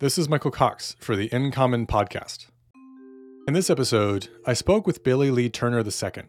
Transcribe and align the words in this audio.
This 0.00 0.18
is 0.18 0.28
Michael 0.28 0.50
Cox 0.50 0.96
for 0.98 1.14
the 1.14 1.32
In 1.32 1.52
Common 1.52 1.86
podcast. 1.86 2.48
In 3.46 3.54
this 3.54 3.70
episode, 3.70 4.28
I 4.44 4.52
spoke 4.52 4.88
with 4.88 5.04
Billie 5.04 5.30
Lee 5.30 5.48
Turner 5.48 5.84
II, 5.86 6.24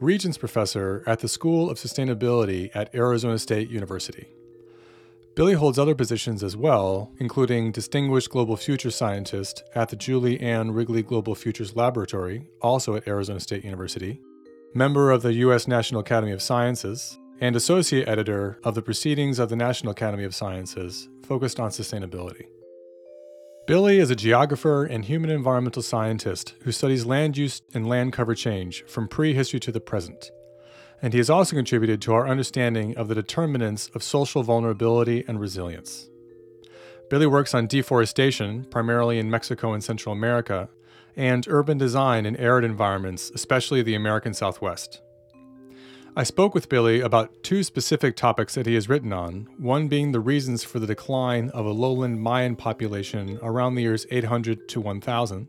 Regents 0.00 0.38
Professor 0.38 1.04
at 1.06 1.18
the 1.18 1.28
School 1.28 1.68
of 1.68 1.76
Sustainability 1.76 2.70
at 2.74 2.92
Arizona 2.94 3.38
State 3.38 3.68
University. 3.68 4.28
Billie 5.36 5.52
holds 5.52 5.78
other 5.78 5.94
positions 5.94 6.42
as 6.42 6.56
well, 6.56 7.12
including 7.18 7.70
Distinguished 7.70 8.30
Global 8.30 8.56
Future 8.56 8.90
Scientist 8.90 9.62
at 9.74 9.90
the 9.90 9.96
Julie 9.96 10.40
Ann 10.40 10.70
Wrigley 10.70 11.02
Global 11.02 11.34
Futures 11.34 11.76
Laboratory, 11.76 12.48
also 12.62 12.96
at 12.96 13.06
Arizona 13.06 13.40
State 13.40 13.62
University, 13.62 14.22
member 14.72 15.10
of 15.10 15.20
the 15.20 15.34
U.S. 15.34 15.68
National 15.68 16.00
Academy 16.00 16.32
of 16.32 16.40
Sciences, 16.40 17.18
and 17.42 17.56
Associate 17.56 18.08
Editor 18.08 18.58
of 18.64 18.74
the 18.74 18.80
Proceedings 18.80 19.38
of 19.38 19.50
the 19.50 19.56
National 19.56 19.92
Academy 19.92 20.24
of 20.24 20.34
Sciences, 20.34 21.10
focused 21.22 21.60
on 21.60 21.68
sustainability. 21.68 22.46
Billie 23.64 23.98
is 23.98 24.10
a 24.10 24.16
geographer 24.16 24.84
and 24.84 25.04
human 25.04 25.30
environmental 25.30 25.82
scientist 25.82 26.54
who 26.62 26.72
studies 26.72 27.06
land 27.06 27.36
use 27.36 27.62
and 27.72 27.88
land 27.88 28.12
cover 28.12 28.34
change 28.34 28.84
from 28.86 29.06
prehistory 29.06 29.60
to 29.60 29.70
the 29.70 29.78
present. 29.78 30.32
And 31.00 31.12
he 31.12 31.18
has 31.18 31.30
also 31.30 31.54
contributed 31.54 32.02
to 32.02 32.12
our 32.12 32.26
understanding 32.26 32.96
of 32.96 33.06
the 33.06 33.14
determinants 33.14 33.88
of 33.94 34.02
social 34.02 34.42
vulnerability 34.42 35.24
and 35.28 35.38
resilience. 35.38 36.10
Billie 37.08 37.28
works 37.28 37.54
on 37.54 37.68
deforestation, 37.68 38.64
primarily 38.64 39.20
in 39.20 39.30
Mexico 39.30 39.74
and 39.74 39.84
Central 39.84 40.12
America, 40.12 40.68
and 41.14 41.46
urban 41.46 41.78
design 41.78 42.26
in 42.26 42.34
arid 42.38 42.64
environments, 42.64 43.30
especially 43.32 43.80
the 43.80 43.94
American 43.94 44.34
Southwest. 44.34 45.00
I 46.14 46.24
spoke 46.24 46.54
with 46.54 46.68
Billie 46.68 47.00
about 47.00 47.42
two 47.42 47.62
specific 47.62 48.16
topics 48.16 48.54
that 48.54 48.66
he 48.66 48.74
has 48.74 48.86
written 48.86 49.14
on, 49.14 49.48
one 49.56 49.88
being 49.88 50.12
the 50.12 50.20
reasons 50.20 50.62
for 50.62 50.78
the 50.78 50.86
decline 50.86 51.48
of 51.54 51.64
a 51.64 51.70
lowland 51.70 52.20
Mayan 52.20 52.54
population 52.54 53.38
around 53.40 53.76
the 53.76 53.82
years 53.82 54.06
800 54.10 54.68
to 54.68 54.80
1000, 54.82 55.48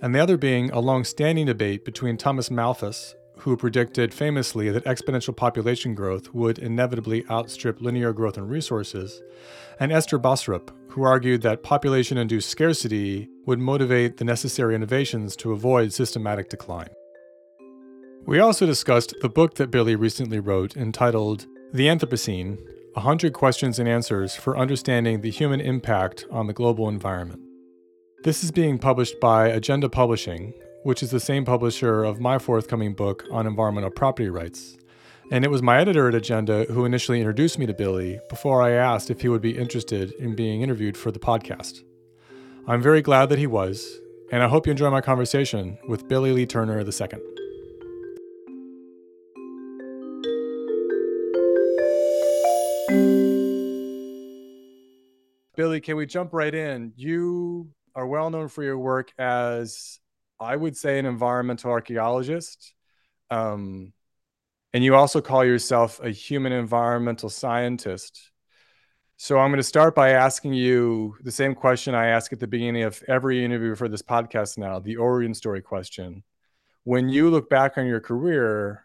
and 0.00 0.14
the 0.14 0.20
other 0.20 0.36
being 0.36 0.70
a 0.70 0.78
long 0.78 1.02
standing 1.02 1.46
debate 1.46 1.84
between 1.84 2.16
Thomas 2.16 2.48
Malthus, 2.48 3.16
who 3.38 3.56
predicted 3.56 4.14
famously 4.14 4.70
that 4.70 4.84
exponential 4.84 5.36
population 5.36 5.96
growth 5.96 6.32
would 6.32 6.60
inevitably 6.60 7.24
outstrip 7.28 7.80
linear 7.80 8.12
growth 8.12 8.38
in 8.38 8.46
resources, 8.46 9.20
and 9.80 9.90
Esther 9.90 10.20
Boserup, 10.20 10.70
who 10.90 11.02
argued 11.02 11.42
that 11.42 11.64
population 11.64 12.18
induced 12.18 12.50
scarcity 12.50 13.28
would 13.46 13.58
motivate 13.58 14.18
the 14.18 14.24
necessary 14.24 14.76
innovations 14.76 15.34
to 15.34 15.50
avoid 15.50 15.92
systematic 15.92 16.48
decline. 16.50 16.90
We 18.26 18.38
also 18.38 18.64
discussed 18.64 19.14
the 19.20 19.28
book 19.28 19.56
that 19.56 19.70
Billie 19.70 19.96
recently 19.96 20.40
wrote 20.40 20.78
entitled 20.78 21.46
The 21.74 21.88
Anthropocene 21.88 22.58
100 22.94 23.34
Questions 23.34 23.78
and 23.78 23.86
Answers 23.86 24.34
for 24.34 24.56
Understanding 24.56 25.20
the 25.20 25.30
Human 25.30 25.60
Impact 25.60 26.24
on 26.30 26.46
the 26.46 26.54
Global 26.54 26.88
Environment. 26.88 27.42
This 28.22 28.42
is 28.42 28.50
being 28.50 28.78
published 28.78 29.20
by 29.20 29.48
Agenda 29.48 29.90
Publishing, 29.90 30.54
which 30.84 31.02
is 31.02 31.10
the 31.10 31.20
same 31.20 31.44
publisher 31.44 32.02
of 32.02 32.18
my 32.18 32.38
forthcoming 32.38 32.94
book 32.94 33.24
on 33.30 33.46
environmental 33.46 33.90
property 33.90 34.30
rights. 34.30 34.78
And 35.30 35.44
it 35.44 35.50
was 35.50 35.60
my 35.60 35.78
editor 35.78 36.08
at 36.08 36.14
Agenda 36.14 36.64
who 36.70 36.86
initially 36.86 37.20
introduced 37.20 37.58
me 37.58 37.66
to 37.66 37.74
Billie 37.74 38.20
before 38.30 38.62
I 38.62 38.70
asked 38.70 39.10
if 39.10 39.20
he 39.20 39.28
would 39.28 39.42
be 39.42 39.58
interested 39.58 40.12
in 40.12 40.34
being 40.34 40.62
interviewed 40.62 40.96
for 40.96 41.10
the 41.10 41.18
podcast. 41.18 41.82
I'm 42.66 42.80
very 42.80 43.02
glad 43.02 43.28
that 43.28 43.38
he 43.38 43.46
was, 43.46 43.98
and 44.32 44.42
I 44.42 44.48
hope 44.48 44.66
you 44.66 44.70
enjoy 44.70 44.88
my 44.88 45.02
conversation 45.02 45.76
with 45.86 46.08
Billie 46.08 46.32
Lee 46.32 46.46
Turner 46.46 46.80
II. 46.80 47.33
Billie, 55.56 55.80
can 55.80 55.96
we 55.96 56.06
jump 56.06 56.32
right 56.32 56.54
in? 56.54 56.92
You 56.96 57.70
are 57.94 58.06
well 58.06 58.30
known 58.30 58.48
for 58.48 58.62
your 58.62 58.78
work 58.78 59.12
as, 59.18 60.00
I 60.40 60.56
would 60.56 60.76
say, 60.76 60.98
an 60.98 61.06
environmental 61.06 61.70
archaeologist. 61.70 62.74
Um, 63.30 63.92
and 64.72 64.82
you 64.82 64.96
also 64.96 65.20
call 65.20 65.44
yourself 65.44 66.00
a 66.00 66.10
human 66.10 66.52
environmental 66.52 67.28
scientist. 67.28 68.32
So 69.16 69.38
I'm 69.38 69.50
going 69.50 69.58
to 69.58 69.62
start 69.62 69.94
by 69.94 70.10
asking 70.10 70.54
you 70.54 71.16
the 71.22 71.30
same 71.30 71.54
question 71.54 71.94
I 71.94 72.08
ask 72.08 72.32
at 72.32 72.40
the 72.40 72.48
beginning 72.48 72.82
of 72.82 73.00
every 73.06 73.44
interview 73.44 73.76
for 73.76 73.88
this 73.88 74.02
podcast 74.02 74.58
now 74.58 74.80
the 74.80 74.96
origin 74.96 75.34
story 75.34 75.62
question. 75.62 76.24
When 76.82 77.08
you 77.08 77.30
look 77.30 77.48
back 77.48 77.78
on 77.78 77.86
your 77.86 78.00
career, 78.00 78.84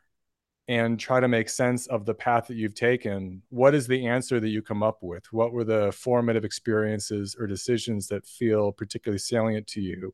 and 0.69 0.99
try 0.99 1.19
to 1.19 1.27
make 1.27 1.49
sense 1.49 1.87
of 1.87 2.05
the 2.05 2.13
path 2.13 2.45
that 2.45 2.55
you've 2.55 2.75
taken, 2.75 3.41
what 3.49 3.73
is 3.73 3.87
the 3.87 4.05
answer 4.05 4.39
that 4.39 4.49
you 4.49 4.61
come 4.61 4.83
up 4.83 4.99
with? 5.01 5.25
What 5.33 5.51
were 5.51 5.63
the 5.63 5.91
formative 5.91 6.45
experiences 6.45 7.35
or 7.37 7.47
decisions 7.47 8.07
that 8.09 8.27
feel 8.27 8.71
particularly 8.71 9.17
salient 9.17 9.65
to 9.69 9.81
you 9.81 10.13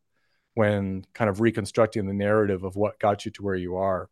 when 0.53 1.05
kind 1.13 1.29
of 1.29 1.41
reconstructing 1.41 2.07
the 2.07 2.13
narrative 2.13 2.63
of 2.63 2.77
what 2.77 2.97
got 2.99 3.25
you 3.25 3.31
to 3.31 3.43
where 3.43 3.55
you 3.55 3.75
are? 3.75 4.09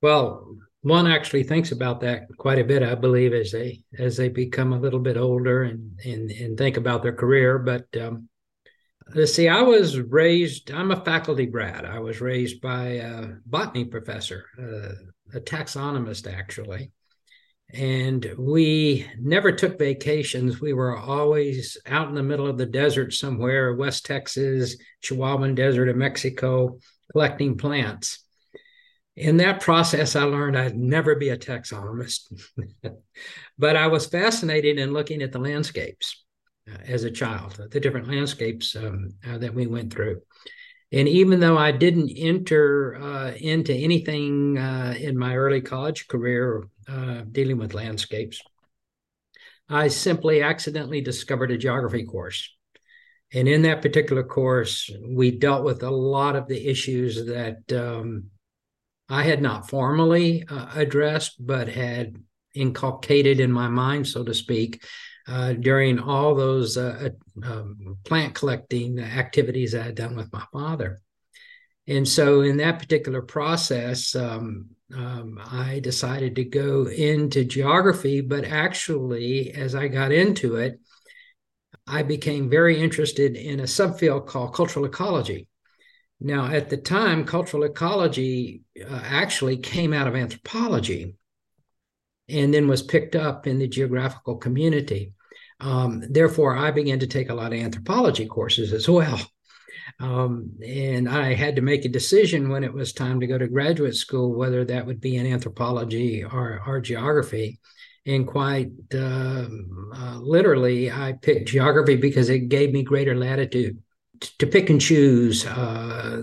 Well, 0.00 0.56
one 0.80 1.06
actually 1.06 1.42
thinks 1.42 1.70
about 1.70 2.00
that 2.00 2.34
quite 2.38 2.58
a 2.58 2.64
bit, 2.64 2.82
I 2.82 2.94
believe, 2.94 3.34
as 3.34 3.52
they 3.52 3.82
as 3.98 4.16
they 4.16 4.30
become 4.30 4.72
a 4.72 4.80
little 4.80 5.00
bit 5.00 5.18
older 5.18 5.64
and 5.64 6.00
and, 6.02 6.30
and 6.30 6.56
think 6.56 6.78
about 6.78 7.02
their 7.02 7.12
career. 7.12 7.58
But 7.58 7.94
um, 8.00 8.30
see, 9.26 9.48
I 9.48 9.62
was 9.62 9.98
raised, 9.98 10.70
I'm 10.70 10.90
a 10.90 11.04
faculty 11.04 11.46
brat. 11.46 11.84
I 11.84 11.98
was 11.98 12.20
raised 12.20 12.60
by 12.60 12.86
a 12.86 13.28
botany 13.46 13.84
professor, 13.84 14.46
uh, 14.58 15.36
a 15.36 15.40
taxonomist, 15.40 16.32
actually. 16.32 16.90
And 17.72 18.34
we 18.38 19.06
never 19.18 19.50
took 19.50 19.78
vacations. 19.78 20.60
We 20.60 20.72
were 20.72 20.96
always 20.96 21.76
out 21.86 22.08
in 22.08 22.14
the 22.14 22.22
middle 22.22 22.46
of 22.46 22.58
the 22.58 22.66
desert 22.66 23.12
somewhere, 23.12 23.74
West 23.74 24.06
Texas, 24.06 24.76
Chihuahuan 25.02 25.54
Desert 25.54 25.88
of 25.88 25.96
Mexico, 25.96 26.78
collecting 27.12 27.56
plants. 27.56 28.20
In 29.16 29.36
that 29.38 29.60
process, 29.60 30.16
I 30.16 30.24
learned 30.24 30.58
I'd 30.58 30.76
never 30.76 31.14
be 31.14 31.28
a 31.28 31.36
taxonomist, 31.36 32.32
but 33.58 33.76
I 33.76 33.86
was 33.86 34.06
fascinated 34.06 34.78
in 34.78 34.92
looking 34.92 35.22
at 35.22 35.32
the 35.32 35.38
landscapes 35.38 36.23
as 36.86 37.04
a 37.04 37.10
child, 37.10 37.60
the 37.70 37.80
different 37.80 38.08
landscapes 38.08 38.76
um, 38.76 39.14
uh, 39.28 39.38
that 39.38 39.54
we 39.54 39.66
went 39.66 39.92
through. 39.92 40.22
And 40.92 41.08
even 41.08 41.40
though 41.40 41.58
I 41.58 41.72
didn't 41.72 42.10
enter 42.16 42.96
uh, 42.96 43.32
into 43.32 43.74
anything 43.74 44.58
uh, 44.58 44.94
in 44.96 45.18
my 45.18 45.34
early 45.34 45.60
college 45.60 46.06
career 46.08 46.64
uh, 46.88 47.22
dealing 47.30 47.58
with 47.58 47.74
landscapes, 47.74 48.40
I 49.68 49.88
simply 49.88 50.42
accidentally 50.42 51.00
discovered 51.00 51.50
a 51.50 51.58
geography 51.58 52.04
course. 52.04 52.54
And 53.32 53.48
in 53.48 53.62
that 53.62 53.82
particular 53.82 54.22
course, 54.22 54.90
we 55.02 55.32
dealt 55.32 55.64
with 55.64 55.82
a 55.82 55.90
lot 55.90 56.36
of 56.36 56.46
the 56.46 56.68
issues 56.68 57.26
that 57.26 57.72
um, 57.72 58.26
I 59.08 59.24
had 59.24 59.42
not 59.42 59.68
formally 59.68 60.44
uh, 60.48 60.68
addressed, 60.74 61.44
but 61.44 61.68
had 61.68 62.16
inculcated 62.54 63.40
in 63.40 63.50
my 63.50 63.68
mind, 63.68 64.06
so 64.06 64.22
to 64.22 64.34
speak, 64.34 64.84
uh, 65.26 65.54
during 65.54 65.98
all 65.98 66.34
those 66.34 66.76
uh, 66.76 67.10
uh, 67.42 67.50
um, 67.50 67.98
plant 68.04 68.34
collecting 68.34 68.98
activities 68.98 69.74
I 69.74 69.82
had 69.82 69.94
done 69.94 70.16
with 70.16 70.32
my 70.32 70.44
father. 70.52 71.00
And 71.86 72.06
so, 72.08 72.40
in 72.40 72.58
that 72.58 72.78
particular 72.78 73.22
process, 73.22 74.14
um, 74.14 74.70
um, 74.94 75.38
I 75.44 75.80
decided 75.80 76.36
to 76.36 76.44
go 76.44 76.88
into 76.88 77.44
geography. 77.44 78.20
But 78.20 78.44
actually, 78.44 79.52
as 79.52 79.74
I 79.74 79.88
got 79.88 80.12
into 80.12 80.56
it, 80.56 80.80
I 81.86 82.02
became 82.02 82.48
very 82.48 82.80
interested 82.80 83.36
in 83.36 83.60
a 83.60 83.64
subfield 83.64 84.26
called 84.26 84.54
cultural 84.54 84.86
ecology. 84.86 85.48
Now, 86.20 86.46
at 86.46 86.70
the 86.70 86.76
time, 86.76 87.26
cultural 87.26 87.64
ecology 87.64 88.62
uh, 88.80 89.00
actually 89.04 89.58
came 89.58 89.92
out 89.92 90.06
of 90.06 90.14
anthropology 90.14 91.16
and 92.28 92.54
then 92.54 92.68
was 92.68 92.82
picked 92.82 93.14
up 93.14 93.46
in 93.46 93.58
the 93.58 93.68
geographical 93.68 94.36
community. 94.36 95.13
Um, 95.60 96.02
therefore, 96.08 96.56
I 96.56 96.70
began 96.70 96.98
to 97.00 97.06
take 97.06 97.30
a 97.30 97.34
lot 97.34 97.52
of 97.52 97.58
anthropology 97.58 98.26
courses 98.26 98.72
as 98.72 98.88
well. 98.88 99.20
Um, 100.00 100.52
and 100.66 101.08
I 101.08 101.34
had 101.34 101.56
to 101.56 101.62
make 101.62 101.84
a 101.84 101.90
decision 101.90 102.48
when 102.48 102.64
it 102.64 102.72
was 102.72 102.92
time 102.92 103.20
to 103.20 103.26
go 103.26 103.38
to 103.38 103.46
graduate 103.46 103.94
school 103.94 104.34
whether 104.34 104.64
that 104.64 104.86
would 104.86 105.00
be 105.00 105.16
in 105.16 105.26
anthropology 105.26 106.24
or, 106.24 106.60
or 106.66 106.80
geography. 106.80 107.60
And 108.06 108.26
quite 108.26 108.70
uh, 108.92 109.46
uh, 109.94 110.18
literally, 110.20 110.90
I 110.90 111.14
picked 111.20 111.48
geography 111.48 111.96
because 111.96 112.28
it 112.28 112.48
gave 112.48 112.72
me 112.72 112.82
greater 112.82 113.14
latitude 113.14 113.78
to 114.38 114.46
pick 114.46 114.68
and 114.68 114.80
choose 114.80 115.46
uh, 115.46 116.22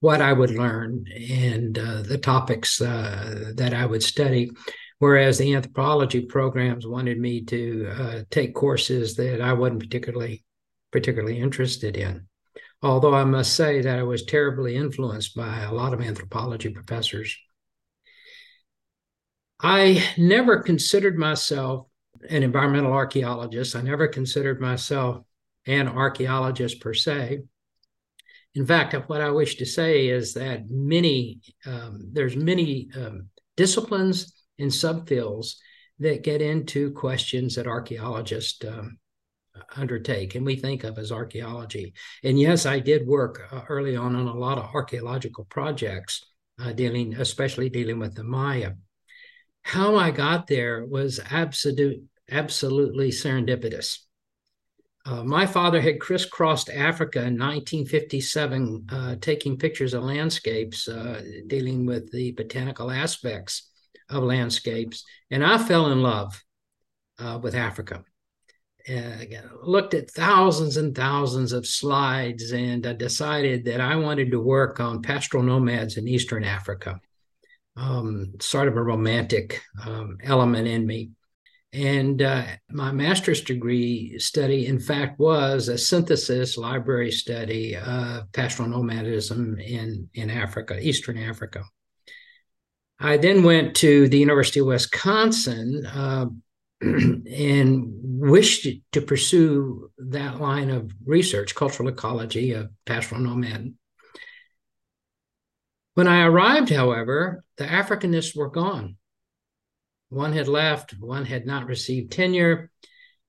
what 0.00 0.20
I 0.20 0.32
would 0.32 0.50
learn 0.50 1.06
and 1.16 1.78
uh, 1.78 2.02
the 2.02 2.18
topics 2.18 2.80
uh, 2.80 3.52
that 3.54 3.72
I 3.72 3.86
would 3.86 4.02
study 4.02 4.50
whereas 5.04 5.36
the 5.36 5.54
anthropology 5.54 6.22
programs 6.22 6.86
wanted 6.86 7.20
me 7.20 7.44
to 7.44 7.86
uh, 7.90 8.20
take 8.30 8.54
courses 8.54 9.14
that 9.16 9.38
I 9.42 9.52
wasn't 9.52 9.80
particularly 9.80 10.42
particularly 10.92 11.38
interested 11.38 11.98
in. 11.98 12.26
Although 12.80 13.14
I 13.14 13.24
must 13.24 13.54
say 13.54 13.82
that 13.82 13.98
I 13.98 14.02
was 14.02 14.24
terribly 14.24 14.76
influenced 14.76 15.36
by 15.36 15.60
a 15.60 15.74
lot 15.74 15.92
of 15.92 16.00
anthropology 16.00 16.70
professors. 16.70 17.36
I 19.60 20.02
never 20.16 20.62
considered 20.62 21.18
myself 21.18 21.86
an 22.30 22.42
environmental 22.42 22.94
archaeologist. 22.94 23.76
I 23.76 23.82
never 23.82 24.08
considered 24.08 24.58
myself 24.58 25.22
an 25.66 25.86
archaeologist 25.86 26.80
per 26.80 26.94
se. 26.94 27.42
In 28.54 28.64
fact, 28.64 28.94
what 29.10 29.20
I 29.20 29.28
wish 29.28 29.56
to 29.56 29.66
say 29.66 30.08
is 30.08 30.32
that 30.32 30.70
many 30.70 31.42
um, 31.66 32.08
there's 32.10 32.36
many 32.36 32.88
um, 32.96 33.28
disciplines 33.54 34.32
and 34.58 34.70
subfields 34.70 35.54
that 35.98 36.22
get 36.22 36.42
into 36.42 36.92
questions 36.92 37.54
that 37.54 37.66
archaeologists 37.66 38.64
um, 38.64 38.98
undertake 39.76 40.34
and 40.34 40.44
we 40.44 40.56
think 40.56 40.84
of 40.84 40.98
as 40.98 41.12
archaeology. 41.12 41.94
And 42.22 42.38
yes, 42.38 42.66
I 42.66 42.80
did 42.80 43.06
work 43.06 43.40
uh, 43.52 43.62
early 43.68 43.96
on 43.96 44.16
on 44.16 44.26
a 44.26 44.34
lot 44.34 44.58
of 44.58 44.74
archaeological 44.74 45.44
projects 45.44 46.24
uh, 46.60 46.72
dealing, 46.72 47.14
especially 47.14 47.68
dealing 47.68 47.98
with 47.98 48.14
the 48.14 48.24
Maya. 48.24 48.72
How 49.62 49.96
I 49.96 50.10
got 50.10 50.46
there 50.46 50.84
was 50.84 51.20
absolute, 51.30 52.02
absolutely 52.30 53.10
serendipitous. 53.10 53.98
Uh, 55.06 55.22
my 55.22 55.46
father 55.46 55.80
had 55.80 56.00
crisscrossed 56.00 56.70
Africa 56.70 57.18
in 57.18 57.38
1957, 57.38 58.86
uh, 58.90 59.16
taking 59.20 59.58
pictures 59.58 59.92
of 59.92 60.02
landscapes, 60.02 60.88
uh, 60.88 61.22
dealing 61.46 61.84
with 61.84 62.10
the 62.10 62.32
botanical 62.32 62.90
aspects 62.90 63.70
of 64.14 64.22
landscapes, 64.22 65.04
and 65.30 65.44
I 65.44 65.58
fell 65.58 65.90
in 65.92 66.02
love 66.02 66.42
uh, 67.18 67.38
with 67.42 67.54
Africa. 67.54 68.04
again, 68.86 69.48
looked 69.62 69.94
at 69.94 70.10
thousands 70.10 70.76
and 70.76 70.94
thousands 70.94 71.52
of 71.52 71.66
slides, 71.66 72.52
and 72.52 72.86
I 72.86 72.92
decided 72.92 73.64
that 73.66 73.80
I 73.80 73.96
wanted 73.96 74.30
to 74.30 74.40
work 74.40 74.80
on 74.80 75.02
pastoral 75.02 75.42
nomads 75.42 75.96
in 75.96 76.08
Eastern 76.08 76.44
Africa. 76.44 77.00
Um, 77.76 78.34
sort 78.40 78.68
of 78.68 78.76
a 78.76 78.82
romantic 78.82 79.60
um, 79.84 80.18
element 80.22 80.68
in 80.68 80.86
me. 80.86 81.10
And 81.72 82.22
uh, 82.22 82.44
my 82.70 82.92
master's 82.92 83.40
degree 83.40 84.16
study, 84.20 84.68
in 84.68 84.78
fact, 84.78 85.18
was 85.18 85.66
a 85.66 85.76
synthesis 85.76 86.56
library 86.56 87.10
study 87.10 87.76
of 87.76 88.30
pastoral 88.32 88.68
nomadism 88.68 89.58
in, 89.58 90.08
in 90.14 90.30
Africa, 90.30 90.78
Eastern 90.80 91.18
Africa. 91.18 91.64
I 93.04 93.18
then 93.18 93.42
went 93.42 93.76
to 93.76 94.08
the 94.08 94.16
University 94.16 94.60
of 94.60 94.66
Wisconsin 94.66 95.84
uh, 95.84 96.24
and 96.80 97.92
wished 98.02 98.66
to 98.92 99.02
pursue 99.02 99.90
that 99.98 100.40
line 100.40 100.70
of 100.70 100.90
research, 101.04 101.54
cultural 101.54 101.90
ecology 101.90 102.52
of 102.52 102.70
pastoral 102.86 103.20
nomad. 103.20 103.74
When 105.92 106.08
I 106.08 106.24
arrived, 106.24 106.70
however, 106.70 107.44
the 107.58 107.64
Africanists 107.64 108.34
were 108.34 108.48
gone. 108.48 108.96
One 110.08 110.32
had 110.32 110.48
left, 110.48 110.98
one 110.98 111.26
had 111.26 111.44
not 111.44 111.66
received 111.66 112.10
tenure, 112.10 112.70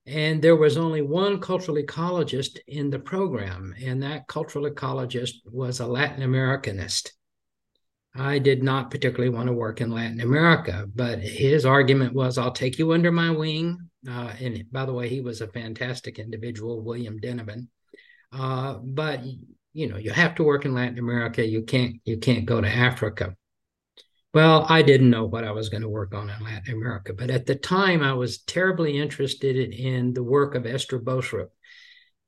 and 0.06 0.42
there 0.42 0.56
was 0.56 0.78
only 0.78 1.02
one 1.02 1.42
cultural 1.42 1.76
ecologist 1.76 2.60
in 2.66 2.92
the 2.92 3.00
program, 3.00 3.76
and 3.84 4.04
that 4.04 4.30
cultural 4.30 4.70
ecologist 4.70 5.34
was 5.44 5.82
a 5.82 5.86
Latin 5.86 6.24
Americanist. 6.24 7.10
I 8.18 8.40
did 8.40 8.64
not 8.64 8.92
particularly 8.92 9.36
want 9.36 9.48
to 9.48 9.54
work 9.54 9.82
in 9.82 9.92
Latin 9.92 10.22
America, 10.22 10.88
but 10.96 11.20
his 11.20 11.66
argument 11.66 12.14
was, 12.14 12.38
I'll 12.38 12.52
take 12.52 12.80
you 12.80 12.94
under 12.94 13.12
my 13.12 13.30
wing. 13.30 13.90
Uh, 14.08 14.34
and 14.40 14.64
by 14.72 14.86
the 14.86 14.94
way, 14.94 15.10
he 15.10 15.20
was 15.20 15.42
a 15.42 15.48
fantastic 15.48 16.18
individual, 16.18 16.82
William 16.82 17.20
Denevan. 17.20 17.68
Uh, 18.32 18.76
but 18.76 19.22
you 19.74 19.88
know, 19.90 19.98
you 19.98 20.12
have 20.12 20.36
to 20.36 20.44
work 20.44 20.64
in 20.64 20.74
Latin 20.74 21.00
America. 21.00 21.46
You 21.46 21.64
can't 21.64 21.98
you 22.06 22.18
can't 22.18 22.46
go 22.46 22.62
to 22.62 22.68
Africa. 22.68 23.36
Well, 24.34 24.66
I 24.68 24.82
didn't 24.82 25.10
know 25.10 25.26
what 25.26 25.44
I 25.44 25.52
was 25.52 25.70
going 25.70 25.84
to 25.84 25.90
work 25.90 26.14
on 26.14 26.30
in 26.30 26.44
Latin 26.44 26.74
America, 26.74 27.14
but 27.14 27.30
at 27.30 27.46
the 27.46 27.56
time 27.56 28.02
I 28.02 28.14
was 28.14 28.40
terribly 28.40 28.98
interested 28.98 29.56
in 29.74 30.14
the 30.14 30.24
work 30.24 30.56
of 30.56 30.66
Esther 30.66 31.00
Boserup 31.00 31.50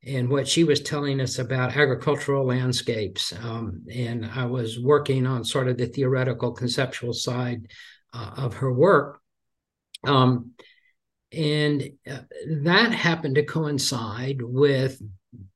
and 0.08 0.30
what 0.30 0.48
she 0.48 0.64
was 0.64 0.82
telling 0.82 1.20
us 1.20 1.40
about 1.40 1.76
agricultural 1.76 2.46
landscapes. 2.46 3.34
Um, 3.44 3.84
and 3.94 4.26
I 4.26 4.46
was 4.46 4.80
working 4.80 5.28
on 5.28 5.44
sort 5.44 5.68
of 5.68 5.78
the 5.78 5.88
theoretical, 5.88 6.52
conceptual 6.54 7.14
side 7.14 7.68
uh, 8.14 8.32
of 8.38 8.54
her 8.56 8.72
work. 8.72 9.20
Um, 10.06 10.52
and 11.34 11.84
uh, 12.10 12.20
that 12.62 12.92
happened 12.94 13.36
to 13.36 13.44
coincide 13.44 14.42
with 14.42 15.02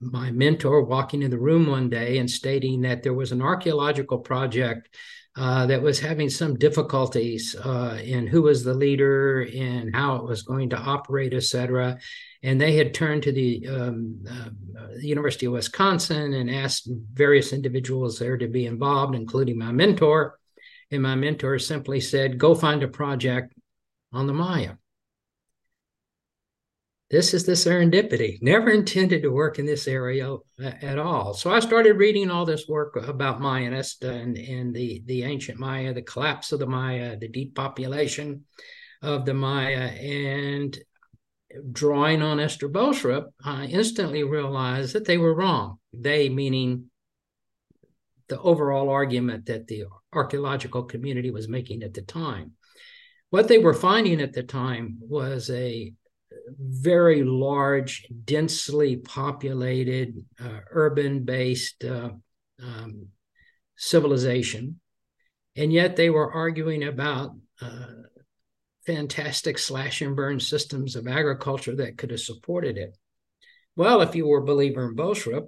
my 0.01 0.31
mentor 0.31 0.83
walking 0.83 1.21
in 1.21 1.31
the 1.31 1.39
room 1.39 1.68
one 1.68 1.89
day 1.89 2.18
and 2.18 2.30
stating 2.30 2.81
that 2.81 3.04
there 3.04 3.13
was 3.13 3.31
an 3.31 3.42
archaeological 3.42 4.19
project 4.19 4.89
uh, 5.38 5.65
that 5.65 5.81
was 5.81 6.00
having 6.00 6.30
some 6.30 6.57
difficulties 6.57 7.56
uh, 7.56 7.97
in 8.04 8.27
who 8.27 8.42
was 8.42 8.63
the 8.63 8.74
leader 8.74 9.47
and 9.56 9.95
how 9.95 10.18
it 10.18 10.25
was 10.25 10.42
going 10.42 10.69
to 10.69 10.77
operate, 10.77 11.33
et 11.33 11.44
cetera. 11.44 11.97
And 12.44 12.60
they 12.60 12.76
had 12.76 12.94
turned 12.94 13.24
to 13.24 13.32
the, 13.32 13.68
um, 13.68 14.26
uh, 14.28 14.50
University 15.00 15.46
of 15.46 15.54
Wisconsin 15.54 16.34
and 16.34 16.50
asked 16.50 16.90
various 17.14 17.54
individuals 17.54 18.18
there 18.18 18.38
to 18.38 18.48
be 18.48 18.66
involved, 18.66 19.16
including 19.16 19.58
my 19.58 19.72
mentor. 19.72 20.40
And 20.90 21.04
my 21.04 21.16
mentor 21.16 21.60
simply 21.60 22.02
said, 22.02 22.38
Go 22.38 22.56
find 22.56 22.84
a 22.84 22.88
project 22.88 23.54
on 24.12 24.28
the 24.28 24.34
Maya 24.34 24.74
this 27.12 27.34
is 27.34 27.44
the 27.44 27.52
serendipity. 27.52 28.42
Never 28.42 28.70
intended 28.70 29.22
to 29.24 29.32
work 29.32 29.60
in 29.60 29.66
this 29.66 29.86
area 29.86 30.38
at 30.82 30.98
all. 30.98 31.34
So 31.34 31.52
I 31.52 31.60
started 31.60 31.98
reading 31.98 32.32
all 32.32 32.46
this 32.46 32.70
work 32.70 32.96
about 32.96 33.42
Mayanist 33.42 34.10
and, 34.10 34.38
and 34.38 34.74
the, 34.74 35.04
the 35.06 35.24
ancient 35.24 35.60
Maya, 35.60 35.94
the 35.94 36.02
collapse 36.02 36.54
of 36.54 36.60
the 36.60 36.68
Maya, 36.68 37.18
the 37.18 37.28
depopulation 37.28 38.46
of 39.02 39.26
the 39.26 39.34
Maya, 39.34 39.90
and 39.90 40.80
drawing 41.71 42.21
on 42.21 42.39
Esther 42.39 42.69
Boserup, 42.69 43.27
I 43.44 43.65
instantly 43.65 44.24
realized 44.24 44.94
that 44.94 45.06
they 45.06 45.18
were 45.18 45.33
wrong. 45.33 45.80
They 45.94 46.30
meaning 46.30 46.89
the 48.27 48.39
overall 48.39 48.89
argument 48.89 49.48
that 49.48 49.68
the 49.68 49.83
archaeological 50.13 50.83
community 50.83 51.31
was 51.31 51.50
making 51.50 51.83
at 51.83 51.94
the 51.94 52.01
time. 52.01 52.53
What 53.30 53.48
they 53.48 53.57
were 53.57 53.74
finding 53.74 54.21
at 54.21 54.33
the 54.33 54.44
time 54.44 54.98
was 55.01 55.50
a 55.50 55.94
very 56.57 57.24
large, 57.24 58.07
densely 58.25 58.97
populated, 58.97 60.24
uh, 60.39 60.59
urban 60.69 61.24
based 61.24 61.83
uh, 61.83 62.12
um, 62.62 63.07
civilization. 63.75 64.80
And 65.56 65.74
yet 65.74 65.95
they 65.95 66.09
were 66.09 66.31
arguing 66.31 66.83
about 66.83 67.36
uh, 67.62 67.86
fantastic 68.86 69.57
slash 69.57 70.01
and 70.01 70.16
burn 70.16 70.39
systems 70.39 70.95
of 70.95 71.07
agriculture 71.07 71.75
that 71.75 71.98
could 71.98 72.12
have 72.12 72.19
supported 72.19 72.78
it. 72.78 72.98
Well, 73.75 74.01
if 74.01 74.16
you 74.16 74.28
were 74.28 74.39
a 74.39 74.45
believer 74.45 74.88
in 74.88 74.95
Boserup, 74.95 75.48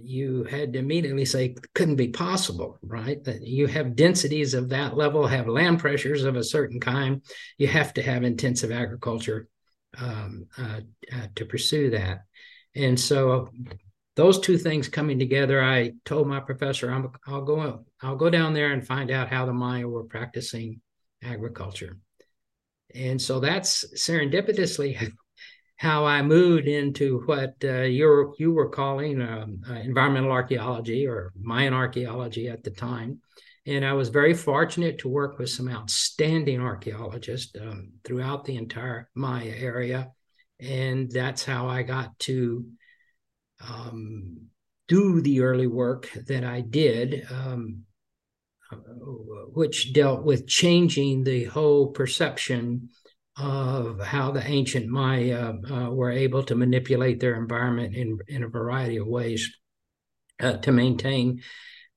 you 0.00 0.44
had 0.44 0.72
to 0.72 0.78
immediately 0.78 1.24
say 1.24 1.56
couldn't 1.74 1.96
be 1.96 2.08
possible, 2.08 2.78
right? 2.82 3.22
That 3.24 3.42
you 3.42 3.66
have 3.66 3.96
densities 3.96 4.54
of 4.54 4.68
that 4.68 4.96
level, 4.96 5.26
have 5.26 5.48
land 5.48 5.80
pressures 5.80 6.24
of 6.24 6.36
a 6.36 6.44
certain 6.44 6.78
kind. 6.78 7.22
You 7.58 7.66
have 7.66 7.92
to 7.94 8.02
have 8.02 8.22
intensive 8.22 8.70
agriculture 8.70 9.48
um, 9.98 10.46
uh, 10.56 10.80
uh, 11.12 11.26
to 11.34 11.44
pursue 11.44 11.90
that. 11.90 12.22
And 12.74 12.98
so 12.98 13.50
those 14.14 14.38
two 14.38 14.56
things 14.56 14.88
coming 14.88 15.18
together, 15.18 15.62
I 15.62 15.92
told 16.04 16.28
my 16.28 16.40
professor, 16.40 16.92
i 16.92 17.32
will 17.32 17.42
go, 17.42 17.84
I'll 18.02 18.16
go 18.16 18.30
down 18.30 18.54
there 18.54 18.72
and 18.72 18.86
find 18.86 19.10
out 19.10 19.28
how 19.28 19.46
the 19.46 19.52
Maya 19.52 19.88
were 19.88 20.04
practicing 20.04 20.80
agriculture. 21.22 21.98
And 22.94 23.20
so 23.20 23.40
that's 23.40 23.84
serendipitously 23.94 25.10
how 25.76 26.04
I 26.04 26.22
moved 26.22 26.66
into 26.66 27.22
what 27.26 27.54
uh, 27.62 27.82
you 27.82 28.34
you 28.38 28.52
were 28.52 28.68
calling 28.68 29.22
um, 29.22 29.60
uh, 29.68 29.74
environmental 29.74 30.32
archaeology 30.32 31.06
or 31.06 31.32
Mayan 31.40 31.72
archaeology 31.72 32.48
at 32.48 32.64
the 32.64 32.70
time. 32.70 33.20
And 33.66 33.84
I 33.84 33.92
was 33.92 34.08
very 34.08 34.34
fortunate 34.34 34.98
to 35.00 35.08
work 35.08 35.38
with 35.38 35.50
some 35.50 35.68
outstanding 35.68 36.60
archaeologists 36.60 37.54
um, 37.60 37.92
throughout 38.02 38.44
the 38.44 38.56
entire 38.56 39.10
Maya 39.14 39.54
area. 39.54 40.10
And 40.58 41.10
that's 41.10 41.44
how 41.44 41.68
I 41.68 41.82
got 41.82 42.18
to 42.20 42.66
um, 43.60 44.48
do 44.88 45.20
the 45.20 45.42
early 45.42 45.66
work 45.66 46.10
that 46.28 46.44
I 46.44 46.62
did, 46.62 47.26
um, 47.30 47.84
which 48.70 49.92
dealt 49.92 50.24
with 50.24 50.46
changing 50.46 51.24
the 51.24 51.44
whole 51.44 51.88
perception 51.88 52.88
of 53.36 54.00
how 54.00 54.32
the 54.32 54.44
ancient 54.44 54.88
Maya 54.88 55.54
uh, 55.70 55.90
were 55.90 56.10
able 56.10 56.42
to 56.44 56.54
manipulate 56.54 57.20
their 57.20 57.36
environment 57.36 57.94
in, 57.94 58.18
in 58.26 58.42
a 58.42 58.48
variety 58.48 58.96
of 58.96 59.06
ways 59.06 59.56
uh, 60.40 60.54
to 60.58 60.72
maintain 60.72 61.42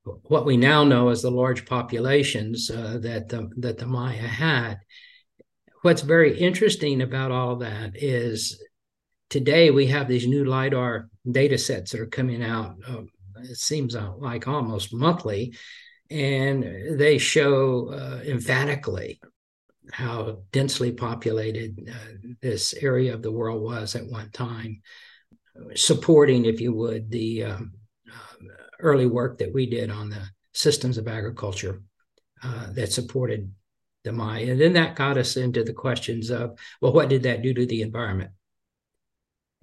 what 0.04 0.46
we 0.46 0.58
now 0.58 0.84
know 0.84 1.10
as 1.10 1.22
the 1.22 1.32
large 1.32 1.66
populations 1.66 2.70
uh, 2.70 3.00
that 3.02 3.30
the, 3.30 3.50
that 3.58 3.78
the 3.78 3.86
Maya 3.86 4.16
had. 4.16 4.80
What's 5.82 6.02
very 6.02 6.38
interesting 6.38 7.02
about 7.02 7.32
all 7.32 7.58
that 7.58 7.94
is 7.96 8.64
today 9.30 9.72
we 9.72 9.88
have 9.88 10.08
these 10.08 10.28
new 10.28 10.46
lidar 10.46 11.10
data 11.30 11.58
sets 11.58 11.92
that 11.92 12.02
are 12.02 12.08
coming 12.08 12.44
out. 12.44 12.76
Uh, 12.88 13.02
it 13.38 13.58
seems 13.58 13.96
like 13.96 14.48
almost 14.48 14.94
monthly, 14.94 15.56
and 16.12 17.00
they 17.00 17.18
show 17.18 17.90
uh, 17.90 18.22
emphatically 18.26 19.22
how 19.92 20.40
densely 20.52 20.92
populated 20.92 21.90
uh, 21.90 22.30
this 22.42 22.74
area 22.74 23.14
of 23.14 23.22
the 23.22 23.32
world 23.32 23.62
was 23.62 23.96
at 23.96 24.06
one 24.08 24.30
time. 24.32 24.82
supporting, 25.76 26.46
if 26.46 26.62
you 26.62 26.74
would, 26.74 27.10
the 27.12 27.44
um, 27.44 27.74
uh, 28.10 28.46
early 28.80 29.06
work 29.06 29.38
that 29.38 29.54
we 29.54 29.66
did 29.66 29.90
on 29.90 30.10
the 30.10 30.24
systems 30.54 30.98
of 30.98 31.08
agriculture 31.08 31.82
uh, 32.44 32.72
that 32.74 32.92
supported 32.92 33.52
the 34.04 34.12
Maya. 34.12 34.52
And 34.52 34.60
then 34.60 34.74
that 34.74 34.96
got 34.96 35.18
us 35.18 35.38
into 35.38 35.64
the 35.64 35.74
questions 35.74 36.30
of, 36.30 36.58
well, 36.82 36.94
what 36.94 37.10
did 37.10 37.24
that 37.24 37.42
do 37.42 37.54
to 37.54 37.66
the 37.66 37.82
environment? 37.82 38.32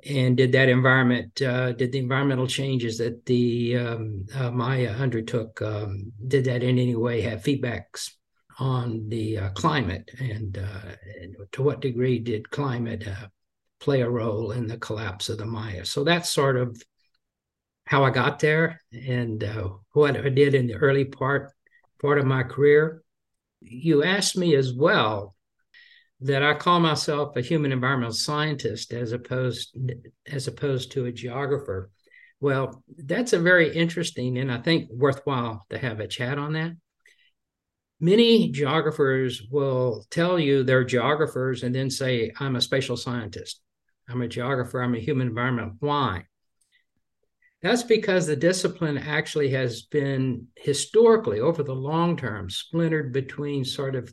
And 0.06 0.36
did 0.36 0.52
that 0.52 0.68
environment, 0.68 1.42
uh, 1.42 1.72
did 1.72 1.90
the 1.90 1.98
environmental 1.98 2.46
changes 2.46 2.98
that 2.98 3.26
the 3.26 3.76
um, 3.76 4.26
uh, 4.34 4.50
Maya 4.50 4.90
undertook, 4.90 5.60
um, 5.60 6.12
did 6.28 6.44
that 6.44 6.62
in 6.62 6.78
any 6.78 6.94
way 6.94 7.20
have 7.22 7.42
feedbacks 7.42 8.12
on 8.60 9.08
the 9.08 9.38
uh, 9.38 9.50
climate? 9.50 10.08
And, 10.20 10.56
uh, 10.56 10.94
and, 11.20 11.36
to 11.50 11.62
what 11.62 11.80
degree 11.80 12.20
did 12.20 12.50
climate 12.50 13.08
uh, 13.08 13.26
play 13.80 14.02
a 14.02 14.10
role 14.10 14.52
in 14.52 14.68
the 14.68 14.78
collapse 14.78 15.28
of 15.28 15.38
the 15.38 15.46
Maya? 15.46 15.84
So 15.84 16.04
that's 16.04 16.30
sort 16.30 16.56
of 16.56 16.80
how 17.86 18.04
I 18.04 18.10
got 18.10 18.38
there 18.38 18.80
and 18.92 19.42
uh, 19.42 19.70
what 19.92 20.16
I 20.16 20.28
did 20.28 20.54
in 20.54 20.66
the 20.68 20.74
early 20.74 21.06
part 21.06 21.52
part 22.00 22.18
of 22.18 22.26
my 22.26 22.44
career. 22.44 23.02
You 23.60 24.04
asked 24.04 24.36
me 24.36 24.54
as 24.54 24.72
well 24.72 25.34
that 26.20 26.42
I 26.42 26.54
call 26.54 26.80
myself 26.80 27.36
a 27.36 27.40
human 27.40 27.72
environmental 27.72 28.14
scientist 28.14 28.92
as 28.92 29.12
opposed 29.12 29.76
as 30.26 30.48
opposed 30.48 30.92
to 30.92 31.06
a 31.06 31.12
geographer. 31.12 31.90
Well, 32.40 32.82
that's 32.96 33.32
a 33.32 33.38
very 33.38 33.74
interesting 33.74 34.38
and 34.38 34.50
I 34.50 34.58
think 34.58 34.90
worthwhile 34.90 35.64
to 35.70 35.78
have 35.78 36.00
a 36.00 36.08
chat 36.08 36.38
on 36.38 36.52
that. 36.54 36.72
Many 38.00 38.50
geographers 38.50 39.42
will 39.50 40.04
tell 40.10 40.38
you 40.38 40.62
they're 40.62 40.84
geographers 40.84 41.62
and 41.64 41.74
then 41.74 41.90
say, 41.90 42.32
I'm 42.38 42.56
a 42.56 42.60
spatial 42.60 42.96
scientist. 42.96 43.60
I'm 44.08 44.22
a 44.22 44.28
geographer. 44.28 44.80
I'm 44.80 44.94
a 44.94 45.00
human 45.00 45.28
environment. 45.28 45.74
Why? 45.80 46.24
That's 47.60 47.82
because 47.82 48.26
the 48.26 48.36
discipline 48.36 48.98
actually 48.98 49.50
has 49.50 49.82
been 49.82 50.46
historically, 50.56 51.40
over 51.40 51.64
the 51.64 51.74
long 51.74 52.16
term, 52.16 52.48
splintered 52.50 53.12
between 53.12 53.64
sort 53.64 53.96
of 53.96 54.12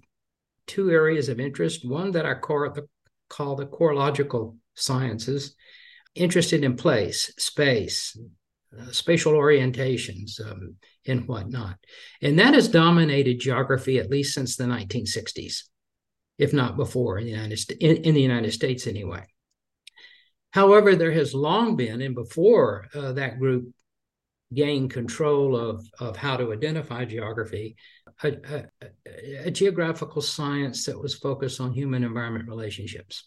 two 0.67 0.91
areas 0.91 1.29
of 1.29 1.39
interest. 1.39 1.88
One 1.88 2.12
that 2.12 2.25
I 2.25 2.36
call 2.36 2.69
the, 2.72 2.88
call 3.29 3.55
the 3.55 4.57
sciences, 4.75 5.55
interested 6.15 6.63
in 6.63 6.75
place, 6.75 7.34
space, 7.38 8.17
uh, 8.77 8.91
spatial 8.91 9.34
orientations, 9.34 10.39
um, 10.45 10.75
and 11.07 11.27
whatnot. 11.27 11.77
And 12.22 12.39
that 12.39 12.53
has 12.53 12.67
dominated 12.67 13.39
geography 13.39 14.00
at 14.00 14.10
least 14.10 14.34
since 14.34 14.55
the 14.55 14.65
1960s, 14.65 15.63
if 16.38 16.53
not 16.53 16.77
before 16.77 17.17
in 17.19 17.25
the 17.25 17.31
United, 17.31 17.60
St- 17.60 17.81
in, 17.81 17.98
in 17.98 18.13
the 18.13 18.22
United 18.22 18.51
States 18.51 18.88
anyway. 18.88 19.25
However, 20.51 20.95
there 20.95 21.12
has 21.12 21.34
long 21.34 21.75
been, 21.75 22.01
and 22.01 22.15
before 22.15 22.88
uh, 22.95 23.12
that 23.13 23.39
group 23.39 23.74
gained 24.53 24.91
control 24.91 25.55
of, 25.55 25.86
of 26.00 26.15
how 26.15 26.38
to 26.38 26.53
identify 26.53 27.03
geography, 27.03 27.75
a, 28.24 28.65
a, 29.45 29.51
geographical 29.51 30.22
science 30.22 30.86
that 30.86 31.00
was 31.00 31.15
focused 31.15 31.60
on 31.60 31.74
human 31.74 32.03
environment 32.03 32.48
relationships. 32.48 33.25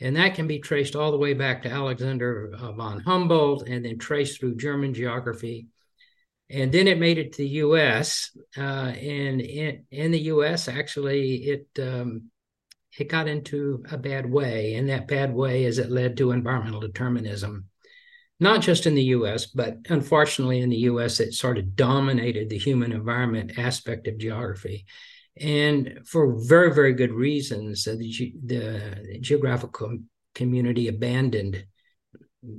And 0.00 0.16
that 0.16 0.34
can 0.34 0.46
be 0.46 0.58
traced 0.58 0.96
all 0.96 1.10
the 1.10 1.18
way 1.18 1.34
back 1.34 1.62
to 1.62 1.70
Alexander 1.70 2.52
uh, 2.56 2.72
von 2.72 3.00
Humboldt 3.00 3.68
and 3.68 3.84
then 3.84 3.98
traced 3.98 4.40
through 4.40 4.56
German 4.56 4.94
geography. 4.94 5.68
And 6.50 6.70
then 6.70 6.88
it 6.88 6.98
made 6.98 7.18
it 7.18 7.32
to 7.32 7.38
the 7.38 7.48
US. 7.48 8.30
Uh, 8.56 8.60
and 8.60 9.40
in, 9.40 9.84
in 9.90 10.10
the 10.10 10.20
US, 10.20 10.68
actually, 10.68 11.36
it 11.44 11.68
um, 11.80 12.30
it 12.98 13.08
got 13.08 13.28
into 13.28 13.84
a 13.90 13.98
bad 13.98 14.30
way. 14.30 14.74
And 14.74 14.88
that 14.88 15.08
bad 15.08 15.34
way 15.34 15.64
is 15.64 15.78
it 15.78 15.90
led 15.90 16.16
to 16.18 16.30
environmental 16.30 16.80
determinism, 16.80 17.68
not 18.40 18.60
just 18.60 18.86
in 18.86 18.94
the 18.94 19.02
US, 19.02 19.46
but 19.46 19.78
unfortunately 19.88 20.60
in 20.60 20.70
the 20.70 20.76
US, 20.90 21.20
it 21.20 21.34
sort 21.34 21.58
of 21.58 21.76
dominated 21.76 22.48
the 22.48 22.58
human 22.58 22.92
environment 22.92 23.58
aspect 23.58 24.06
of 24.08 24.18
geography. 24.18 24.86
And 25.40 26.00
for 26.04 26.34
very, 26.46 26.72
very 26.72 26.92
good 26.92 27.12
reasons, 27.12 27.84
the, 27.84 28.34
the 28.44 29.18
geographical 29.20 29.98
community 30.34 30.88
abandoned 30.88 31.64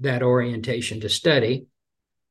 that 0.01 0.24
orientation 0.24 1.00
to 1.01 1.10
study. 1.10 1.67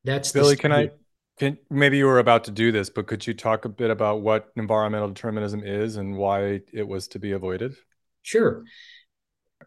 That's 0.05 0.33
Billie. 0.33 0.57
Can 0.57 0.73
I? 0.73 0.91
Can, 1.39 1.59
maybe 1.69 1.99
you 1.99 2.07
were 2.07 2.21
about 2.21 2.45
to 2.45 2.53
do 2.53 2.71
this, 2.71 2.91
but 2.91 3.09
could 3.09 3.27
you 3.27 3.35
talk 3.35 3.65
a 3.65 3.69
bit 3.69 3.91
about 3.91 4.21
what 4.21 4.51
environmental 4.55 5.09
determinism 5.09 5.65
is 5.65 5.97
and 5.97 6.17
why 6.17 6.61
it 6.73 6.87
was 6.87 7.09
to 7.09 7.19
be 7.19 7.33
avoided? 7.33 7.75
Sure. 8.23 8.63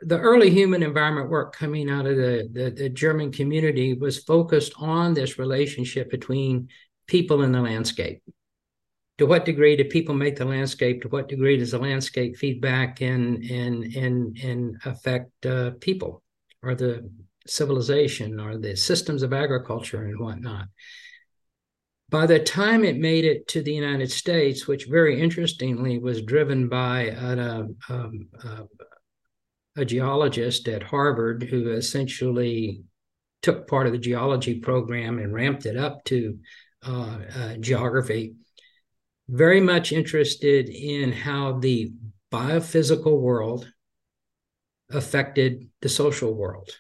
The 0.01 0.19
early 0.19 0.49
human 0.49 0.83
environment 0.83 1.29
work 1.29 1.55
coming 1.55 1.89
out 1.89 2.05
of 2.05 2.17
the, 2.17 2.49
the, 2.51 2.69
the 2.69 2.89
German 2.89 3.31
community 3.31 3.93
was 3.93 4.23
focused 4.23 4.73
on 4.77 5.13
this 5.13 5.39
relationship 5.39 6.09
between 6.09 6.69
people 7.07 7.41
and 7.41 7.53
the 7.53 7.61
landscape. 7.61 8.21
To 9.17 9.25
what 9.25 9.45
degree 9.45 9.75
do 9.75 9.83
people 9.85 10.13
make 10.13 10.35
the 10.35 10.45
landscape? 10.45 11.01
To 11.01 11.09
what 11.09 11.27
degree 11.27 11.57
does 11.57 11.71
the 11.71 11.79
landscape 11.79 12.37
feedback 12.37 13.01
and 13.01 13.43
and 13.45 13.95
and 13.95 14.37
and 14.37 14.77
affect 14.85 15.43
uh, 15.45 15.71
people 15.79 16.21
or 16.61 16.75
the 16.75 17.09
civilization 17.47 18.39
or 18.39 18.57
the 18.57 18.75
systems 18.75 19.23
of 19.23 19.33
agriculture 19.33 20.03
and 20.03 20.19
whatnot? 20.19 20.67
By 22.09 22.25
the 22.25 22.39
time 22.39 22.85
it 22.85 22.97
made 22.97 23.25
it 23.25 23.47
to 23.49 23.61
the 23.61 23.73
United 23.73 24.11
States, 24.11 24.67
which 24.67 24.85
very 24.85 25.19
interestingly 25.19 25.97
was 25.97 26.21
driven 26.21 26.69
by 26.69 27.07
a, 27.07 27.65
a, 27.89 28.01
a 28.43 28.63
geologist 29.85 30.67
at 30.67 30.83
Harvard 30.83 31.43
who 31.43 31.71
essentially 31.71 32.83
took 33.41 33.67
part 33.67 33.87
of 33.87 33.93
the 33.93 33.99
geology 33.99 34.59
program 34.59 35.19
and 35.19 35.33
ramped 35.33 35.65
it 35.65 35.77
up 35.77 36.03
to 36.05 36.39
uh, 36.85 37.17
uh, 37.35 37.57
geography, 37.57 38.35
very 39.29 39.61
much 39.61 39.91
interested 39.91 40.69
in 40.69 41.11
how 41.11 41.59
the 41.59 41.91
biophysical 42.31 43.19
world 43.19 43.71
affected 44.89 45.69
the 45.81 45.89
social 45.89 46.33
world 46.33 46.71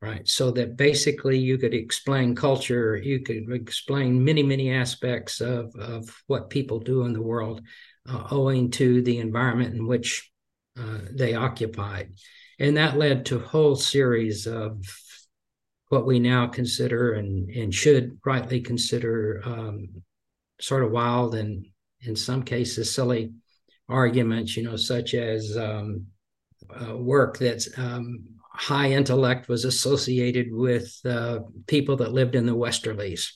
right? 0.00 0.26
So 0.26 0.50
that 0.52 0.76
basically 0.76 1.38
you 1.38 1.58
could 1.58 1.74
explain 1.74 2.34
culture 2.34 2.96
you 2.96 3.20
could 3.20 3.52
explain 3.52 4.24
many 4.24 4.42
many 4.42 4.72
aspects 4.72 5.40
of, 5.40 5.74
of 5.76 6.22
what 6.26 6.50
people 6.50 6.80
do 6.80 7.02
in 7.02 7.12
the 7.12 7.22
world 7.22 7.62
uh, 8.08 8.28
owing 8.30 8.70
to 8.72 9.02
the 9.02 9.18
environment 9.18 9.74
in 9.74 9.86
which 9.86 10.29
uh, 10.80 10.98
they 11.12 11.34
occupied. 11.34 12.12
And 12.58 12.76
that 12.76 12.98
led 12.98 13.26
to 13.26 13.36
a 13.36 13.46
whole 13.46 13.76
series 13.76 14.46
of 14.46 14.84
what 15.88 16.06
we 16.06 16.20
now 16.20 16.46
consider 16.46 17.14
and, 17.14 17.50
and 17.50 17.74
should 17.74 18.18
rightly 18.24 18.60
consider 18.60 19.42
um, 19.44 19.88
sort 20.60 20.84
of 20.84 20.92
wild 20.92 21.34
and 21.34 21.66
in 22.02 22.16
some 22.16 22.42
cases 22.42 22.94
silly 22.94 23.32
arguments 23.88 24.56
you 24.56 24.62
know 24.62 24.76
such 24.76 25.14
as 25.14 25.56
um, 25.56 26.06
uh, 26.80 26.96
work 26.96 27.38
that's 27.38 27.76
um, 27.78 28.24
high 28.52 28.90
intellect 28.90 29.48
was 29.48 29.64
associated 29.64 30.48
with 30.50 30.94
uh, 31.04 31.40
people 31.66 31.96
that 31.96 32.12
lived 32.12 32.34
in 32.34 32.46
the 32.46 32.54
westerlies 32.54 33.32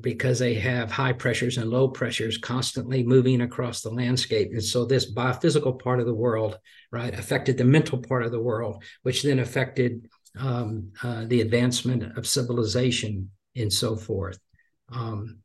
because 0.00 0.38
they 0.38 0.54
have 0.54 0.90
high 0.90 1.12
pressures 1.12 1.56
and 1.56 1.70
low 1.70 1.88
pressures 1.88 2.36
constantly 2.38 3.04
moving 3.04 3.42
across 3.42 3.80
the 3.80 3.90
landscape. 3.90 4.50
And 4.52 4.62
so 4.62 4.84
this 4.84 5.12
biophysical 5.12 5.80
part 5.80 6.00
of 6.00 6.06
the 6.06 6.14
world, 6.14 6.58
right, 6.90 7.14
affected 7.14 7.56
the 7.56 7.64
mental 7.64 7.98
part 7.98 8.24
of 8.24 8.32
the 8.32 8.40
world, 8.40 8.82
which 9.02 9.22
then 9.22 9.38
affected 9.38 10.08
um, 10.38 10.90
uh, 11.02 11.24
the 11.26 11.40
advancement 11.42 12.16
of 12.18 12.26
civilization 12.26 13.30
and 13.54 13.72
so 13.72 13.94
forth. 13.94 14.38
Um, 14.90 15.38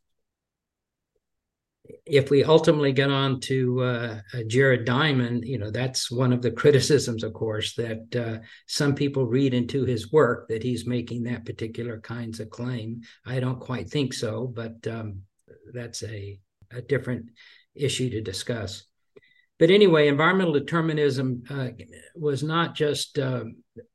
if 2.06 2.30
we 2.30 2.44
ultimately 2.44 2.92
get 2.92 3.10
on 3.10 3.40
to 3.42 3.82
uh, 3.82 4.22
uh, 4.34 4.44
Jared 4.48 4.86
Diamond, 4.86 5.46
you 5.46 5.58
know, 5.58 5.72
that's 5.72 6.12
one 6.12 6.34
of 6.34 6.42
the 6.42 6.52
criticisms, 6.52 7.24
of 7.24 7.34
course, 7.34 7.74
that 7.76 8.16
uh, 8.16 8.46
some 8.68 8.96
people 8.96 9.26
read 9.26 9.54
into 9.54 9.86
his 9.86 10.12
work 10.12 10.48
that 10.50 10.64
he's 10.64 10.86
making 10.86 11.24
that 11.24 11.46
particular 11.46 12.00
kinds 12.00 12.40
of 12.40 12.50
claim. 12.50 13.02
I 13.26 13.40
don't 13.40 13.60
quite 13.60 13.90
think 13.90 14.14
so, 14.14 14.48
but 14.48 14.86
um, 14.88 15.22
that's 15.74 16.04
a, 16.04 16.40
a 16.72 16.82
different 16.82 17.30
issue 17.76 18.10
to 18.12 18.22
discuss. 18.22 18.84
But 19.58 19.72
anyway, 19.72 20.08
environmental 20.08 20.54
determinism 20.54 21.44
uh, 21.50 21.70
was 22.16 22.44
not 22.44 22.76
just 22.76 23.20
uh, 23.20 23.44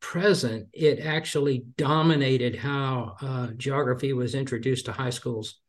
present, 0.01 0.69
it 0.75 1.01
actually 1.01 1.65
dominated 1.79 2.55
how 2.55 3.17
uh, 3.23 3.47
geography 3.57 4.13
was 4.13 4.35
introduced 4.35 4.87
to 4.87 4.93
high 4.93 5.11
schools 5.11 5.61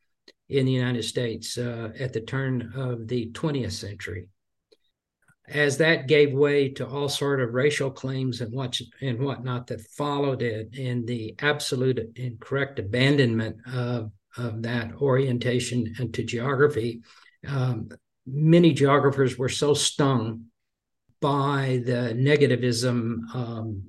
in 0.49 0.65
the 0.65 0.71
United 0.71 1.03
States 1.03 1.57
uh, 1.57 1.89
at 1.99 2.13
the 2.13 2.21
turn 2.21 2.73
of 2.75 3.07
the 3.07 3.31
20th 3.31 3.71
century. 3.71 4.27
As 5.47 5.77
that 5.77 6.07
gave 6.07 6.33
way 6.33 6.69
to 6.69 6.87
all 6.87 7.07
sort 7.07 7.39
of 7.39 7.53
racial 7.53 7.91
claims 7.91 8.41
and 8.41 8.51
what 8.51 8.79
and 9.01 9.19
whatnot 9.19 9.67
that 9.67 9.81
followed 9.81 10.41
it, 10.41 10.75
and 10.77 11.05
the 11.05 11.35
absolute 11.39 11.99
and 12.17 12.39
correct 12.39 12.79
abandonment 12.79 13.57
of, 13.71 14.11
of 14.37 14.63
that 14.63 14.93
orientation 14.95 15.93
into 15.99 16.23
geography, 16.23 17.01
um, 17.47 17.89
many 18.25 18.73
geographers 18.73 19.37
were 19.37 19.49
so 19.49 19.75
stung 19.75 20.45
by 21.21 21.81
the 21.85 22.13
negativism 22.15 23.19
um, 23.35 23.83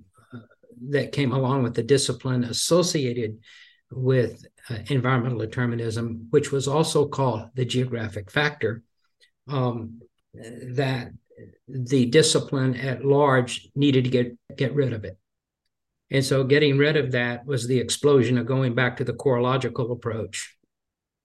that 0.89 1.13
came 1.13 1.33
along 1.33 1.63
with 1.63 1.75
the 1.75 1.83
discipline 1.83 2.45
associated 2.45 3.39
with 3.91 4.45
uh, 4.71 4.79
environmental 4.89 5.39
determinism, 5.39 6.27
which 6.31 6.53
was 6.53 6.67
also 6.69 7.07
called 7.07 7.51
the 7.55 7.65
geographic 7.65 8.31
factor, 8.31 8.83
um, 9.49 10.01
that 10.35 11.11
the 11.69 12.07
discipline 12.07 12.75
at 12.77 13.05
large 13.05 13.69
needed 13.75 14.05
to 14.05 14.11
get, 14.11 14.57
get 14.57 14.75
rid 14.75 14.93
of 14.93 15.05
it. 15.05 15.19
And 16.11 16.25
so 16.25 16.45
getting 16.45 16.79
rid 16.79 16.97
of 16.97 17.13
that 17.13 17.47
was 17.47 17.67
the 17.67 17.79
explosion 17.79 18.39
of 18.39 18.47
going 18.47 18.75
back 18.75 18.97
to 18.97 19.05
the 19.05 19.13
chorological 19.13 19.91
approach, 19.91 20.57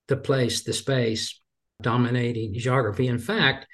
the 0.08 0.16
place, 0.16 0.64
the 0.64 0.72
space, 0.72 1.40
dominating 1.80 2.54
geography. 2.54 3.06
In 3.06 3.18
fact, 3.18 3.66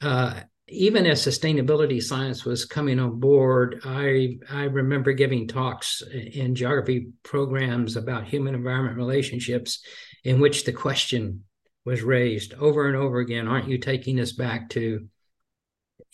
uh, 0.00 0.40
even 0.68 1.06
as 1.06 1.24
sustainability 1.24 2.02
science 2.02 2.44
was 2.44 2.64
coming 2.64 2.98
on 2.98 3.20
board, 3.20 3.80
I 3.84 4.38
I 4.50 4.64
remember 4.64 5.12
giving 5.12 5.46
talks 5.46 6.02
in 6.12 6.56
geography 6.56 7.08
programs 7.22 7.96
about 7.96 8.26
human 8.26 8.54
environment 8.54 8.96
relationships, 8.96 9.84
in 10.24 10.40
which 10.40 10.64
the 10.64 10.72
question 10.72 11.44
was 11.84 12.02
raised 12.02 12.54
over 12.54 12.88
and 12.88 12.96
over 12.96 13.20
again: 13.20 13.46
Aren't 13.46 13.68
you 13.68 13.78
taking 13.78 14.18
us 14.18 14.32
back 14.32 14.68
to 14.70 15.08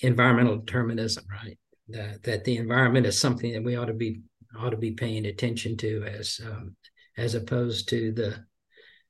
environmental 0.01 0.59
determinism? 0.59 1.25
Right, 1.31 1.59
that 1.89 2.23
that 2.25 2.45
the 2.45 2.59
environment 2.59 3.07
is 3.07 3.19
something 3.19 3.53
that 3.55 3.65
we 3.65 3.77
ought 3.77 3.87
to 3.87 3.95
be 3.95 4.21
ought 4.59 4.71
to 4.71 4.77
be 4.77 4.93
paying 4.93 5.25
attention 5.25 5.79
to 5.79 6.05
as 6.05 6.41
um, 6.45 6.77
as 7.17 7.35
opposed 7.35 7.89
to 7.89 8.13
the 8.13 8.45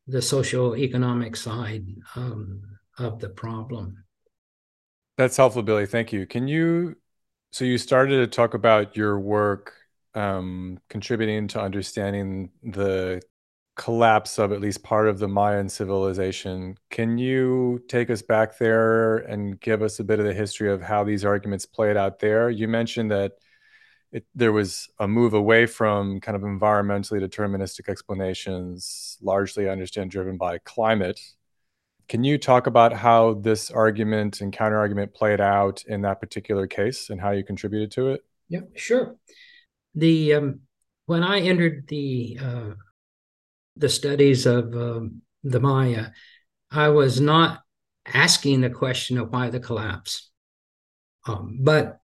the 0.07 0.23
social 0.23 0.77
economic 0.77 1.35
side 1.35 1.85
um, 2.15 2.63
of 2.99 3.19
the 3.19 3.29
problem. 3.29 4.05
That's 5.17 5.37
helpful, 5.37 5.63
Billie. 5.63 5.87
Thank 5.87 6.13
you. 6.13 6.27
Can 6.27 6.49
you? 6.49 6.97
So 7.51 7.65
you 7.65 7.79
started 7.79 8.17
to 8.19 8.27
talk 8.27 8.55
about 8.55 8.97
your 8.97 9.21
work 9.21 9.75
um, 10.15 10.79
contributing 10.89 11.49
to 11.49 11.61
understanding 11.61 12.51
the 12.63 13.23
collapse 13.77 14.39
of 14.39 14.53
at 14.53 14.61
least 14.61 14.83
part 14.83 15.09
of 15.09 15.19
the 15.19 15.29
Mayan 15.29 15.69
civilization. 15.69 16.77
Can 16.91 17.19
you 17.19 17.83
take 17.89 18.11
us 18.11 18.23
back 18.23 18.59
there 18.59 19.19
and 19.19 19.59
give 19.61 19.83
us 19.83 19.99
a 19.99 20.05
bit 20.05 20.19
of 20.19 20.27
the 20.27 20.35
history 20.35 20.71
of 20.71 20.83
how 20.83 21.05
these 21.05 21.25
arguments 21.25 21.67
played 21.67 21.97
out 21.97 22.19
there? 22.19 22.51
You 22.51 22.69
mentioned 22.69 23.11
that 23.11 23.33
it, 24.13 24.27
there 24.35 24.53
was 24.53 24.89
a 24.99 25.09
move 25.09 25.33
away 25.33 25.67
from 25.67 26.21
kind 26.21 26.37
of 26.37 26.43
environmentally 26.43 27.23
deterministic 27.23 27.89
explanations, 27.89 29.17
largely, 29.23 29.69
I 29.69 29.73
understand, 29.73 30.11
driven 30.11 30.37
by 30.37 30.59
climate. 30.59 31.21
Can 32.13 32.25
you 32.25 32.37
talk 32.37 32.67
about 32.67 32.93
how 32.93 33.41
this 33.41 33.71
argument 33.71 34.43
and 34.43 34.53
counterargument 34.53 35.15
played 35.15 35.41
out 35.41 35.83
in 35.87 36.03
that 36.03 36.21
particular 36.21 36.67
case 36.67 37.09
and 37.09 37.19
how 37.19 37.31
you 37.31 37.43
contributed 37.43 37.91
to 37.93 38.11
it? 38.11 38.21
Yeah, 38.51 38.61
sure. 38.77 39.17
The 39.95 40.35
um, 40.35 40.61
when 41.07 41.23
I 41.23 41.41
entered 41.41 41.89
the 41.89 42.39
uh, 42.39 42.71
the 43.77 43.89
studies 43.89 44.45
of 44.45 44.75
um, 44.75 45.23
the 45.43 45.59
Maya, 45.59 46.09
I 46.71 46.91
was 46.91 47.19
not 47.19 47.63
asking 48.05 48.61
the 48.61 48.69
question 48.69 49.17
of 49.17 49.31
why 49.31 49.49
the 49.49 49.61
collapse, 49.61 50.31
um, 51.27 51.61
but 51.63 51.99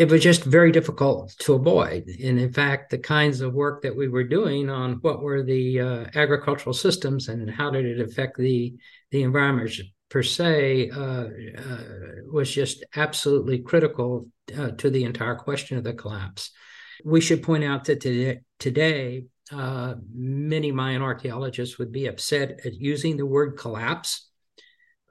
it 0.00 0.08
was 0.08 0.22
just 0.22 0.44
very 0.44 0.72
difficult 0.72 1.36
to 1.40 1.52
avoid. 1.52 2.08
And 2.08 2.40
in 2.40 2.50
fact, 2.54 2.88
the 2.88 2.96
kinds 2.96 3.42
of 3.42 3.52
work 3.52 3.82
that 3.82 3.94
we 3.94 4.08
were 4.08 4.24
doing 4.24 4.70
on 4.70 4.94
what 5.02 5.20
were 5.20 5.42
the 5.42 5.78
uh, 5.78 6.06
agricultural 6.14 6.72
systems 6.72 7.28
and 7.28 7.50
how 7.50 7.68
did 7.68 7.84
it 7.84 8.00
affect 8.00 8.38
the 8.38 8.74
the 9.10 9.22
environment 9.22 9.70
per 10.08 10.22
se 10.22 10.88
uh, 10.88 11.00
uh, 11.02 11.84
was 12.32 12.50
just 12.50 12.82
absolutely 12.96 13.58
critical 13.58 14.26
uh, 14.58 14.70
to 14.70 14.88
the 14.88 15.04
entire 15.04 15.34
question 15.34 15.76
of 15.76 15.84
the 15.84 15.92
collapse. 15.92 16.50
We 17.04 17.20
should 17.20 17.42
point 17.42 17.64
out 17.64 17.84
that 17.84 18.00
today, 18.00 18.40
today 18.58 19.24
uh, 19.52 19.96
many 20.14 20.72
Mayan 20.72 21.02
archaeologists 21.02 21.78
would 21.78 21.92
be 21.92 22.06
upset 22.06 22.60
at 22.64 22.72
using 22.72 23.18
the 23.18 23.26
word 23.26 23.58
collapse 23.58 24.29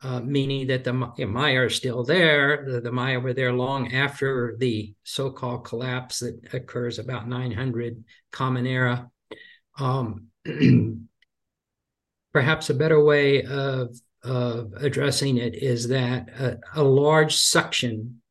uh, 0.02 0.22
meaning 0.22 0.68
that 0.68 0.84
the 0.84 0.94
Maya 0.94 1.64
are 1.64 1.70
still 1.70 2.04
there. 2.04 2.66
The, 2.66 2.82
the, 2.82 2.92
Maya 2.92 3.20
were 3.20 3.34
there 3.34 3.52
long 3.52 3.94
after 3.94 4.56
the 4.58 4.94
so-called 5.04 5.66
collapse 5.66 6.20
that 6.20 6.40
occurs 6.54 7.00
about 7.00 7.28
900 7.28 8.04
Common 8.32 8.66
Era. 8.66 9.10
Um, 9.78 10.28
perhaps 12.34 12.70
a 12.70 12.76
better 12.76 13.04
way 13.04 13.44
of, 13.44 14.00
of 14.24 14.74
addressing 14.78 15.38
it 15.38 15.56
is 15.56 15.90
that 15.90 16.30
a, 16.30 16.60
a 16.76 16.84
large 16.84 17.36
section 17.36 18.22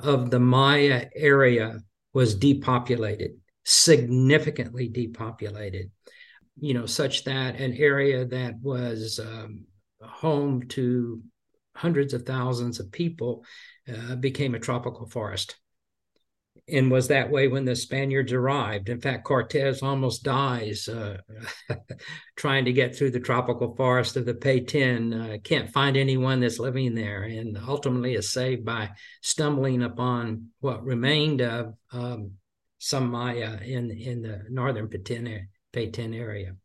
of 0.00 0.30
the 0.30 0.40
Maya 0.40 1.06
area 1.14 1.78
was 2.12 2.34
depopulated, 2.34 3.38
significantly 3.64 4.88
depopulated. 4.88 5.90
You 6.58 6.74
know, 6.74 6.86
such 6.86 7.24
that 7.24 7.56
an 7.56 7.74
area 7.74 8.24
that 8.24 8.58
was 8.60 9.20
um, 9.20 9.66
home 10.06 10.68
to 10.68 11.22
hundreds 11.74 12.14
of 12.14 12.24
thousands 12.24 12.80
of 12.80 12.92
people, 12.92 13.44
uh, 13.88 14.14
became 14.16 14.54
a 14.54 14.60
tropical 14.60 15.06
forest 15.08 15.56
and 16.68 16.90
was 16.90 17.08
that 17.08 17.30
way 17.30 17.48
when 17.48 17.64
the 17.64 17.76
Spaniards 17.76 18.32
arrived. 18.32 18.88
In 18.88 19.00
fact, 19.00 19.24
Cortez 19.24 19.82
almost 19.82 20.22
dies 20.22 20.88
uh, 20.88 21.18
trying 22.36 22.64
to 22.64 22.72
get 22.72 22.96
through 22.96 23.10
the 23.10 23.20
tropical 23.20 23.74
forest 23.76 24.16
of 24.16 24.24
the 24.24 24.34
Petén. 24.34 25.34
Uh, 25.34 25.38
can't 25.42 25.70
find 25.70 25.96
anyone 25.96 26.40
that's 26.40 26.58
living 26.58 26.94
there, 26.94 27.24
and 27.24 27.58
ultimately 27.58 28.14
is 28.14 28.32
saved 28.32 28.64
by 28.64 28.90
stumbling 29.20 29.82
upon 29.82 30.48
what 30.60 30.84
remained 30.84 31.42
of 31.42 31.74
um, 31.92 32.32
some 32.78 33.10
Maya 33.10 33.58
in 33.62 33.90
in 33.90 34.22
the 34.22 34.44
northern 34.48 34.88
Petén, 34.88 35.46
Petén 35.72 36.18
area. 36.18 36.56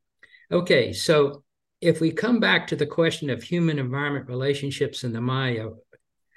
Okay, 0.52 0.93
so 0.93 1.43
if 1.82 2.02
we 2.02 2.12
come 2.12 2.39
back 2.39 2.68
to 2.68 2.76
the 2.76 2.86
question 2.86 3.30
of 3.30 3.42
human 3.42 3.80
environment 3.80 4.28
relationships 4.28 5.04
in 5.04 5.13
the 5.13 5.22
Maya, 5.22 5.70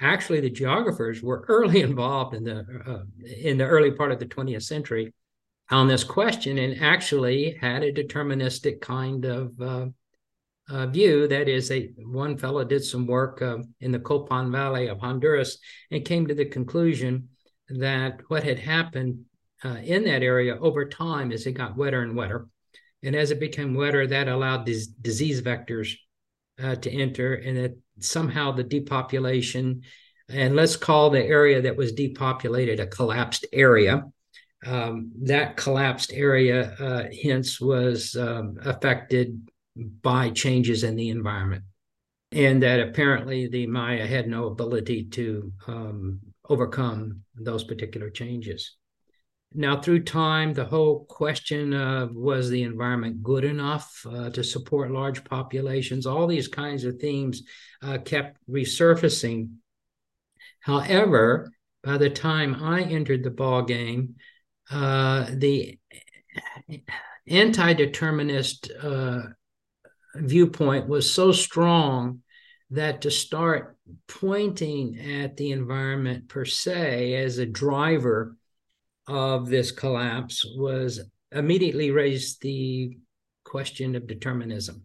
actually 0.00 0.40
the 0.40 0.50
geographers 0.50 1.22
were 1.22 1.44
early 1.48 1.80
involved 1.80 2.34
in 2.34 2.44
the 2.44 2.64
uh, 2.86 3.02
in 3.40 3.58
the 3.58 3.66
early 3.66 3.90
part 3.90 4.12
of 4.12 4.18
the 4.18 4.26
20th 4.26 4.62
century 4.62 5.12
on 5.70 5.88
this 5.88 6.04
question 6.04 6.58
and 6.58 6.82
actually 6.82 7.56
had 7.60 7.82
a 7.82 7.92
deterministic 7.92 8.80
kind 8.80 9.24
of 9.24 9.60
uh, 9.60 9.86
uh, 10.68 10.86
view. 10.86 11.26
That 11.26 11.48
is, 11.48 11.70
a 11.70 11.90
one 11.98 12.36
fellow 12.36 12.64
did 12.64 12.84
some 12.84 13.06
work 13.06 13.42
uh, 13.42 13.58
in 13.80 13.90
the 13.90 13.98
Copan 13.98 14.52
Valley 14.52 14.88
of 14.88 15.00
Honduras 15.00 15.58
and 15.90 16.04
came 16.04 16.26
to 16.26 16.34
the 16.34 16.44
conclusion 16.44 17.28
that 17.68 18.20
what 18.28 18.44
had 18.44 18.58
happened 18.58 19.24
uh, 19.64 19.76
in 19.82 20.04
that 20.04 20.22
area 20.22 20.58
over 20.58 20.84
time 20.84 21.32
as 21.32 21.46
it 21.46 21.52
got 21.52 21.76
wetter 21.76 22.02
and 22.02 22.16
wetter 22.16 22.48
and 23.02 23.16
as 23.16 23.30
it 23.30 23.40
became 23.40 23.74
wetter, 23.74 24.06
that 24.06 24.28
allowed 24.28 24.64
these 24.64 24.86
disease 24.86 25.42
vectors 25.42 25.94
uh, 26.62 26.76
to 26.76 26.90
enter, 26.90 27.34
and 27.34 27.56
that 27.56 27.76
somehow 27.98 28.52
the 28.52 28.64
depopulation, 28.64 29.82
and 30.28 30.54
let's 30.54 30.76
call 30.76 31.10
the 31.10 31.24
area 31.24 31.62
that 31.62 31.76
was 31.76 31.92
depopulated 31.92 32.80
a 32.80 32.86
collapsed 32.86 33.46
area. 33.52 34.04
Um, 34.64 35.10
that 35.22 35.56
collapsed 35.56 36.12
area, 36.12 36.76
uh, 36.78 37.04
hence, 37.22 37.60
was 37.60 38.14
um, 38.14 38.58
affected 38.62 39.48
by 39.76 40.30
changes 40.30 40.84
in 40.84 40.96
the 40.96 41.08
environment. 41.08 41.64
And 42.30 42.62
that 42.62 42.80
apparently 42.80 43.48
the 43.48 43.66
Maya 43.66 44.06
had 44.06 44.26
no 44.28 44.46
ability 44.46 45.04
to 45.04 45.52
um, 45.66 46.20
overcome 46.48 47.22
those 47.34 47.64
particular 47.64 48.08
changes. 48.08 48.76
Now, 49.54 49.80
through 49.80 50.04
time, 50.04 50.54
the 50.54 50.64
whole 50.64 51.04
question 51.04 51.74
of 51.74 52.14
was 52.14 52.48
the 52.48 52.62
environment 52.62 53.22
good 53.22 53.44
enough 53.44 54.06
uh, 54.08 54.30
to 54.30 54.42
support 54.42 54.90
large 54.90 55.24
populations, 55.24 56.06
all 56.06 56.26
these 56.26 56.48
kinds 56.48 56.84
of 56.84 56.98
themes 56.98 57.42
uh, 57.82 57.98
kept 57.98 58.38
resurfacing. 58.48 59.50
However, 60.60 61.52
by 61.82 61.98
the 61.98 62.10
time 62.10 62.62
I 62.62 62.82
entered 62.82 63.24
the 63.24 63.30
ball 63.30 63.62
game, 63.62 64.16
uh, 64.70 65.26
the 65.32 65.78
anti-determinist 67.26 68.70
uh, 68.80 69.22
viewpoint 70.14 70.88
was 70.88 71.12
so 71.12 71.32
strong 71.32 72.22
that 72.70 73.02
to 73.02 73.10
start 73.10 73.76
pointing 74.08 74.98
at 74.98 75.36
the 75.36 75.50
environment 75.50 76.28
per 76.28 76.44
se 76.44 77.14
as 77.14 77.38
a 77.38 77.46
driver 77.46 78.36
of 79.06 79.48
this 79.48 79.72
collapse 79.72 80.44
was 80.56 81.00
immediately 81.30 81.90
raised 81.90 82.40
the 82.42 82.96
question 83.44 83.94
of 83.96 84.06
determinism. 84.06 84.84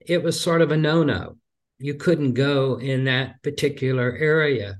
It 0.00 0.22
was 0.22 0.40
sort 0.40 0.62
of 0.62 0.70
a 0.70 0.76
no 0.76 1.02
no. 1.02 1.36
You 1.78 1.94
couldn't 1.94 2.34
go 2.34 2.78
in 2.80 3.04
that 3.04 3.42
particular 3.42 4.16
area. 4.16 4.78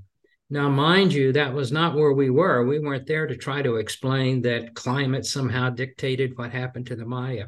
Now, 0.49 0.67
mind 0.67 1.13
you, 1.13 1.31
that 1.33 1.53
was 1.53 1.71
not 1.71 1.95
where 1.95 2.11
we 2.11 2.29
were. 2.29 2.65
We 2.65 2.79
weren't 2.79 3.05
there 3.05 3.27
to 3.27 3.35
try 3.35 3.61
to 3.61 3.75
explain 3.75 4.41
that 4.41 4.73
climate 4.73 5.25
somehow 5.25 5.69
dictated 5.69 6.37
what 6.37 6.51
happened 6.51 6.87
to 6.87 6.95
the 6.95 7.05
Maya. 7.05 7.47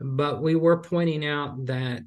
But 0.00 0.42
we 0.42 0.56
were 0.56 0.82
pointing 0.82 1.24
out 1.24 1.66
that 1.66 2.02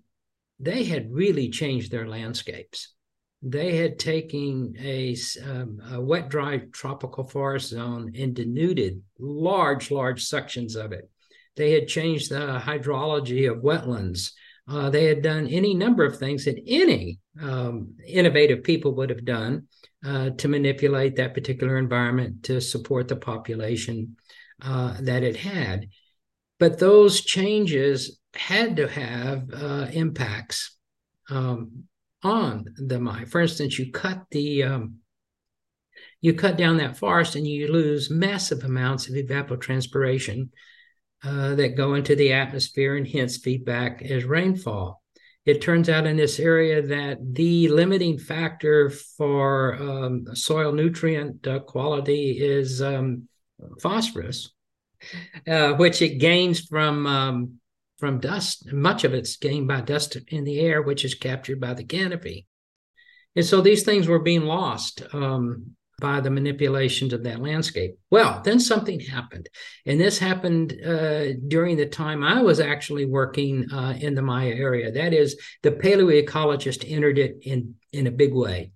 they 0.60 0.84
had 0.84 1.14
really 1.14 1.50
changed 1.50 1.92
their 1.92 2.08
landscapes. 2.08 2.94
They 3.42 3.76
had 3.76 4.00
taken 4.00 4.76
a, 4.80 5.16
um, 5.46 5.80
a, 5.92 6.02
wet, 6.02 6.30
dry 6.30 6.60
tropical 6.72 7.24
forest 7.24 7.70
zone 7.70 8.14
and 8.18 8.34
denuded 8.34 9.02
large, 9.20 9.92
large 9.92 10.24
sections 10.24 10.76
of 10.76 10.92
it. 10.92 11.10
They 11.56 11.72
had 11.72 11.88
changed 11.88 12.32
the 12.32 12.60
hydrology 12.64 13.50
of 13.50 13.64
wetlands. 13.64 14.32
Uh, 14.68 14.90
they 14.90 15.06
had 15.06 15.22
done 15.22 15.48
any 15.48 15.74
number 15.74 16.04
of 16.04 16.18
things 16.18 16.46
that 16.46 16.62
any 16.68 17.20
um, 17.42 17.96
innovative 18.06 18.64
people 18.64 18.94
would 18.96 19.10
have 19.10 19.26
done 19.26 19.68
uh, 20.06 20.32
to 20.32 20.48
manipulate 20.48 21.16
that 21.16 21.34
particular 21.34 21.78
environment 21.78 22.44
to 22.44 22.60
support 22.60 23.08
the 23.08 23.16
population 23.16 24.16
uh, 24.62 24.96
that 25.02 25.24
it 25.24 25.36
had. 25.36 25.88
But 26.60 26.80
those 26.80 27.22
changes 27.22 28.20
had 28.34 28.78
to 28.78 28.88
have 28.88 29.50
uh, 29.54 29.88
impacts 29.92 30.78
um, 31.30 31.84
on 32.28 32.66
the 32.76 33.00
mine. 33.00 33.26
For 33.26 33.42
instance, 33.42 33.80
you 33.80 33.92
cut 33.92 34.26
the 34.32 34.64
um, 34.64 34.96
you 36.22 36.34
cut 36.34 36.58
down 36.58 36.78
that 36.78 36.98
forest 36.98 37.36
and 37.36 37.48
you 37.48 37.72
lose 37.72 38.10
massive 38.10 38.64
amounts 38.64 39.08
of 39.08 39.16
evapotranspiration 39.16 40.50
uh, 41.24 41.56
that 41.56 41.78
go 41.78 41.94
into 41.94 42.16
the 42.16 42.34
atmosphere 42.34 42.96
and 42.96 43.08
hence 43.08 43.38
feedback 43.38 44.02
as 44.02 44.24
rainfall. 44.24 45.02
It 45.46 45.62
turns 45.62 45.88
out 45.88 46.06
in 46.06 46.18
this 46.18 46.40
area 46.40 46.82
that 46.82 47.20
the 47.22 47.70
limiting 47.70 48.18
factor 48.18 48.90
for 48.90 49.76
um, 49.76 50.36
soil 50.36 50.74
nutrient 50.74 51.48
uh, 51.48 51.60
quality 51.60 52.32
is 52.32 52.82
um, 52.82 53.30
phosphorus, 53.82 54.52
uh, 55.48 55.74
which 55.74 56.02
it 56.02 56.18
gains 56.18 56.60
from 56.60 57.08
um, 57.08 57.60
from 57.98 58.20
dust. 58.20 58.72
Much 58.72 59.04
of 59.04 59.14
it's 59.14 59.38
gained 59.38 59.68
by 59.68 59.82
dust 59.82 60.18
in 60.28 60.44
the 60.44 60.60
air, 60.60 60.82
which 60.82 61.04
is 61.04 61.16
captured 61.16 61.60
by 61.60 61.74
the 61.74 61.84
canopy. 61.84 62.48
And 63.36 63.46
so 63.46 63.62
these 63.62 63.84
things 63.84 64.08
were 64.08 64.20
being 64.20 64.44
lost 64.44 65.04
um, 65.14 65.76
by 66.00 66.20
the 66.22 66.30
manipulations 66.30 67.14
of 67.14 67.24
that 67.24 67.42
landscape. 67.42 67.98
Well, 68.12 68.42
then 68.44 68.60
something 68.60 69.00
happened. 69.00 69.50
And 69.86 70.00
this 70.00 70.20
happened 70.20 70.74
uh, 70.86 71.34
during 71.48 71.78
the 71.78 71.88
time 71.88 72.24
I 72.24 72.42
was 72.42 72.60
actually 72.60 73.06
working 73.06 73.72
uh, 73.72 73.96
in 74.00 74.14
the 74.14 74.22
Maya 74.22 74.54
area. 74.54 74.92
That 74.92 75.14
is, 75.14 75.40
the 75.64 75.72
paleoecologist 75.72 76.86
entered 76.88 77.18
it 77.18 77.38
in, 77.42 77.76
in 77.92 78.08
a 78.08 78.12
big 78.12 78.34
way. 78.34 78.72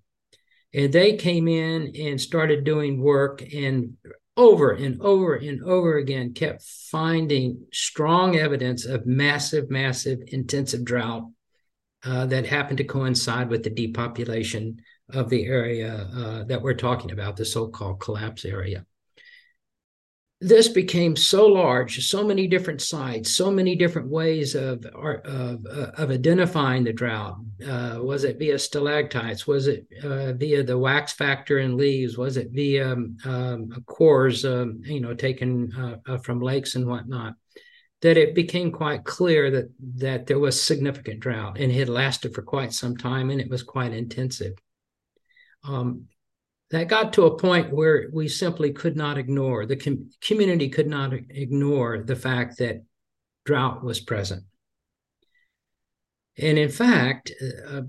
And 0.73 0.91
they 0.91 1.17
came 1.17 1.47
in 1.47 1.93
and 1.99 2.19
started 2.19 2.63
doing 2.63 3.01
work 3.01 3.43
and 3.53 3.97
over 4.37 4.71
and 4.71 5.01
over 5.01 5.35
and 5.35 5.63
over 5.63 5.97
again 5.97 6.33
kept 6.33 6.63
finding 6.63 7.65
strong 7.73 8.37
evidence 8.37 8.85
of 8.85 9.05
massive, 9.05 9.69
massive, 9.69 10.19
intensive 10.27 10.83
drought 10.85 11.29
uh, 12.03 12.25
that 12.25 12.45
happened 12.45 12.77
to 12.77 12.83
coincide 12.83 13.49
with 13.49 13.63
the 13.63 13.69
depopulation 13.69 14.81
of 15.09 15.29
the 15.29 15.45
area 15.45 16.07
uh, 16.15 16.43
that 16.45 16.61
we're 16.61 16.73
talking 16.73 17.11
about, 17.11 17.35
the 17.35 17.45
so 17.45 17.67
called 17.67 17.99
collapse 17.99 18.45
area 18.45 18.85
this 20.43 20.67
became 20.67 21.15
so 21.15 21.45
large, 21.45 22.03
so 22.09 22.23
many 22.23 22.47
different 22.47 22.81
sites, 22.81 23.31
so 23.31 23.51
many 23.51 23.75
different 23.75 24.09
ways 24.09 24.55
of 24.55 24.83
of, 24.85 25.65
of 25.67 26.09
identifying 26.09 26.83
the 26.83 26.91
drought. 26.91 27.37
Uh, 27.65 27.99
was 28.01 28.23
it 28.23 28.39
via 28.39 28.57
stalactites? 28.57 29.45
Was 29.45 29.67
it 29.67 29.85
uh, 30.03 30.33
via 30.33 30.63
the 30.63 30.77
wax 30.77 31.13
factor 31.13 31.59
in 31.59 31.77
leaves? 31.77 32.17
Was 32.17 32.37
it 32.37 32.49
via 32.49 32.91
um, 32.91 33.69
cores, 33.85 34.43
um, 34.43 34.81
you 34.83 34.99
know, 34.99 35.13
taken 35.13 35.71
uh, 35.73 36.11
uh, 36.11 36.17
from 36.17 36.41
lakes 36.41 36.73
and 36.73 36.87
whatnot? 36.87 37.35
That 38.01 38.17
it 38.17 38.33
became 38.33 38.71
quite 38.71 39.03
clear 39.03 39.51
that 39.51 39.69
that 39.97 40.25
there 40.25 40.39
was 40.39 40.59
significant 40.59 41.19
drought 41.19 41.59
and 41.59 41.71
it 41.71 41.75
had 41.75 41.87
lasted 41.89 42.33
for 42.33 42.41
quite 42.41 42.73
some 42.73 42.97
time 42.97 43.29
and 43.29 43.39
it 43.39 43.49
was 43.49 43.61
quite 43.61 43.93
intensive. 43.93 44.53
Um, 45.63 46.07
that 46.71 46.87
got 46.87 47.13
to 47.13 47.25
a 47.25 47.37
point 47.37 47.73
where 47.73 48.09
we 48.11 48.27
simply 48.27 48.71
could 48.71 48.95
not 48.95 49.17
ignore 49.17 49.65
the 49.65 49.75
com- 49.75 50.09
community 50.21 50.69
could 50.69 50.87
not 50.87 51.13
ignore 51.13 51.99
the 51.99 52.15
fact 52.15 52.57
that 52.57 52.83
drought 53.45 53.83
was 53.83 53.99
present. 53.99 54.43
And 56.37 56.57
in 56.57 56.69
fact 56.69 57.31
uh, 57.41 57.77
uh 57.77 57.81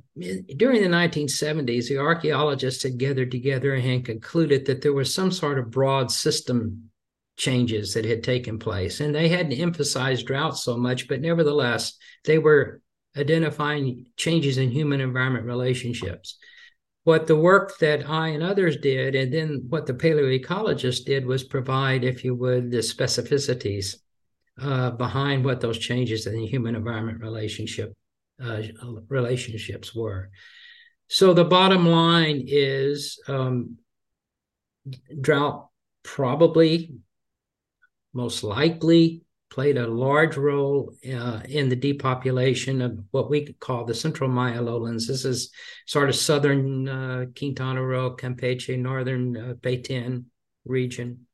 during 0.57 0.83
the 0.83 0.89
1970s 0.89 1.89
the 1.89 1.99
archaeologists 1.99 2.83
had 2.83 2.99
gathered 2.99 3.31
together 3.31 3.75
and 3.75 4.05
concluded 4.05 4.67
that 4.67 4.83
there 4.83 4.93
was 4.93 5.15
some 5.15 5.31
sort 5.31 5.59
of 5.59 5.71
broad 5.71 6.11
system 6.11 6.91
changes 7.37 7.95
that 7.95 8.05
had 8.05 8.23
taken 8.23 8.59
place 8.59 9.01
and 9.01 9.15
they 9.15 9.29
hadn't 9.29 9.53
emphasized 9.53 10.27
drought 10.27 10.59
so 10.59 10.77
much 10.77 11.09
but 11.09 11.21
nevertheless 11.21 11.95
they 12.25 12.37
were 12.37 12.83
identifying 13.17 14.07
changes 14.17 14.59
in 14.59 14.71
human 14.71 15.01
environment 15.01 15.47
relationships 15.47 16.37
what 17.05 17.27
the 17.27 17.37
work 17.37 17.79
that 17.79 18.09
I 18.09 18.29
and 18.29 18.43
others 18.43 18.77
did, 18.77 19.15
and 19.15 19.33
then 19.33 19.67
what 19.69 19.87
the 19.87 19.95
paleoecologists 19.95 21.05
did 21.05 21.27
was 21.27 21.43
provide, 21.43 22.05
if 22.05 22.25
you 22.25 22.35
would, 22.37 22.71
the 22.71 22.79
specificities 22.79 23.97
uh, 24.61 24.91
behind 24.91 25.45
what 25.45 25.61
those 25.61 25.79
changes 25.79 26.27
in 26.27 26.35
the 26.35 26.47
human 26.47 26.77
environment 26.77 27.21
relationship 27.21 27.97
uh, 28.43 28.63
relationships 29.09 29.95
were. 29.95 30.31
So 31.09 31.35
the 31.35 31.45
bottom 31.45 31.87
line 31.87 32.45
is 32.47 33.21
um, 33.29 33.79
drought 35.21 35.69
probably, 36.03 36.95
most 38.15 38.43
likely, 38.43 39.23
played 39.53 39.77
a 39.77 39.87
large 39.87 40.39
role 40.39 40.95
uh, 41.15 41.43
in 41.47 41.69
the 41.69 41.77
depopulation 41.77 42.81
of 42.81 42.99
what 43.11 43.29
we 43.29 43.45
could 43.45 43.61
call 43.61 43.85
the 43.85 43.95
central 43.95 44.31
Maya 44.31 44.63
lowlands. 44.63 45.07
This 45.07 45.27
is 45.27 45.51
sort 45.87 46.09
of 46.09 46.17
southern 46.17 46.89
uh, 46.89 47.27
Quintana 47.37 47.85
Roo, 47.85 48.17
Campeche, 48.17 48.79
northern 48.79 49.37
uh, 49.37 50.21
region. 50.65 51.27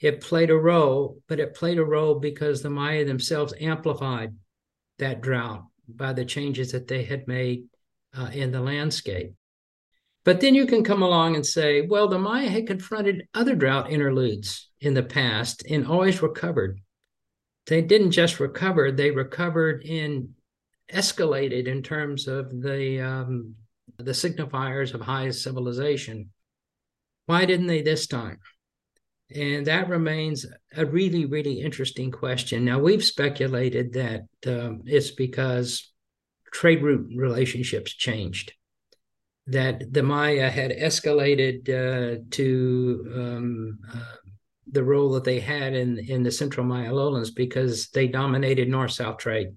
It 0.00 0.20
played 0.20 0.50
a 0.50 0.56
role, 0.56 1.22
but 1.28 1.40
it 1.40 1.54
played 1.54 1.78
a 1.78 1.84
role 1.84 2.16
because 2.16 2.60
the 2.60 2.68
Maya 2.68 3.06
themselves 3.06 3.54
amplified 3.58 4.36
that 4.98 5.22
drought 5.22 5.64
by 5.88 6.12
the 6.12 6.26
changes 6.26 6.72
that 6.72 6.88
they 6.88 7.04
had 7.04 7.26
made 7.26 7.64
uh, 8.14 8.28
in 8.34 8.52
the 8.52 8.60
landscape. 8.60 9.32
But 10.24 10.40
then 10.40 10.54
you 10.54 10.66
can 10.66 10.84
come 10.84 11.02
along 11.02 11.34
and 11.34 11.44
say, 11.44 11.82
well, 11.82 12.06
the 12.06 12.18
Maya 12.18 12.48
had 12.48 12.66
confronted 12.66 13.26
other 13.34 13.56
drought 13.56 13.90
interludes 13.90 14.70
in 14.80 14.94
the 14.94 15.02
past 15.02 15.64
and 15.68 15.86
always 15.86 16.22
recovered. 16.22 16.80
They 17.66 17.82
didn't 17.82 18.12
just 18.12 18.38
recover, 18.38 18.92
they 18.92 19.10
recovered 19.10 19.84
and 19.84 20.30
escalated 20.92 21.66
in 21.66 21.82
terms 21.82 22.28
of 22.28 22.50
the, 22.50 23.00
um, 23.00 23.56
the 23.98 24.12
signifiers 24.12 24.94
of 24.94 25.00
high 25.00 25.30
civilization. 25.30 26.30
Why 27.26 27.44
didn't 27.44 27.68
they 27.68 27.82
this 27.82 28.06
time? 28.06 28.38
And 29.34 29.66
that 29.66 29.88
remains 29.88 30.44
a 30.76 30.84
really, 30.84 31.24
really 31.24 31.60
interesting 31.60 32.10
question. 32.10 32.64
Now, 32.64 32.78
we've 32.78 33.04
speculated 33.04 33.94
that 33.94 34.22
um, 34.46 34.82
it's 34.86 35.12
because 35.12 35.92
trade 36.52 36.82
route 36.82 37.08
relationships 37.16 37.94
changed 37.94 38.52
that 39.46 39.92
the 39.92 40.02
Maya 40.02 40.48
had 40.50 40.70
escalated 40.70 41.68
uh, 41.68 42.22
to 42.30 43.12
um, 43.14 43.78
uh, 43.92 44.14
the 44.70 44.84
role 44.84 45.10
that 45.12 45.24
they 45.24 45.40
had 45.40 45.74
in 45.74 45.98
in 45.98 46.22
the 46.22 46.30
Central 46.30 46.64
Maya 46.64 46.92
lowlands 46.92 47.30
because 47.30 47.88
they 47.88 48.06
dominated 48.06 48.68
north-south 48.68 49.18
trade 49.18 49.48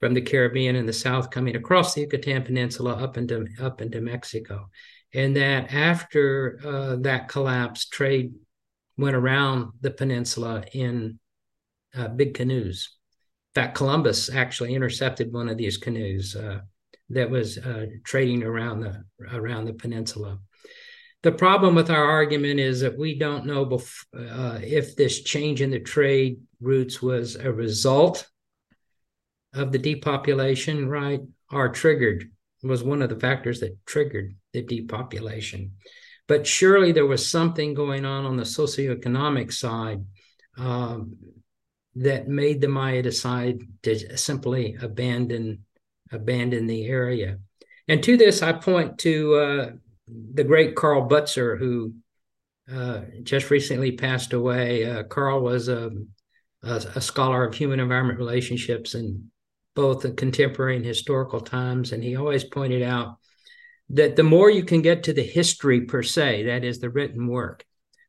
from 0.00 0.14
the 0.14 0.20
Caribbean 0.20 0.76
and 0.76 0.88
the 0.88 0.92
South 0.92 1.30
coming 1.30 1.56
across 1.56 1.94
the 1.94 2.02
Yucatan 2.02 2.42
Peninsula 2.42 2.94
up 2.94 3.16
into 3.16 3.46
up 3.60 3.80
into 3.80 4.00
Mexico, 4.00 4.68
and 5.14 5.36
that 5.36 5.72
after 5.72 6.60
uh, 6.64 6.96
that 6.96 7.28
collapse, 7.28 7.86
trade 7.86 8.32
went 8.98 9.16
around 9.16 9.72
the 9.80 9.90
peninsula 9.90 10.64
in 10.72 11.18
uh, 11.94 12.08
big 12.08 12.34
canoes. 12.34 12.96
In 13.54 13.62
fact, 13.62 13.76
Columbus 13.76 14.28
actually 14.30 14.74
intercepted 14.74 15.32
one 15.32 15.48
of 15.48 15.56
these 15.56 15.76
canoes. 15.76 16.34
That 17.10 17.30
was 17.30 17.58
uh, 17.58 17.86
trading 18.04 18.42
around 18.42 18.80
the 18.80 19.04
around 19.32 19.66
the 19.66 19.74
peninsula. 19.74 20.38
The 21.22 21.32
problem 21.32 21.74
with 21.74 21.90
our 21.90 22.04
argument 22.04 22.60
is 22.60 22.80
that 22.80 22.98
we 22.98 23.18
don't 23.18 23.46
know 23.46 23.66
bef- 23.66 24.04
uh, 24.14 24.58
if 24.62 24.96
this 24.96 25.22
change 25.22 25.60
in 25.60 25.70
the 25.70 25.80
trade 25.80 26.40
routes 26.60 27.00
was 27.00 27.36
a 27.36 27.50
result 27.52 28.28
of 29.54 29.72
the 29.72 29.78
depopulation, 29.78 30.88
right, 30.88 31.20
or 31.50 31.68
triggered 31.68 32.30
was 32.62 32.82
one 32.82 33.02
of 33.02 33.08
the 33.08 33.18
factors 33.18 33.60
that 33.60 33.76
triggered 33.86 34.34
the 34.52 34.62
depopulation. 34.62 35.72
But 36.28 36.46
surely 36.46 36.92
there 36.92 37.06
was 37.06 37.28
something 37.28 37.74
going 37.74 38.04
on 38.04 38.24
on 38.24 38.36
the 38.36 38.42
socioeconomic 38.42 39.52
side 39.52 40.04
um, 40.58 41.16
that 41.94 42.28
made 42.28 42.60
the 42.60 42.68
Maya 42.68 43.02
decide 43.02 43.60
to 43.82 44.16
simply 44.16 44.76
abandon 44.80 45.64
abandon 46.12 46.66
the 46.66 46.86
area. 46.86 47.38
And 47.88 48.02
to 48.02 48.16
this, 48.16 48.42
I 48.42 48.52
point 48.52 48.98
to 48.98 49.34
uh, 49.34 49.70
the 50.34 50.44
great 50.44 50.74
Carl 50.74 51.08
Butzer, 51.08 51.56
who 51.56 51.94
uh, 52.72 53.02
just 53.22 53.50
recently 53.50 53.92
passed 53.92 54.32
away. 54.32 54.84
Uh, 54.84 55.04
Carl 55.04 55.40
was 55.40 55.68
a, 55.68 55.90
a, 56.62 56.74
a, 56.96 57.00
scholar 57.00 57.44
of 57.44 57.54
human 57.54 57.78
environment 57.78 58.18
relationships 58.18 58.96
in 58.96 59.30
both 59.76 60.04
in 60.04 60.16
contemporary 60.16 60.74
and 60.74 60.84
historical 60.84 61.40
times. 61.40 61.92
And 61.92 62.02
he 62.02 62.16
always 62.16 62.42
pointed 62.42 62.82
out 62.82 63.18
that 63.90 64.16
the 64.16 64.24
more 64.24 64.50
you 64.50 64.64
can 64.64 64.82
get 64.82 65.04
to 65.04 65.12
the 65.12 65.22
history 65.22 65.82
per 65.82 66.02
se, 66.02 66.44
that 66.44 66.64
is 66.64 66.80
the 66.80 66.90
written 66.90 67.28
work, 67.28 67.64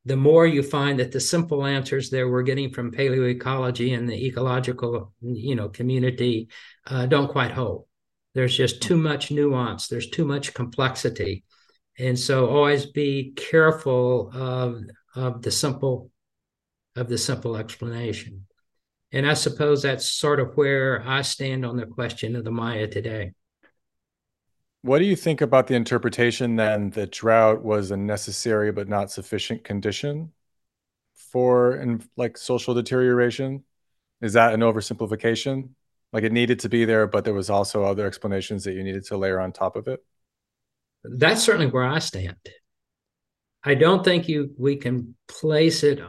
the 0.07 0.15
more 0.15 0.47
you 0.47 0.63
find 0.63 0.99
that 0.99 1.11
the 1.11 1.19
simple 1.19 1.65
answers 1.65 2.09
there 2.09 2.29
we're 2.29 2.41
getting 2.41 2.71
from 2.71 2.91
paleoecology 2.91 3.93
and 3.93 4.09
the 4.09 4.25
ecological 4.25 5.13
you 5.21 5.53
know 5.53 5.67
community 5.67 6.47
uh, 6.85 7.05
don't 7.05 7.29
quite 7.29 7.51
hold. 7.51 7.85
There's 8.33 8.55
just 8.55 8.81
too 8.81 8.95
much 8.95 9.31
nuance. 9.31 9.87
There's 9.87 10.09
too 10.09 10.23
much 10.23 10.53
complexity. 10.53 11.43
And 11.99 12.17
so 12.17 12.47
always 12.47 12.85
be 12.85 13.33
careful 13.35 14.31
of 14.33 14.83
of 15.13 15.41
the 15.41 15.51
simple 15.51 16.09
of 16.95 17.09
the 17.09 17.17
simple 17.17 17.57
explanation. 17.57 18.45
And 19.11 19.25
i 19.27 19.33
suppose 19.33 19.81
that's 19.81 20.09
sort 20.09 20.39
of 20.39 20.55
where 20.55 21.01
i 21.07 21.21
stand 21.21 21.65
on 21.65 21.77
the 21.77 21.85
question 21.85 22.35
of 22.35 22.43
the 22.43 22.51
maya 22.51 22.87
today 22.87 23.33
what 24.87 24.99
do 24.99 25.05
you 25.05 25.17
think 25.17 25.41
about 25.41 25.67
the 25.67 25.75
interpretation 25.75 26.55
then 26.55 26.91
that 26.91 27.11
drought 27.11 27.61
was 27.61 27.91
a 27.91 27.97
necessary 27.97 28.71
but 28.71 28.87
not 28.87 29.11
sufficient 29.11 29.65
condition 29.65 30.31
for 31.31 31.75
in, 31.75 32.01
like 32.15 32.37
social 32.37 32.73
deterioration? 32.73 33.65
Is 34.21 34.33
that 34.33 34.53
an 34.53 34.61
oversimplification? 34.61 35.71
Like 36.13 36.23
it 36.23 36.31
needed 36.31 36.61
to 36.61 36.69
be 36.69 36.85
there, 36.85 37.05
but 37.05 37.25
there 37.25 37.33
was 37.33 37.49
also 37.49 37.83
other 37.83 38.07
explanations 38.07 38.63
that 38.63 38.75
you 38.75 38.83
needed 38.83 39.03
to 39.07 39.17
layer 39.17 39.41
on 39.41 39.51
top 39.51 39.75
of 39.75 39.89
it? 39.89 39.99
That's 41.03 41.43
certainly 41.43 41.67
where 41.67 41.85
I 41.85 41.99
stand. 41.99 42.37
I 43.65 43.75
don't 43.75 44.05
think 44.05 44.29
you 44.29 44.51
we 44.57 44.77
can 44.77 45.15
place 45.27 45.83
it 45.83 45.99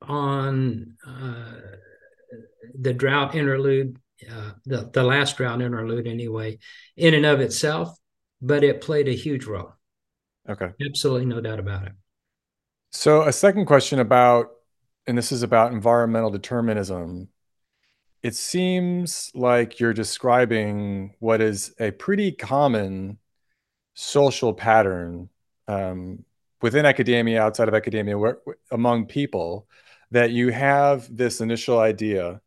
on 0.00 0.94
uh, 1.04 1.54
the 2.78 2.94
drought 2.94 3.34
interlude, 3.34 3.98
uh, 4.30 4.52
the, 4.64 4.88
the 4.92 5.02
last 5.02 5.38
drought 5.38 5.60
interlude 5.60 6.06
anyway, 6.06 6.60
in 6.96 7.14
and 7.14 7.26
of 7.26 7.40
itself 7.40 7.97
but 8.40 8.64
it 8.64 8.80
played 8.80 9.08
a 9.08 9.12
huge 9.12 9.44
role. 9.44 9.72
Okay. 10.48 10.70
Absolutely 10.84 11.26
no 11.26 11.40
doubt 11.40 11.58
about 11.58 11.86
it. 11.86 11.92
So, 12.90 13.22
a 13.22 13.32
second 13.32 13.66
question 13.66 13.98
about, 13.98 14.50
and 15.06 15.16
this 15.16 15.30
is 15.32 15.42
about 15.42 15.72
environmental 15.72 16.30
determinism. 16.30 17.28
It 18.22 18.34
seems 18.34 19.30
like 19.34 19.78
you're 19.78 19.92
describing 19.92 21.14
what 21.18 21.40
is 21.40 21.74
a 21.78 21.90
pretty 21.92 22.32
common 22.32 23.18
social 23.94 24.54
pattern 24.54 25.28
um, 25.68 26.24
within 26.62 26.86
academia, 26.86 27.42
outside 27.42 27.68
of 27.68 27.74
academia, 27.74 28.18
where, 28.18 28.38
among 28.70 29.06
people, 29.06 29.68
that 30.10 30.30
you 30.30 30.50
have 30.50 31.14
this 31.14 31.40
initial 31.40 31.78
idea 31.78 32.40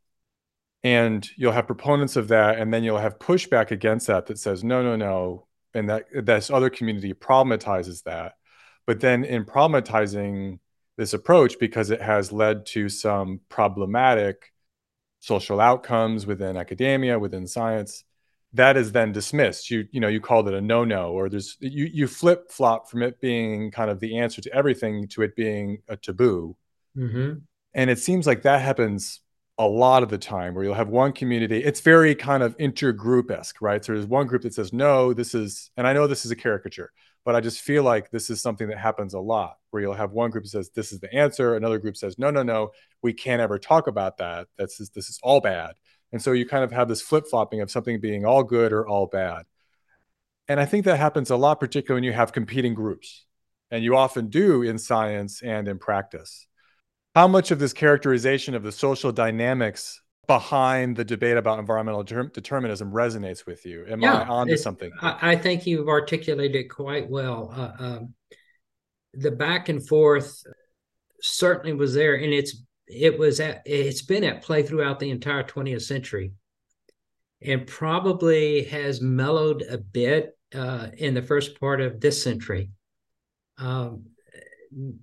and 0.83 1.29
you'll 1.37 1.51
have 1.51 1.67
proponents 1.67 2.15
of 2.15 2.27
that 2.29 2.57
and 2.57 2.73
then 2.73 2.83
you'll 2.83 2.97
have 2.97 3.19
pushback 3.19 3.71
against 3.71 4.07
that 4.07 4.25
that 4.25 4.39
says 4.39 4.63
no 4.63 4.81
no 4.81 4.95
no 4.95 5.45
and 5.73 5.89
that 5.89 6.05
this 6.13 6.49
other 6.49 6.69
community 6.69 7.13
problematizes 7.13 8.03
that. 8.03 8.33
But 8.85 8.99
then 8.99 9.23
in 9.23 9.45
problematizing 9.45 10.59
this 10.97 11.13
approach 11.13 11.59
because 11.59 11.89
it 11.89 12.01
has 12.01 12.31
led 12.31 12.65
to 12.67 12.89
some 12.89 13.39
problematic 13.49 14.51
social 15.19 15.61
outcomes 15.61 16.25
within 16.25 16.57
academia 16.57 17.17
within 17.17 17.47
science 17.47 18.03
that 18.53 18.75
is 18.75 18.91
then 18.91 19.11
dismissed. 19.11 19.69
You 19.69 19.87
you 19.91 19.99
know 19.99 20.07
you 20.07 20.19
called 20.19 20.47
it 20.47 20.53
a 20.53 20.61
no 20.61 20.83
no 20.83 21.11
or 21.11 21.29
there's 21.29 21.57
you 21.59 21.85
you 21.85 22.07
flip 22.07 22.51
flop 22.51 22.89
from 22.89 23.01
it 23.03 23.21
being 23.21 23.71
kind 23.71 23.89
of 23.89 23.99
the 23.99 24.17
answer 24.17 24.41
to 24.41 24.53
everything 24.53 25.07
to 25.09 25.21
it 25.21 25.35
being 25.35 25.79
a 25.87 25.95
taboo. 25.95 26.55
Mm-hmm. 26.97 27.39
and 27.73 27.89
it 27.89 27.99
seems 27.99 28.27
like 28.27 28.41
that 28.41 28.61
happens 28.61 29.20
a 29.61 29.67
lot 29.67 30.03
of 30.03 30.09
the 30.09 30.17
time 30.17 30.53
where 30.53 30.63
you'll 30.63 30.73
have 30.73 30.89
one 30.89 31.11
community 31.11 31.63
it's 31.63 31.81
very 31.81 32.15
kind 32.15 32.43
of 32.43 32.57
intergroup-esque 32.57 33.61
right? 33.61 33.83
So 33.83 33.93
there's 33.93 34.05
one 34.05 34.27
group 34.27 34.43
that 34.43 34.53
says 34.53 34.73
no 34.73 35.13
this 35.13 35.35
is 35.35 35.71
and 35.77 35.85
i 35.87 35.93
know 35.93 36.07
this 36.07 36.25
is 36.25 36.31
a 36.31 36.35
caricature 36.35 36.91
but 37.25 37.35
i 37.35 37.39
just 37.39 37.61
feel 37.61 37.83
like 37.83 38.09
this 38.09 38.29
is 38.29 38.41
something 38.41 38.67
that 38.69 38.77
happens 38.77 39.13
a 39.13 39.19
lot 39.19 39.57
where 39.69 39.81
you'll 39.81 39.93
have 39.93 40.11
one 40.11 40.31
group 40.31 40.45
that 40.45 40.49
says 40.49 40.69
this 40.71 40.91
is 40.91 40.99
the 40.99 41.13
answer 41.13 41.55
another 41.55 41.79
group 41.79 41.95
says 41.97 42.17
no 42.17 42.31
no 42.31 42.43
no 42.43 42.71
we 43.01 43.13
can't 43.13 43.41
ever 43.41 43.57
talk 43.57 43.87
about 43.87 44.17
that. 44.17 44.47
That's 44.57 44.77
this 44.77 45.09
is 45.09 45.19
all 45.23 45.41
bad. 45.41 45.73
And 46.11 46.21
so 46.21 46.33
you 46.33 46.45
kind 46.45 46.63
of 46.63 46.71
have 46.71 46.87
this 46.87 47.01
flip-flopping 47.01 47.61
of 47.61 47.71
something 47.71 47.99
being 47.99 48.25
all 48.25 48.43
good 48.43 48.73
or 48.73 48.87
all 48.87 49.07
bad. 49.07 49.43
And 50.47 50.59
i 50.59 50.65
think 50.65 50.85
that 50.85 50.97
happens 50.97 51.29
a 51.29 51.37
lot 51.37 51.59
particularly 51.59 51.97
when 51.97 52.03
you 52.03 52.13
have 52.13 52.33
competing 52.33 52.73
groups 52.73 53.25
and 53.69 53.83
you 53.83 53.95
often 53.95 54.27
do 54.27 54.63
in 54.63 54.77
science 54.77 55.41
and 55.41 55.67
in 55.67 55.79
practice 55.79 56.47
how 57.15 57.27
much 57.27 57.51
of 57.51 57.59
this 57.59 57.73
characterization 57.73 58.55
of 58.55 58.63
the 58.63 58.71
social 58.71 59.11
dynamics 59.11 60.01
behind 60.27 60.95
the 60.95 61.03
debate 61.03 61.35
about 61.35 61.59
environmental 61.59 62.03
determinism 62.03 62.91
resonates 62.91 63.45
with 63.45 63.65
you? 63.65 63.85
Am 63.87 64.01
yeah, 64.01 64.21
I 64.21 64.27
onto 64.27 64.57
something? 64.57 64.91
I, 65.01 65.31
I, 65.31 65.35
think 65.35 65.65
you've 65.65 65.89
articulated 65.89 66.55
it 66.55 66.69
quite 66.69 67.09
well. 67.09 67.51
Uh, 67.53 67.83
um, 67.83 68.13
the 69.13 69.31
back 69.31 69.67
and 69.67 69.85
forth 69.85 70.41
certainly 71.21 71.73
was 71.73 71.93
there, 71.93 72.15
and 72.15 72.33
it's 72.33 72.63
it 72.87 73.17
was 73.17 73.39
at, 73.39 73.61
it's 73.65 74.01
been 74.01 74.23
at 74.23 74.41
play 74.41 74.63
throughout 74.63 74.99
the 74.99 75.11
entire 75.11 75.43
20th 75.43 75.81
century, 75.81 76.31
and 77.41 77.67
probably 77.67 78.63
has 78.65 79.01
mellowed 79.01 79.63
a 79.63 79.77
bit 79.77 80.37
uh, 80.53 80.87
in 80.97 81.13
the 81.13 81.21
first 81.21 81.59
part 81.59 81.81
of 81.81 81.99
this 81.99 82.21
century. 82.21 82.69
Um, 83.57 84.10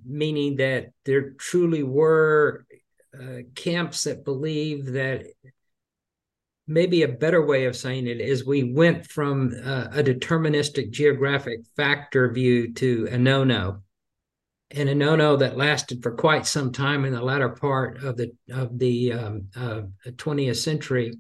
meaning 0.07 0.57
that 0.57 0.93
there 1.05 1.31
truly 1.33 1.83
were 1.83 2.67
uh, 3.19 3.39
camps 3.55 4.05
that 4.05 4.25
believe 4.25 4.93
that 4.93 5.27
maybe 6.67 7.03
a 7.03 7.09
better 7.09 7.45
way 7.45 7.65
of 7.65 7.77
saying 7.77 8.07
it 8.07 8.21
is 8.21 8.45
we 8.45 8.73
went 8.73 9.07
from 9.07 9.55
uh, 9.65 9.89
a 9.93 10.03
deterministic 10.03 10.91
geographic 10.91 11.61
factor 11.77 12.31
view 12.31 12.73
to 12.75 13.09
a 13.11 13.19
no-no 13.19 13.83
and 14.71 14.89
a 14.89 14.95
no-no 14.95 15.37
that 15.37 15.57
lasted 15.57 16.03
for 16.03 16.13
quite 16.13 16.47
some 16.47 16.73
time 16.73 17.05
in 17.05 17.13
the 17.15 17.23
latter 17.23 17.49
part 17.49 18.03
of 18.05 18.17
the 18.17 18.33
of 18.51 18.79
the 18.79 19.13
um, 19.13 19.49
uh, 19.57 19.83
20th 20.07 20.57
century. 20.57 21.15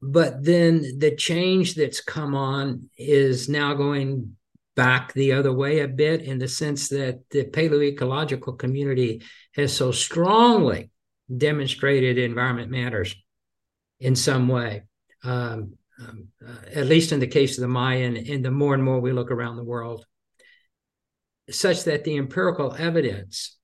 But 0.00 0.44
then 0.44 0.98
the 0.98 1.14
change 1.14 1.76
that's 1.76 2.00
come 2.00 2.34
on 2.34 2.90
is 2.98 3.48
now 3.48 3.74
going 3.74 4.36
back 4.74 5.12
the 5.12 5.32
other 5.32 5.52
way 5.52 5.80
a 5.80 5.88
bit 5.88 6.22
in 6.22 6.38
the 6.38 6.48
sense 6.48 6.88
that 6.88 7.20
the 7.30 7.44
paleoecological 7.44 8.58
community 8.58 9.22
has 9.54 9.74
so 9.74 9.92
strongly 9.92 10.90
demonstrated 11.34 12.18
environment 12.18 12.70
matters 12.70 13.14
in 14.00 14.16
some 14.16 14.48
way. 14.48 14.82
Um, 15.24 15.74
um, 16.00 16.28
uh, 16.44 16.56
at 16.74 16.86
least 16.86 17.12
in 17.12 17.20
the 17.20 17.26
case 17.26 17.58
of 17.58 17.62
the 17.62 17.68
Mayan, 17.68 18.16
and 18.16 18.44
the 18.44 18.50
more 18.50 18.74
and 18.74 18.82
more 18.82 19.00
we 19.00 19.12
look 19.12 19.30
around 19.30 19.56
the 19.56 19.64
world, 19.64 20.04
such 21.50 21.84
that 21.84 22.04
the 22.04 22.16
empirical 22.16 22.74
evidence 22.76 23.58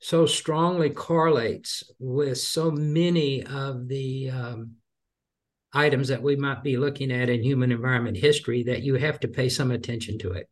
so 0.00 0.26
strongly 0.26 0.90
correlates 0.90 1.84
with 1.98 2.38
so 2.38 2.70
many 2.70 3.44
of 3.44 3.88
the 3.88 4.30
um, 4.30 4.72
items 5.72 6.08
that 6.08 6.22
we 6.22 6.36
might 6.36 6.62
be 6.62 6.76
looking 6.76 7.12
at 7.12 7.28
in 7.28 7.42
human 7.42 7.72
environment 7.72 8.16
history 8.16 8.64
that 8.64 8.82
you 8.82 8.94
have 8.94 9.20
to 9.20 9.28
pay 9.28 9.48
some 9.48 9.70
attention 9.70 10.18
to 10.18 10.32
it. 10.32 10.48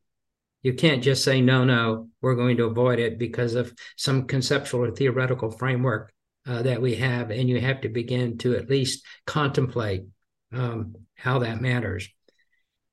You 0.62 0.74
can't 0.74 1.02
just 1.02 1.24
say, 1.24 1.40
no, 1.40 1.64
no, 1.64 2.08
we're 2.20 2.34
going 2.34 2.56
to 2.58 2.64
avoid 2.64 2.98
it 2.98 3.18
because 3.18 3.54
of 3.54 3.72
some 3.96 4.26
conceptual 4.26 4.84
or 4.84 4.90
theoretical 4.90 5.50
framework 5.50 6.12
uh, 6.46 6.62
that 6.62 6.82
we 6.82 6.96
have. 6.96 7.30
And 7.30 7.48
you 7.48 7.60
have 7.60 7.82
to 7.82 7.88
begin 7.88 8.38
to 8.38 8.56
at 8.56 8.68
least 8.68 9.04
contemplate 9.26 10.04
um, 10.52 10.94
how 11.14 11.38
that 11.40 11.60
matters, 11.60 12.08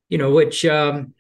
you 0.10 0.18
know, 0.18 0.32
which 0.32 0.66
um, 0.66 1.14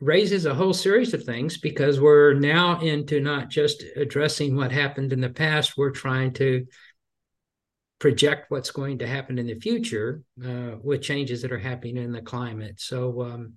raises 0.00 0.46
a 0.46 0.54
whole 0.54 0.72
series 0.72 1.12
of 1.14 1.24
things 1.24 1.58
because 1.58 2.00
we're 2.00 2.34
now 2.34 2.80
into 2.80 3.20
not 3.20 3.50
just 3.50 3.84
addressing 3.96 4.56
what 4.56 4.72
happened 4.72 5.12
in 5.12 5.20
the 5.20 5.28
past, 5.28 5.76
we're 5.76 5.90
trying 5.90 6.32
to 6.32 6.66
project 8.00 8.50
what's 8.50 8.70
going 8.70 8.98
to 8.98 9.06
happen 9.06 9.38
in 9.38 9.46
the 9.46 9.60
future 9.60 10.22
uh, 10.44 10.72
with 10.82 11.02
changes 11.02 11.42
that 11.42 11.52
are 11.52 11.58
happening 11.58 11.98
in 11.98 12.12
the 12.12 12.22
climate. 12.22 12.80
So, 12.80 13.22
um, 13.22 13.52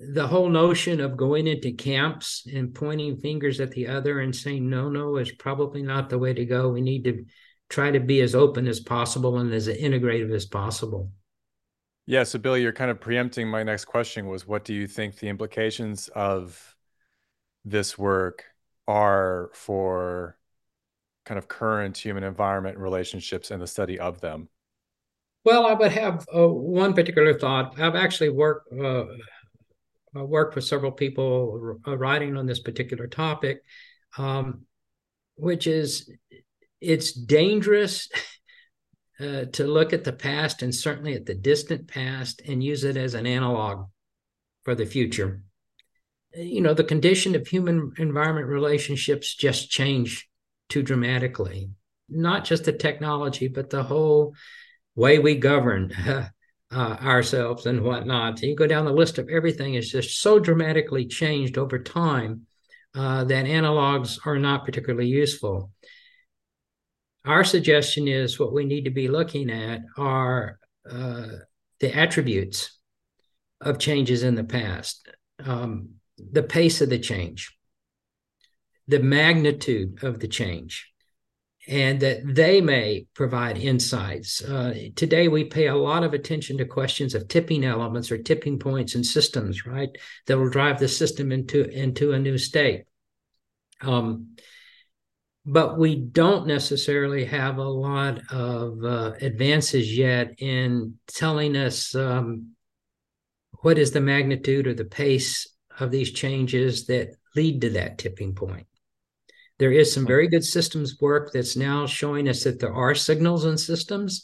the 0.00 0.26
whole 0.26 0.48
notion 0.48 1.00
of 1.00 1.16
going 1.16 1.46
into 1.46 1.72
camps 1.72 2.46
and 2.52 2.74
pointing 2.74 3.16
fingers 3.16 3.60
at 3.60 3.70
the 3.70 3.86
other 3.86 4.20
and 4.20 4.34
saying 4.34 4.68
no, 4.68 4.88
no 4.88 5.16
is 5.16 5.30
probably 5.32 5.82
not 5.82 6.10
the 6.10 6.18
way 6.18 6.34
to 6.34 6.44
go. 6.44 6.68
We 6.68 6.80
need 6.80 7.04
to 7.04 7.24
try 7.68 7.92
to 7.92 8.00
be 8.00 8.20
as 8.20 8.34
open 8.34 8.66
as 8.66 8.80
possible 8.80 9.38
and 9.38 9.52
as 9.52 9.68
integrative 9.68 10.34
as 10.34 10.46
possible. 10.46 11.12
Yeah. 12.06 12.24
So, 12.24 12.38
Billie, 12.38 12.62
you're 12.62 12.72
kind 12.72 12.90
of 12.90 13.00
preempting 13.00 13.48
my 13.48 13.62
next 13.62 13.84
question 13.84 14.26
was 14.26 14.46
what 14.46 14.64
do 14.64 14.74
you 14.74 14.86
think 14.86 15.16
the 15.16 15.28
implications 15.28 16.08
of 16.08 16.76
this 17.64 17.96
work 17.96 18.44
are 18.86 19.50
for 19.52 20.37
kind 21.28 21.38
of 21.38 21.46
current 21.46 21.98
human 21.98 22.24
environment 22.24 22.78
relationships 22.78 23.50
and 23.50 23.60
the 23.60 23.66
study 23.66 24.00
of 24.00 24.18
them? 24.22 24.48
Well, 25.44 25.66
I 25.66 25.74
would 25.74 25.92
have 25.92 26.26
uh, 26.34 26.48
one 26.48 26.94
particular 26.94 27.38
thought. 27.38 27.78
I've 27.78 27.94
actually 27.94 28.30
worked 28.30 28.72
uh, 28.72 29.04
uh, 30.16 30.24
worked 30.24 30.54
with 30.54 30.64
several 30.64 30.90
people 30.90 31.78
uh, 31.86 31.98
writing 31.98 32.36
on 32.38 32.46
this 32.46 32.60
particular 32.60 33.06
topic, 33.06 33.62
um, 34.16 34.62
which 35.36 35.66
is 35.66 36.10
it's 36.80 37.12
dangerous 37.12 38.08
uh, 39.20 39.44
to 39.52 39.66
look 39.66 39.92
at 39.92 40.04
the 40.04 40.12
past 40.12 40.62
and 40.62 40.74
certainly 40.74 41.12
at 41.14 41.26
the 41.26 41.34
distant 41.34 41.88
past 41.88 42.40
and 42.48 42.64
use 42.64 42.84
it 42.84 42.96
as 42.96 43.12
an 43.12 43.26
analog 43.26 43.86
for 44.64 44.74
the 44.74 44.86
future. 44.86 45.42
You 46.34 46.62
know, 46.62 46.74
the 46.74 46.84
condition 46.84 47.34
of 47.34 47.46
human 47.46 47.92
environment 47.98 48.46
relationships 48.46 49.34
just 49.34 49.70
change 49.70 50.27
too 50.68 50.82
dramatically. 50.82 51.70
Not 52.08 52.44
just 52.44 52.64
the 52.64 52.72
technology, 52.72 53.48
but 53.48 53.70
the 53.70 53.82
whole 53.82 54.34
way 54.94 55.18
we 55.18 55.36
govern 55.36 55.92
uh, 56.06 56.28
ourselves 56.72 57.66
and 57.66 57.82
whatnot. 57.82 58.42
You 58.42 58.54
go 58.54 58.66
down 58.66 58.84
the 58.84 58.92
list 58.92 59.18
of 59.18 59.28
everything 59.28 59.74
is 59.74 59.90
just 59.90 60.20
so 60.20 60.38
dramatically 60.38 61.06
changed 61.06 61.58
over 61.58 61.78
time 61.78 62.46
uh, 62.94 63.24
that 63.24 63.46
analogs 63.46 64.18
are 64.26 64.38
not 64.38 64.64
particularly 64.64 65.08
useful. 65.08 65.70
Our 67.24 67.44
suggestion 67.44 68.08
is 68.08 68.38
what 68.38 68.52
we 68.52 68.64
need 68.64 68.84
to 68.84 68.90
be 68.90 69.08
looking 69.08 69.50
at 69.50 69.80
are 69.96 70.58
uh, 70.90 71.26
the 71.80 71.94
attributes 71.94 72.78
of 73.60 73.78
changes 73.78 74.22
in 74.22 74.34
the 74.34 74.44
past, 74.44 75.08
um, 75.44 75.90
the 76.18 76.42
pace 76.42 76.80
of 76.80 76.88
the 76.88 76.98
change, 76.98 77.57
the 78.88 78.98
magnitude 78.98 80.02
of 80.02 80.18
the 80.18 80.28
change, 80.28 80.90
and 81.68 82.00
that 82.00 82.22
they 82.24 82.60
may 82.62 83.06
provide 83.14 83.58
insights. 83.58 84.42
Uh, 84.42 84.74
today, 84.96 85.28
we 85.28 85.44
pay 85.44 85.66
a 85.66 85.76
lot 85.76 86.02
of 86.02 86.14
attention 86.14 86.56
to 86.56 86.64
questions 86.64 87.14
of 87.14 87.28
tipping 87.28 87.64
elements 87.64 88.10
or 88.10 88.16
tipping 88.16 88.58
points 88.58 88.94
in 88.94 89.04
systems, 89.04 89.66
right? 89.66 89.90
That 90.26 90.38
will 90.38 90.48
drive 90.48 90.80
the 90.80 90.88
system 90.88 91.30
into, 91.30 91.68
into 91.68 92.12
a 92.12 92.18
new 92.18 92.38
state. 92.38 92.84
Um, 93.82 94.36
but 95.44 95.78
we 95.78 95.96
don't 95.96 96.46
necessarily 96.46 97.24
have 97.26 97.58
a 97.58 97.62
lot 97.62 98.20
of 98.30 98.84
uh, 98.84 99.12
advances 99.20 99.96
yet 99.96 100.34
in 100.38 100.94
telling 101.06 101.56
us 101.56 101.94
um, 101.94 102.52
what 103.60 103.78
is 103.78 103.90
the 103.90 104.00
magnitude 104.00 104.66
or 104.66 104.74
the 104.74 104.84
pace 104.84 105.48
of 105.78 105.90
these 105.90 106.10
changes 106.12 106.86
that 106.86 107.14
lead 107.36 107.60
to 107.60 107.70
that 107.70 107.98
tipping 107.98 108.34
point. 108.34 108.66
There 109.58 109.72
is 109.72 109.92
some 109.92 110.06
very 110.06 110.28
good 110.28 110.44
systems 110.44 111.00
work 111.00 111.32
that's 111.32 111.56
now 111.56 111.86
showing 111.86 112.28
us 112.28 112.44
that 112.44 112.60
there 112.60 112.74
are 112.74 112.94
signals 112.94 113.44
in 113.44 113.58
systems 113.58 114.22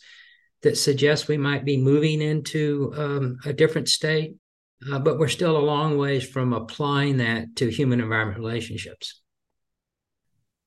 that 0.63 0.79
suggest 0.79 1.29
we 1.29 1.37
might 1.37 1.65
be 1.65 1.77
moving 1.77 2.23
into 2.23 2.93
um, 2.97 3.39
a 3.45 3.53
different 3.53 3.89
state, 3.89 4.37
uh, 4.91 4.99
but 4.99 5.19
we're 5.19 5.29
still 5.29 5.57
a 5.57 5.59
long 5.59 5.99
ways 5.99 6.27
from 6.27 6.53
applying 6.53 7.17
that 7.19 7.57
to 7.57 7.69
human 7.69 8.01
environment 8.01 8.39
relationships. 8.39 9.21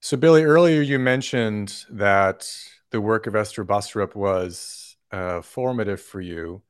So, 0.02 0.18
Billie, 0.18 0.44
earlier 0.44 0.82
you 0.82 1.00
mentioned 1.00 1.84
that 1.90 2.48
the 2.92 3.02
work 3.02 3.26
of 3.26 3.36
Esther 3.36 3.66
Boserup 3.66 4.16
was 4.16 4.96
uh, 5.12 5.42
formative 5.42 6.02
for 6.02 6.22
you. 6.22 6.62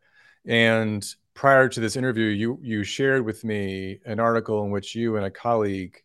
And 0.45 1.05
prior 1.33 1.67
to 1.67 1.79
this 1.79 1.95
interview, 1.95 2.27
you, 2.27 2.59
you 2.61 2.83
shared 2.83 3.25
with 3.25 3.43
me 3.43 3.99
an 4.05 4.19
article 4.19 4.63
in 4.63 4.71
which 4.71 4.95
you 4.95 5.17
and 5.17 5.25
a 5.25 5.31
colleague 5.31 5.97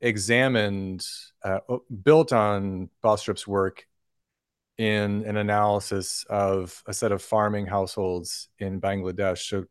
examined, 0.00 1.06
uh, 1.42 1.60
built 2.02 2.32
on 2.32 2.90
Boserup's 3.02 3.46
work 3.46 3.86
in 4.76 5.24
an 5.24 5.36
analysis 5.36 6.24
of 6.30 6.82
a 6.86 6.94
set 6.94 7.12
of 7.12 7.22
farming 7.22 7.66
households 7.66 8.48
in 8.58 8.80
Bangladesh. 8.80 9.48
So, 9.48 9.64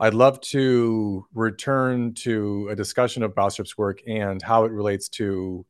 I'd 0.00 0.14
love 0.14 0.40
to 0.42 1.26
return 1.34 2.14
to 2.14 2.68
a 2.68 2.76
discussion 2.76 3.24
of 3.24 3.34
Boserup's 3.34 3.76
work 3.76 4.00
and 4.06 4.40
how 4.40 4.64
it 4.64 4.70
relates 4.70 5.08
to 5.10 5.66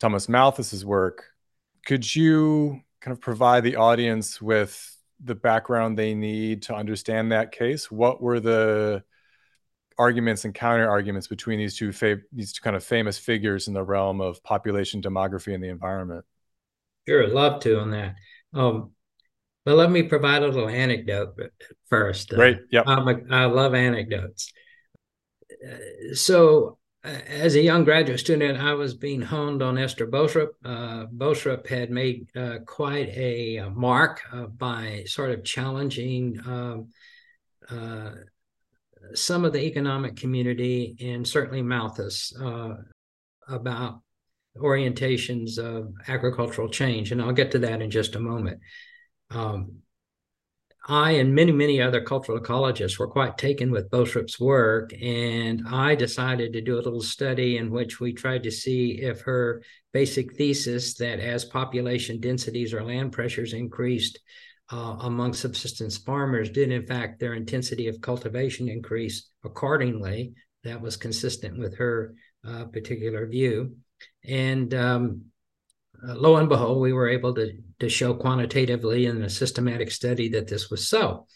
Thomas 0.00 0.28
Malthus's 0.28 0.84
work. 0.84 1.24
Could 1.86 2.14
you 2.14 2.80
kind 3.00 3.12
of 3.12 3.22
provide 3.22 3.64
the 3.64 3.76
audience 3.76 4.40
with 4.40 4.96
the 5.22 5.34
background 5.34 5.98
they 5.98 6.14
need 6.14 6.62
to 6.64 6.74
understand 6.74 7.32
that 7.32 7.52
case? 7.52 7.90
What 7.90 8.20
were 8.22 8.40
the 8.40 9.02
arguments 10.00 10.44
and 10.44 10.54
counter 10.54 10.88
arguments 10.88 11.28
between 11.28 11.58
these 11.58 11.76
two 11.76 11.92
fa- 11.92 12.20
these 12.32 12.52
two 12.52 12.62
kind 12.62 12.74
of 12.74 12.82
famous 12.82 13.18
figures 13.18 13.68
in 13.68 13.74
the 13.74 13.82
realm 13.84 14.20
of 14.20 14.42
population 14.42 15.02
demography 15.02 15.54
and 15.54 15.62
the 15.62 15.68
environment? 15.68 16.24
Sure, 17.06 17.28
love 17.28 17.60
to 17.60 17.80
on 17.80 17.90
that. 17.90 18.14
Um, 18.54 18.92
but 19.64 19.76
let 19.76 19.90
me 19.90 20.02
provide 20.02 20.42
a 20.42 20.46
little 20.46 20.68
anecdote 20.68 21.38
first. 21.88 22.30
Great. 22.30 22.56
Uh, 22.56 22.60
yeah. 22.70 22.82
I 23.30 23.44
love 23.44 23.74
anecdotes. 23.74 24.52
Uh, 25.64 26.14
so 26.14 26.78
as 27.04 27.54
a 27.54 27.62
young 27.62 27.84
graduate 27.84 28.20
student, 28.20 28.58
I 28.58 28.74
was 28.74 28.94
being 28.94 29.22
honed 29.22 29.62
on 29.62 29.78
Esther 29.78 30.06
Boserup. 30.06 30.50
Uh, 30.64 31.06
Boserup 31.06 31.66
had 31.66 31.90
made 31.90 32.28
uh, 32.36 32.58
quite 32.66 33.08
a, 33.08 33.56
a 33.56 33.70
mark 33.70 34.22
uh, 34.32 34.46
by 34.46 35.04
sort 35.06 35.30
of 35.30 35.44
challenging 35.44 36.40
um, 36.46 36.88
uh, 37.70 38.10
some 39.14 39.44
of 39.44 39.52
the 39.52 39.64
economic 39.64 40.16
community 40.16 40.96
and 41.00 41.26
certainly 41.26 41.62
Malthus 41.62 42.32
uh, 42.40 42.74
about 43.48 44.00
orientations 44.56 45.58
of 45.58 45.92
agricultural 46.08 46.68
change. 46.68 47.12
And 47.12 47.20
I'll 47.20 47.32
get 47.32 47.52
to 47.52 47.58
that 47.60 47.82
in 47.82 47.90
just 47.90 48.14
a 48.14 48.20
moment. 48.20 48.60
Um, 49.30 49.80
I 50.88 51.12
and 51.12 51.34
many, 51.34 51.52
many 51.52 51.80
other 51.80 52.00
cultural 52.00 52.40
ecologists 52.40 52.98
were 52.98 53.06
quite 53.06 53.38
taken 53.38 53.70
with 53.70 53.90
Boserup's 53.90 54.40
work. 54.40 54.92
And 55.00 55.62
I 55.68 55.94
decided 55.94 56.52
to 56.52 56.62
do 56.62 56.74
a 56.74 56.82
little 56.82 57.02
study 57.02 57.58
in 57.58 57.70
which 57.70 58.00
we 58.00 58.12
tried 58.12 58.42
to 58.44 58.50
see 58.50 59.00
if 59.02 59.20
her 59.22 59.62
basic 59.92 60.34
thesis 60.36 60.94
that 60.94 61.20
as 61.20 61.44
population 61.44 62.18
densities 62.20 62.72
or 62.72 62.82
land 62.82 63.12
pressures 63.12 63.52
increased 63.52 64.18
uh, 64.72 64.96
among 65.00 65.34
subsistence 65.34 65.98
farmers, 65.98 66.50
did 66.50 66.70
in 66.70 66.86
fact 66.86 67.18
their 67.18 67.34
intensity 67.34 67.88
of 67.88 68.00
cultivation 68.00 68.68
increase 68.68 69.30
accordingly. 69.44 70.32
That 70.62 70.80
was 70.80 70.96
consistent 70.96 71.58
with 71.58 71.78
her 71.78 72.14
uh, 72.46 72.66
particular 72.66 73.26
view. 73.26 73.76
And 74.24 74.72
um, 74.74 75.22
uh, 76.06 76.14
lo 76.14 76.36
and 76.36 76.48
behold, 76.48 76.80
we 76.80 76.92
were 76.92 77.08
able 77.08 77.34
to, 77.34 77.52
to 77.78 77.88
show 77.88 78.14
quantitatively 78.14 79.06
in 79.06 79.22
a 79.22 79.30
systematic 79.30 79.90
study 79.90 80.28
that 80.30 80.48
this 80.48 80.70
was 80.70 80.86
so. 80.86 81.26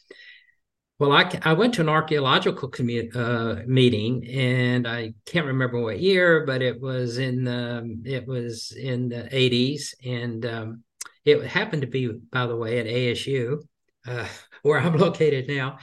Well, 1.01 1.11
I, 1.11 1.29
I 1.43 1.55
went 1.55 1.75
to 1.75 1.81
an 1.81 1.89
archaeological 1.89 2.71
commu- 2.71 3.17
uh, 3.17 3.63
meeting, 3.67 4.29
and 4.29 4.87
I 4.87 5.15
can't 5.27 5.47
remember 5.47 5.81
what 5.81 5.99
year, 5.99 6.47
but 6.47 6.63
it 6.63 6.81
was 6.81 7.19
in 7.19 7.43
the 7.45 7.99
it 8.05 8.29
was 8.29 8.71
in 8.71 9.09
the 9.09 9.27
eighties, 9.35 9.95
and 10.05 10.47
um, 10.47 10.84
it 11.25 11.45
happened 11.45 11.83
to 11.83 11.89
be, 11.89 12.09
by 12.09 12.47
the 12.47 12.57
way, 12.57 12.79
at 12.79 12.87
ASU, 12.87 13.59
uh, 14.07 14.27
where 14.63 14.79
I'm 14.79 14.97
located 14.99 15.49
now. 15.49 15.79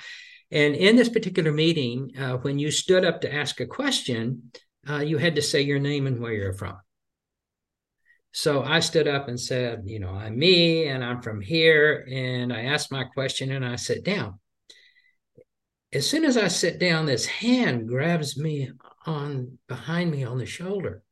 And 0.51 0.75
in 0.75 0.95
this 0.97 1.09
particular 1.09 1.51
meeting, 1.51 2.11
uh, 2.17 2.37
when 2.37 2.59
you 2.59 2.71
stood 2.71 3.05
up 3.05 3.21
to 3.21 3.33
ask 3.33 3.59
a 3.61 3.65
question, 3.65 4.51
uh, 4.89 4.97
you 4.97 5.17
had 5.17 5.35
to 5.35 5.41
say 5.41 5.61
your 5.61 5.79
name 5.79 6.07
and 6.07 6.19
where 6.19 6.33
you're 6.33 6.53
from. 6.53 6.77
So 8.33 8.63
I 8.63 8.79
stood 8.79 9.07
up 9.07 9.27
and 9.27 9.39
said, 9.39 9.83
you 9.85 9.99
know, 9.99 10.09
I'm 10.09 10.37
me 10.37 10.87
and 10.87 11.03
I'm 11.03 11.21
from 11.21 11.41
here. 11.41 12.07
And 12.09 12.53
I 12.53 12.63
asked 12.63 12.91
my 12.91 13.03
question 13.03 13.51
and 13.51 13.65
I 13.65 13.75
sit 13.75 14.03
down. 14.03 14.39
As 15.93 16.09
soon 16.09 16.23
as 16.23 16.37
I 16.37 16.47
sit 16.47 16.79
down, 16.79 17.05
this 17.05 17.25
hand 17.25 17.89
grabs 17.89 18.37
me 18.37 18.71
on 19.05 19.57
behind 19.67 20.11
me 20.11 20.23
on 20.23 20.37
the 20.37 20.45
shoulder. 20.45 21.03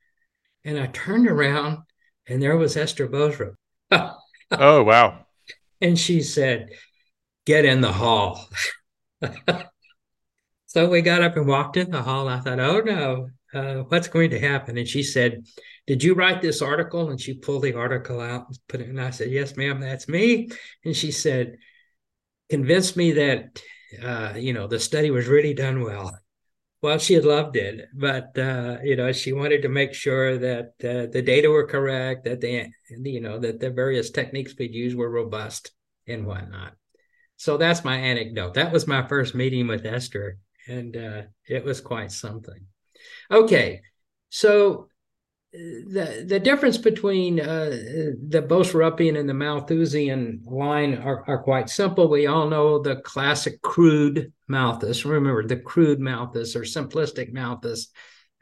And 0.64 0.80
I 0.80 0.88
turned 0.88 1.28
around 1.28 1.80
and 2.28 2.42
there 2.42 2.56
was 2.56 2.78
Esther 2.78 3.08
Boserup. 3.08 3.56
Oh, 3.92 4.84
wow. 4.84 5.26
And 5.82 5.98
she 5.98 6.24
said, 6.24 6.72
Get 7.46 7.64
in 7.64 7.80
the 7.80 7.94
hall. 7.94 8.50
so 10.68 10.90
we 10.90 11.02
got 11.02 11.24
up 11.24 11.38
and 11.38 11.48
walked 11.48 11.78
in 11.78 11.90
the 11.90 12.02
hall. 12.02 12.28
I 12.28 12.42
thought, 12.42 12.60
Oh 12.60 12.82
no, 12.82 13.30
uh, 13.54 13.84
what's 13.84 14.10
going 14.10 14.32
to 14.32 14.40
happen? 14.40 14.78
And 14.78 14.88
she 14.88 15.04
said, 15.04 15.46
Did 15.88 16.04
you 16.04 16.16
write 16.16 16.42
this 16.42 16.62
article? 16.62 17.10
And 17.10 17.20
she 17.20 17.34
pulled 17.34 17.64
the 17.64 17.76
article 17.76 18.20
out 18.20 18.48
and 18.48 18.60
put 18.68 18.82
it. 18.82 18.90
And 18.90 19.00
I 19.00 19.12
said, 19.12 19.32
Yes, 19.32 19.56
ma'am, 19.56 19.80
that's 19.80 20.10
me. 20.10 20.50
And 20.84 20.96
she 20.96 21.12
said, 21.12 21.58
Convince 22.50 22.96
me 22.96 23.14
that, 23.14 23.62
uh, 24.04 24.34
you 24.36 24.54
know, 24.54 24.68
the 24.68 24.80
study 24.80 25.12
was 25.12 25.28
really 25.28 25.54
done 25.54 25.82
well. 25.82 26.12
Well, 26.82 26.98
she 26.98 27.20
loved 27.20 27.58
it, 27.58 27.90
but 27.94 28.38
uh, 28.38 28.78
you 28.84 28.96
know, 28.96 29.12
she 29.12 29.34
wanted 29.34 29.64
to 29.64 29.70
make 29.70 29.94
sure 29.94 30.38
that 30.38 30.74
uh, 30.82 31.12
the 31.12 31.22
data 31.22 31.50
were 31.50 31.68
correct, 31.68 32.24
that 32.24 32.40
the 32.40 32.70
you 32.90 33.20
know 33.20 33.38
that 33.40 33.60
the 33.60 33.70
various 33.70 34.12
techniques 34.12 34.54
we'd 34.58 34.74
use 34.74 34.96
were 34.96 35.10
robust 35.10 35.72
and 36.08 36.26
whatnot. 36.26 36.74
So 37.36 37.58
that's 37.58 37.84
my 37.84 37.98
anecdote. 37.98 38.54
That 38.54 38.72
was 38.72 38.88
my 38.88 39.08
first 39.08 39.36
meeting 39.36 39.68
with 39.68 39.86
Esther, 39.86 40.38
and 40.68 40.96
uh, 40.96 41.22
it 41.48 41.66
was 41.66 41.82
quite 41.82 42.12
something. 42.12 42.66
Okay, 43.32 43.82
so 44.30 44.89
the 45.52 46.26
the 46.28 46.40
difference 46.40 46.78
between 46.78 47.40
uh, 47.40 47.70
the 48.28 48.46
Boserupian 48.48 49.20
and 49.20 49.28
the 49.28 49.34
Malthusian 49.34 50.42
line 50.46 50.96
are, 50.96 51.24
are 51.28 51.42
quite 51.42 51.70
simple. 51.70 52.08
We 52.08 52.28
all 52.28 52.50
know 52.50 52.80
the 52.80 52.98
classic 52.98 53.62
crude 53.62 54.32
Malthus. 54.48 55.06
Remember 55.06 55.46
the 55.46 55.58
crude 55.58 56.00
Malthus 56.00 56.56
or 56.56 56.62
simplistic 56.62 57.34
Malthus. 57.34 57.88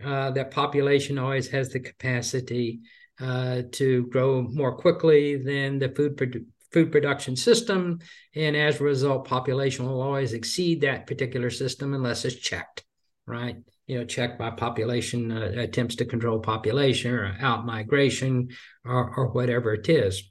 Uh, 0.03 0.31
that 0.31 0.51
population 0.51 1.17
always 1.17 1.47
has 1.47 1.69
the 1.69 1.79
capacity 1.79 2.81
uh, 3.19 3.63
to 3.71 4.05
grow 4.07 4.43
more 4.43 4.75
quickly 4.75 5.37
than 5.37 5.79
the 5.79 5.89
food 5.89 6.45
food 6.71 6.91
production 6.91 7.35
system. 7.35 7.99
And 8.35 8.55
as 8.55 8.79
a 8.79 8.83
result, 8.83 9.27
population 9.27 9.85
will 9.85 10.01
always 10.01 10.33
exceed 10.33 10.81
that 10.81 11.07
particular 11.07 11.49
system 11.49 11.93
unless 11.93 12.25
it's 12.25 12.35
checked, 12.35 12.83
right? 13.27 13.57
You 13.85 13.99
know, 13.99 14.05
check 14.05 14.37
by 14.37 14.49
population 14.51 15.31
uh, 15.31 15.51
attempts 15.57 15.95
to 15.97 16.05
control 16.05 16.39
population 16.39 17.13
or 17.13 17.37
out 17.39 17.65
migration 17.65 18.49
or, 18.83 19.13
or 19.15 19.27
whatever 19.27 19.73
it 19.73 19.87
is. 19.87 20.23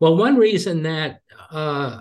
Well, 0.00 0.16
one 0.16 0.36
reason 0.36 0.82
that 0.82 1.20
uh, 1.50 2.00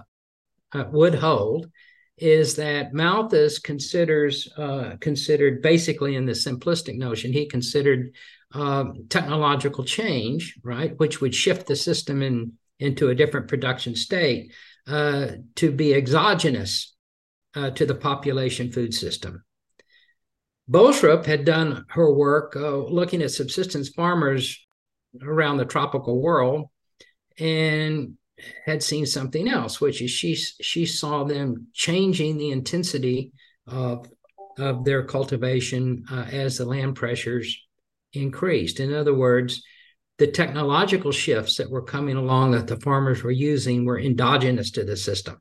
uh, 0.71 0.83
would 0.91 1.15
hold 1.15 1.69
is 2.17 2.55
that 2.55 2.93
Malthus 2.93 3.59
considers 3.59 4.49
uh, 4.57 4.95
considered 4.99 5.61
basically 5.61 6.15
in 6.15 6.25
the 6.25 6.31
simplistic 6.31 6.97
notion 6.97 7.31
he 7.31 7.45
considered 7.45 8.15
uh, 8.53 8.85
technological 9.09 9.83
change, 9.83 10.57
right, 10.63 10.97
which 10.97 11.19
would 11.19 11.35
shift 11.35 11.67
the 11.67 11.75
system 11.75 12.21
in 12.21 12.53
into 12.79 13.07
a 13.07 13.15
different 13.15 13.47
production 13.47 13.95
state, 13.95 14.51
uh, 14.87 15.27
to 15.55 15.71
be 15.71 15.93
exogenous 15.93 16.93
uh, 17.55 17.69
to 17.69 17.85
the 17.85 17.95
population 17.95 18.69
food 18.69 18.93
system. 18.93 19.44
Boserup 20.69 21.25
had 21.25 21.45
done 21.45 21.85
her 21.89 22.11
work 22.11 22.55
uh, 22.55 22.77
looking 22.77 23.21
at 23.21 23.31
subsistence 23.31 23.89
farmers 23.89 24.65
around 25.21 25.57
the 25.57 25.65
tropical 25.65 26.21
world 26.21 26.69
and 27.39 28.17
had 28.65 28.81
seen 28.81 29.05
something 29.05 29.47
else, 29.47 29.79
which 29.79 30.01
is 30.01 30.11
she 30.11 30.35
she 30.35 30.85
saw 30.85 31.23
them 31.23 31.67
changing 31.73 32.37
the 32.37 32.51
intensity 32.51 33.31
of 33.67 34.09
of 34.57 34.85
their 34.85 35.03
cultivation 35.03 36.05
uh, 36.11 36.25
as 36.31 36.57
the 36.57 36.65
land 36.65 36.95
pressures 36.95 37.57
increased. 38.13 38.79
In 38.79 38.93
other 38.93 39.13
words, 39.13 39.61
the 40.17 40.27
technological 40.27 41.11
shifts 41.11 41.57
that 41.57 41.69
were 41.69 41.83
coming 41.83 42.15
along 42.15 42.51
that 42.51 42.67
the 42.67 42.79
farmers 42.79 43.21
were 43.21 43.31
using 43.31 43.85
were 43.85 43.99
endogenous 43.99 44.71
to 44.71 44.83
the 44.83 44.97
system 44.97 45.39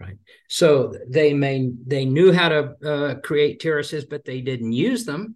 right 0.00 0.16
so 0.48 0.94
they 1.08 1.32
may 1.34 1.70
they 1.86 2.04
knew 2.04 2.32
how 2.32 2.48
to 2.48 2.74
uh, 2.84 3.14
create 3.20 3.60
terraces 3.60 4.04
but 4.04 4.24
they 4.24 4.40
didn't 4.40 4.72
use 4.72 5.04
them 5.04 5.34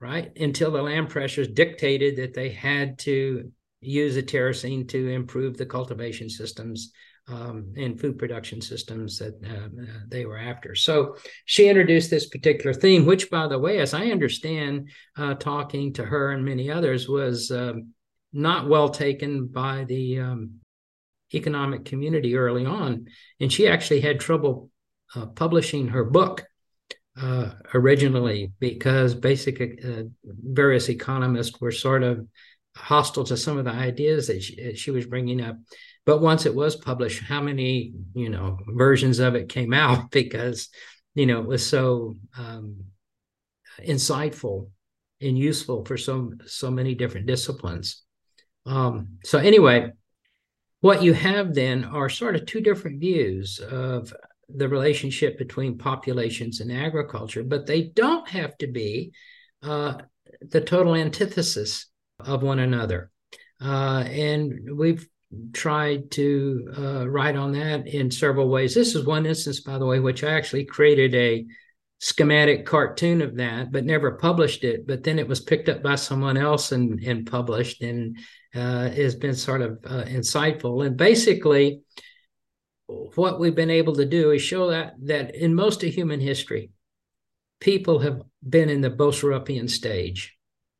right 0.00 0.36
until 0.36 0.70
the 0.70 0.82
land 0.82 1.08
pressures 1.08 1.48
dictated 1.48 2.16
that 2.16 2.34
they 2.34 2.50
had 2.50 2.98
to 2.98 3.50
use 3.80 4.14
the 4.14 4.22
terracing 4.22 4.86
to 4.86 5.08
improve 5.08 5.56
the 5.56 5.66
cultivation 5.66 6.30
systems 6.30 6.92
um, 7.28 7.72
and 7.76 8.00
food 8.00 8.18
production 8.18 8.60
systems 8.60 9.18
that 9.18 9.34
uh, 9.44 9.68
they 10.08 10.24
were 10.24 10.38
after. 10.38 10.74
So 10.74 11.16
she 11.44 11.68
introduced 11.68 12.10
this 12.10 12.28
particular 12.28 12.74
theme, 12.74 13.06
which, 13.06 13.30
by 13.30 13.46
the 13.46 13.58
way, 13.58 13.78
as 13.78 13.94
I 13.94 14.06
understand, 14.06 14.90
uh, 15.16 15.34
talking 15.34 15.92
to 15.94 16.04
her 16.04 16.32
and 16.32 16.44
many 16.44 16.70
others, 16.70 17.08
was 17.08 17.50
um, 17.50 17.92
not 18.32 18.68
well 18.68 18.88
taken 18.88 19.46
by 19.46 19.84
the 19.84 20.18
um, 20.18 20.60
economic 21.34 21.84
community 21.84 22.36
early 22.36 22.66
on. 22.66 23.06
And 23.40 23.52
she 23.52 23.68
actually 23.68 24.00
had 24.00 24.20
trouble 24.20 24.70
uh, 25.14 25.26
publishing 25.26 25.88
her 25.88 26.04
book. 26.04 26.44
Uh, 27.14 27.50
originally, 27.74 28.52
because 28.58 29.14
basic 29.14 29.60
uh, 29.84 30.04
various 30.24 30.88
economists 30.88 31.60
were 31.60 31.70
sort 31.70 32.02
of 32.02 32.26
hostile 32.74 33.24
to 33.24 33.36
some 33.36 33.58
of 33.58 33.66
the 33.66 33.70
ideas 33.70 34.28
that 34.28 34.42
she, 34.42 34.74
she 34.74 34.90
was 34.90 35.04
bringing 35.06 35.42
up 35.42 35.56
but 36.04 36.20
once 36.20 36.46
it 36.46 36.54
was 36.54 36.76
published 36.76 37.22
how 37.22 37.40
many 37.40 37.92
you 38.14 38.28
know 38.28 38.58
versions 38.68 39.18
of 39.18 39.34
it 39.34 39.48
came 39.48 39.72
out 39.72 40.10
because 40.10 40.68
you 41.14 41.26
know 41.26 41.40
it 41.40 41.46
was 41.46 41.66
so 41.66 42.14
um, 42.38 42.76
insightful 43.86 44.70
and 45.20 45.38
useful 45.38 45.84
for 45.84 45.96
so 45.96 46.32
so 46.46 46.70
many 46.70 46.94
different 46.94 47.26
disciplines 47.26 48.02
um, 48.66 49.18
so 49.24 49.38
anyway 49.38 49.90
what 50.82 51.02
you 51.02 51.14
have 51.14 51.54
then 51.54 51.84
are 51.84 52.10
sort 52.10 52.36
of 52.36 52.44
two 52.44 52.60
different 52.60 53.00
views 53.00 53.58
of 53.58 54.12
the 54.54 54.68
relationship 54.68 55.38
between 55.38 55.78
populations 55.78 56.60
and 56.60 56.70
agriculture 56.70 57.42
but 57.42 57.66
they 57.66 57.84
don't 57.84 58.28
have 58.28 58.56
to 58.58 58.66
be 58.66 59.12
uh, 59.62 59.94
the 60.42 60.60
total 60.60 60.94
antithesis 60.94 61.86
of 62.20 62.42
one 62.42 62.58
another 62.58 63.10
uh, 63.60 64.04
and 64.08 64.76
we've 64.76 65.08
tried 65.52 66.10
to 66.10 66.72
uh, 66.76 67.08
write 67.08 67.36
on 67.36 67.52
that 67.52 67.86
in 67.86 68.10
several 68.10 68.48
ways. 68.48 68.74
This 68.74 68.94
is 68.94 69.06
one 69.06 69.26
instance, 69.26 69.60
by 69.60 69.78
the 69.78 69.86
way, 69.86 69.98
which 69.98 70.24
I 70.24 70.32
actually 70.32 70.64
created 70.64 71.14
a 71.14 71.46
schematic 72.00 72.66
cartoon 72.66 73.22
of 73.22 73.36
that, 73.36 73.72
but 73.72 73.84
never 73.84 74.12
published 74.12 74.64
it. 74.64 74.86
But 74.86 75.04
then 75.04 75.18
it 75.18 75.28
was 75.28 75.40
picked 75.40 75.68
up 75.68 75.82
by 75.82 75.94
someone 75.94 76.36
else 76.36 76.72
and, 76.72 77.00
and 77.00 77.30
published 77.30 77.82
and 77.82 78.18
uh, 78.54 78.90
has 78.90 79.14
been 79.14 79.34
sort 79.34 79.62
of 79.62 79.78
uh, 79.84 80.04
insightful. 80.04 80.86
And 80.86 80.96
basically, 80.96 81.82
what 82.86 83.40
we've 83.40 83.54
been 83.54 83.70
able 83.70 83.94
to 83.94 84.04
do 84.04 84.30
is 84.30 84.42
show 84.42 84.70
that 84.70 84.94
that 85.04 85.34
in 85.34 85.54
most 85.54 85.82
of 85.82 85.92
human 85.92 86.20
history, 86.20 86.70
people 87.60 87.98
have 88.00 88.20
been 88.46 88.68
in 88.68 88.80
the 88.80 88.90
Boserupian 88.90 89.68
stage, 89.70 90.36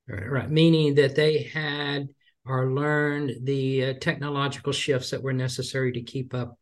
right? 0.07 0.51
Meaning 0.51 0.97
that 0.97 1.17
they 1.17 1.45
had 1.45 2.09
or 2.45 2.73
learned 2.73 3.47
the 3.47 3.85
uh, 3.85 3.95
technological 4.01 4.73
shifts 4.73 5.11
that 5.11 5.23
were 5.23 5.33
necessary 5.33 5.93
to 5.93 6.03
keep 6.03 6.35
up 6.35 6.59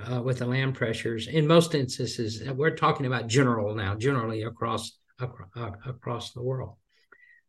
uh, 0.00 0.22
with 0.22 0.38
the 0.38 0.46
land 0.46 0.74
pressures. 0.74 1.26
In 1.26 1.46
most 1.46 1.74
instances, 1.74 2.42
we're 2.50 2.76
talking 2.76 3.06
about 3.06 3.26
general 3.26 3.74
now, 3.74 3.94
generally 3.96 4.42
across 4.42 4.98
across, 5.18 5.48
uh, 5.56 5.70
across 5.86 6.32
the 6.32 6.42
world. 6.42 6.76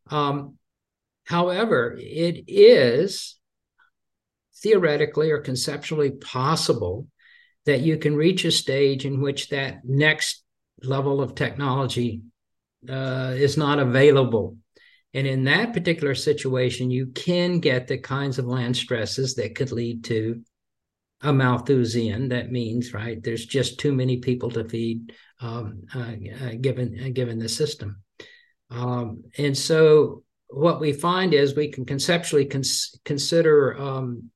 Um, 0.08 0.58
however, 1.26 1.96
it 1.98 2.44
is 2.48 3.36
theoretically 4.62 5.30
or 5.30 5.40
conceptually 5.40 6.10
possible 6.10 7.06
that 7.66 7.80
you 7.80 7.98
can 7.98 8.16
reach 8.16 8.44
a 8.44 8.50
stage 8.50 9.04
in 9.04 9.20
which 9.20 9.50
that 9.50 9.84
next 9.84 10.42
level 10.82 11.20
of 11.20 11.34
technology 11.34 12.22
uh, 12.88 13.34
is 13.36 13.56
not 13.56 13.78
available 13.78 14.56
and 15.16 15.26
in 15.26 15.44
that 15.44 15.72
particular 15.72 16.14
situation, 16.14 16.90
you 16.90 17.06
can 17.06 17.58
get 17.58 17.86
the 17.86 17.96
kinds 17.96 18.38
of 18.38 18.44
land 18.44 18.76
stresses 18.76 19.34
that 19.36 19.54
could 19.54 19.72
lead 19.72 20.04
to 20.04 20.42
a 21.22 21.32
Malthusian. 21.32 22.28
That 22.28 22.52
means, 22.52 22.92
right, 22.92 23.22
there's 23.22 23.46
just 23.46 23.80
too 23.80 23.94
many 23.94 24.18
people 24.18 24.50
to 24.50 24.68
feed 24.68 25.14
um, 25.40 25.84
uh, 25.94 26.12
uh, 26.44 26.52
given 26.60 27.00
uh, 27.02 27.08
given 27.14 27.38
the 27.38 27.48
system. 27.48 28.02
Um, 28.68 29.24
and 29.38 29.56
so 29.56 30.22
what 30.48 30.80
we 30.80 30.92
find 30.92 31.34
is 31.34 31.54
we 31.54 31.70
can 31.70 31.84
conceptually 31.84 32.44
cons- 32.44 32.98
consider 33.04 33.76
um, 33.78 34.30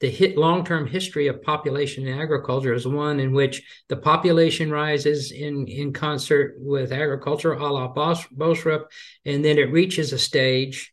the 0.00 0.10
hit 0.10 0.36
long-term 0.36 0.86
history 0.86 1.26
of 1.28 1.42
population 1.42 2.06
in 2.06 2.18
agriculture 2.18 2.72
as 2.72 2.86
one 2.86 3.20
in 3.20 3.32
which 3.32 3.62
the 3.88 3.96
population 3.96 4.70
rises 4.70 5.30
in, 5.30 5.66
in 5.68 5.92
concert 5.92 6.54
with 6.58 6.90
agriculture, 6.90 7.52
a 7.52 7.72
la 7.72 7.92
Boserup, 7.92 8.86
and 9.26 9.44
then 9.44 9.58
it 9.58 9.70
reaches 9.70 10.12
a 10.12 10.18
stage 10.18 10.92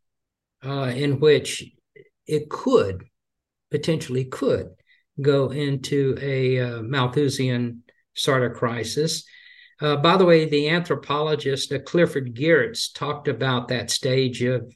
uh, 0.66 0.92
in 0.94 1.20
which 1.20 1.64
it 2.26 2.50
could, 2.50 3.06
potentially 3.72 4.26
could, 4.26 4.68
go 5.22 5.52
into 5.52 6.18
a 6.22 6.60
uh, 6.60 6.82
Malthusian 6.82 7.84
sort 8.14 8.44
of 8.44 8.58
crisis. 8.58 9.24
Uh, 9.80 9.96
by 9.96 10.18
the 10.18 10.26
way, 10.26 10.46
the 10.46 10.70
anthropologist 10.70 11.72
uh, 11.72 11.80
Clifford 11.80 12.36
Geertz 12.36 12.94
talked 12.94 13.28
about 13.28 13.68
that 13.68 13.92
stage 13.92 14.42
of, 14.42 14.74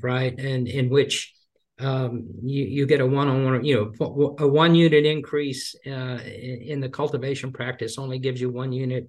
right, 0.00 0.38
and 0.38 0.68
in 0.68 0.88
which 0.90 1.34
um, 1.80 2.28
you, 2.42 2.64
you 2.64 2.86
get 2.86 3.00
a 3.00 3.06
one-on-one, 3.06 3.64
you 3.64 3.92
know, 3.98 4.34
a 4.38 4.46
one 4.46 4.76
unit 4.76 5.04
increase 5.04 5.74
uh, 5.86 6.18
in 6.22 6.80
the 6.80 6.88
cultivation 6.88 7.52
practice 7.52 7.98
only 7.98 8.20
gives 8.20 8.40
you 8.40 8.48
one 8.48 8.70
unit 8.70 9.08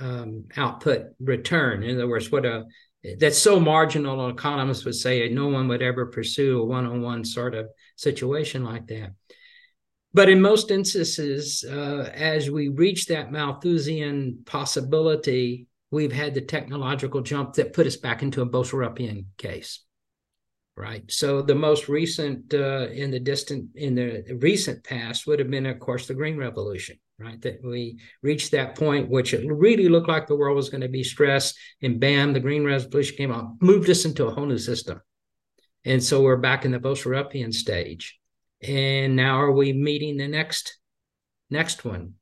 um, 0.00 0.44
output 0.56 1.08
return. 1.20 1.82
In 1.82 1.96
other 1.96 2.08
words, 2.08 2.32
what 2.32 2.46
a 2.46 2.64
that's 3.18 3.38
so 3.38 3.58
marginal. 3.58 4.28
Economists 4.28 4.84
would 4.84 4.94
say 4.94 5.28
no 5.28 5.48
one 5.48 5.68
would 5.68 5.82
ever 5.82 6.06
pursue 6.06 6.62
a 6.62 6.64
one-on-one 6.64 7.24
sort 7.24 7.54
of 7.54 7.66
situation 7.96 8.64
like 8.64 8.86
that. 8.86 9.12
But 10.14 10.28
in 10.28 10.40
most 10.40 10.70
instances, 10.70 11.64
uh, 11.64 12.10
as 12.14 12.50
we 12.50 12.68
reach 12.68 13.06
that 13.06 13.32
Malthusian 13.32 14.42
possibility, 14.44 15.68
we've 15.90 16.12
had 16.12 16.34
the 16.34 16.42
technological 16.42 17.22
jump 17.22 17.54
that 17.54 17.72
put 17.72 17.86
us 17.86 17.96
back 17.96 18.22
into 18.22 18.42
a 18.42 18.46
Boserupian 18.46 19.24
case 19.38 19.80
right? 20.76 21.04
So 21.10 21.42
the 21.42 21.54
most 21.54 21.88
recent 21.88 22.52
uh, 22.54 22.88
in 22.88 23.10
the 23.10 23.20
distant 23.20 23.70
in 23.74 23.94
the 23.94 24.24
recent 24.40 24.84
past 24.84 25.26
would 25.26 25.38
have 25.38 25.50
been, 25.50 25.66
of 25.66 25.78
course, 25.78 26.06
the 26.06 26.14
Green 26.14 26.36
Revolution, 26.36 26.98
right? 27.18 27.40
That 27.42 27.62
we 27.62 27.98
reached 28.22 28.52
that 28.52 28.76
point 28.76 29.10
which 29.10 29.34
it 29.34 29.46
really 29.50 29.88
looked 29.88 30.08
like 30.08 30.26
the 30.26 30.36
world 30.36 30.56
was 30.56 30.70
going 30.70 30.80
to 30.80 30.88
be 30.88 31.04
stressed, 31.04 31.58
and 31.82 32.00
bam, 32.00 32.32
the 32.32 32.40
Green 32.40 32.64
Revolution 32.64 33.16
came 33.16 33.32
out, 33.32 33.60
moved 33.60 33.90
us 33.90 34.04
into 34.04 34.26
a 34.26 34.30
whole 34.32 34.46
new 34.46 34.58
system, 34.58 35.00
and 35.84 36.02
so 36.02 36.22
we're 36.22 36.36
back 36.36 36.64
in 36.64 36.72
the 36.72 36.80
Boserupian 36.80 37.52
stage, 37.52 38.18
and 38.62 39.16
now 39.16 39.40
are 39.40 39.52
we 39.52 39.72
meeting 39.72 40.16
the 40.16 40.28
next 40.28 40.78
next 41.50 41.84
one? 41.84 42.14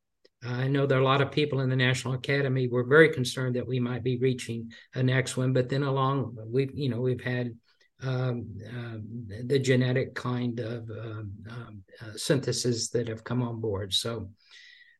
I 0.43 0.69
know 0.69 0.87
there 0.87 0.99
are 0.99 1.03
a 1.03 1.05
lot 1.05 1.21
of 1.21 1.31
people 1.31 1.61
in 1.61 1.69
the 1.69 1.77
National 1.77 2.15
Academy 2.15 2.67
were 2.67 2.85
very 2.85 3.11
concerned 3.11 3.57
that 3.57 3.67
we 3.67 3.79
might 3.79 4.03
be 4.03 4.17
reaching 4.17 4.73
a 4.95 5.03
next 5.03 5.37
one, 5.37 5.53
but 5.53 5.69
then 5.69 5.83
along 5.83 6.37
we, 6.47 6.71
you 6.73 6.89
know, 6.89 7.01
we've 7.01 7.21
had 7.21 7.55
um, 8.03 8.47
um, 8.71 9.29
the 9.47 9.59
genetic 9.59 10.15
kind 10.15 10.59
of 10.61 10.89
um, 10.91 11.33
um, 11.51 11.83
uh, 12.01 12.17
synthesis 12.17 12.89
that 12.91 13.09
have 13.09 13.23
come 13.23 13.43
on 13.43 13.61
board. 13.61 13.93
So 13.93 14.31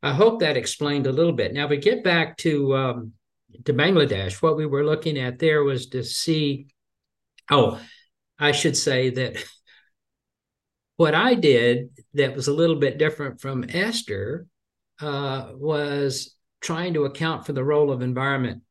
I 0.03 0.13
hope 0.13 0.41
that 0.41 0.57
explained 0.57 1.07
a 1.07 1.11
little 1.11 1.33
bit. 1.33 1.53
Now, 1.53 1.63
if 1.65 1.71
we 1.71 1.77
get 1.77 2.03
back 2.03 2.37
to 2.37 3.11
to 3.65 3.73
Bangladesh, 3.73 4.41
what 4.41 4.55
we 4.55 4.65
were 4.65 4.85
looking 4.85 5.17
at 5.17 5.39
there 5.39 5.63
was 5.63 5.87
to 5.87 6.03
see. 6.03 6.67
Oh, 7.49 7.81
I 8.39 8.51
should 8.51 8.77
say 8.77 9.09
that 9.09 9.43
what 11.01 11.15
I 11.15 11.33
did 11.33 11.89
that 12.13 12.35
was 12.35 12.47
a 12.47 12.53
little 12.53 12.75
bit 12.75 12.99
different 12.99 13.41
from 13.41 13.65
Esther 13.67 14.45
uh, 14.99 15.47
was 15.55 16.35
trying 16.61 16.93
to 16.93 17.05
account 17.05 17.43
for 17.43 17.53
the 17.53 17.63
role 17.63 17.91
of 17.91 18.03
environment 18.03 18.61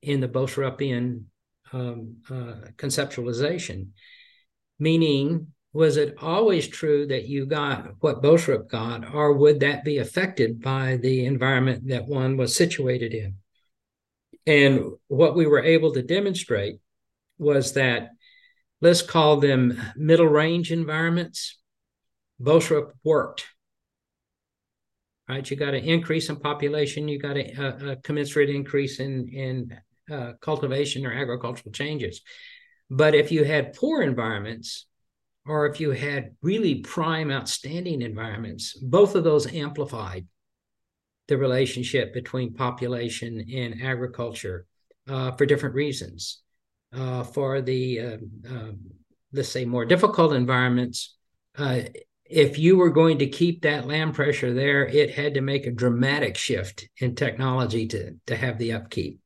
in 0.00 0.20
the 0.20 0.28
Boserupian 0.28 1.24
um, 1.70 2.16
uh, 2.30 2.70
conceptualization, 2.76 3.88
meaning 4.78 5.48
was 5.74 5.98
it 5.98 6.16
always 6.22 6.66
true 6.66 7.06
that 7.08 7.28
you 7.28 7.44
got 7.44 7.92
what 8.00 8.22
Boserup 8.22 8.70
got, 8.70 9.14
or 9.14 9.34
would 9.34 9.60
that 9.60 9.84
be 9.84 9.98
affected 9.98 10.62
by 10.62 10.96
the 10.96 11.26
environment 11.26 11.88
that 11.88 12.06
one 12.06 12.38
was 12.38 12.56
situated 12.56 13.12
in? 13.12 13.34
And 14.46 14.92
what 15.08 15.36
we 15.36 15.44
were 15.44 15.62
able 15.62 15.92
to 15.92 16.02
demonstrate 16.02 16.76
was 17.36 17.74
that, 17.74 18.12
let's 18.84 19.00
call 19.00 19.38
them 19.38 19.80
middle 19.96 20.26
range 20.26 20.70
environments, 20.70 21.58
Boserup 22.40 22.92
worked. 23.02 23.46
Right, 25.26 25.50
you 25.50 25.56
got 25.56 25.72
an 25.72 25.84
increase 25.84 26.28
in 26.28 26.36
population, 26.36 27.08
you 27.08 27.18
got 27.18 27.38
a, 27.38 27.92
a 27.92 27.96
commensurate 27.96 28.50
increase 28.50 29.00
in 29.00 29.26
in 29.30 29.76
uh, 30.14 30.32
cultivation 30.42 31.06
or 31.06 31.12
agricultural 31.14 31.72
changes. 31.72 32.20
But 32.90 33.14
if 33.14 33.32
you 33.32 33.42
had 33.44 33.72
poor 33.72 34.02
environments, 34.02 34.86
or 35.46 35.64
if 35.64 35.80
you 35.80 35.92
had 35.92 36.36
really 36.42 36.76
prime, 36.76 37.30
outstanding 37.30 38.02
environments, 38.02 38.74
both 38.74 39.14
of 39.14 39.24
those 39.24 39.50
amplified 39.50 40.26
the 41.28 41.38
relationship 41.38 42.12
between 42.12 42.52
population 42.52 43.46
and 43.50 43.82
agriculture 43.82 44.66
uh, 45.08 45.32
for 45.32 45.46
different 45.46 45.74
reasons. 45.74 46.43
Uh, 46.94 47.24
for 47.24 47.60
the, 47.60 48.00
uh, 48.00 48.16
um, 48.48 48.78
let's 49.32 49.48
say, 49.48 49.64
more 49.64 49.84
difficult 49.84 50.32
environments, 50.32 51.16
uh, 51.58 51.80
if 52.24 52.58
you 52.58 52.76
were 52.76 52.90
going 52.90 53.18
to 53.18 53.26
keep 53.26 53.62
that 53.62 53.86
land 53.86 54.14
pressure 54.14 54.54
there, 54.54 54.86
it 54.86 55.10
had 55.10 55.34
to 55.34 55.40
make 55.40 55.66
a 55.66 55.72
dramatic 55.72 56.36
shift 56.36 56.88
in 56.98 57.14
technology 57.14 57.86
to, 57.86 58.12
to 58.26 58.36
have 58.36 58.58
the 58.58 58.72
upkeep. 58.72 59.18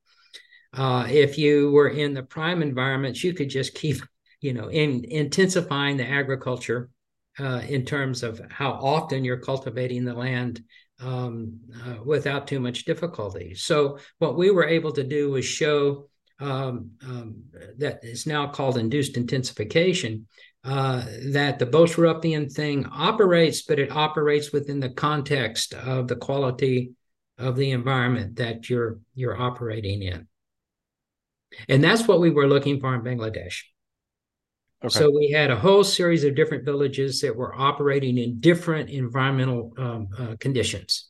Uh, 0.72 1.06
if 1.08 1.38
you 1.38 1.70
were 1.70 1.88
in 1.88 2.14
the 2.14 2.22
prime 2.22 2.62
environments, 2.62 3.22
you 3.22 3.32
could 3.32 3.50
just 3.50 3.74
keep, 3.74 3.96
you 4.40 4.52
know, 4.52 4.68
in, 4.68 5.04
intensifying 5.04 5.96
the 5.96 6.08
agriculture 6.08 6.90
uh, 7.38 7.62
in 7.68 7.84
terms 7.84 8.22
of 8.22 8.40
how 8.50 8.72
often 8.72 9.24
you're 9.24 9.38
cultivating 9.40 10.04
the 10.04 10.14
land 10.14 10.62
um, 11.00 11.60
uh, 11.84 12.02
without 12.04 12.46
too 12.46 12.60
much 12.60 12.84
difficulty. 12.84 13.54
So 13.54 13.98
what 14.18 14.36
we 14.36 14.50
were 14.50 14.66
able 14.66 14.92
to 14.92 15.04
do 15.04 15.30
was 15.30 15.44
show 15.44 16.08
um, 16.40 16.90
um, 17.06 17.42
that 17.78 18.00
is 18.02 18.26
now 18.26 18.46
called 18.48 18.78
induced 18.78 19.16
intensification. 19.16 20.26
Uh, 20.64 21.04
that 21.32 21.58
the 21.58 21.66
Boserupian 21.66 22.52
thing 22.52 22.84
operates, 22.86 23.62
but 23.62 23.78
it 23.78 23.92
operates 23.92 24.52
within 24.52 24.80
the 24.80 24.90
context 24.90 25.72
of 25.72 26.08
the 26.08 26.16
quality 26.16 26.92
of 27.38 27.56
the 27.56 27.70
environment 27.70 28.36
that 28.36 28.68
you're 28.68 28.98
you're 29.14 29.40
operating 29.40 30.02
in. 30.02 30.26
And 31.68 31.82
that's 31.82 32.06
what 32.06 32.20
we 32.20 32.30
were 32.30 32.48
looking 32.48 32.80
for 32.80 32.94
in 32.94 33.02
Bangladesh. 33.02 33.62
Okay. 34.84 34.96
So 34.96 35.10
we 35.10 35.30
had 35.30 35.50
a 35.50 35.56
whole 35.56 35.82
series 35.82 36.24
of 36.24 36.36
different 36.36 36.64
villages 36.64 37.20
that 37.20 37.34
were 37.34 37.54
operating 37.54 38.18
in 38.18 38.40
different 38.40 38.90
environmental 38.90 39.72
um, 39.76 40.08
uh, 40.16 40.36
conditions. 40.38 41.08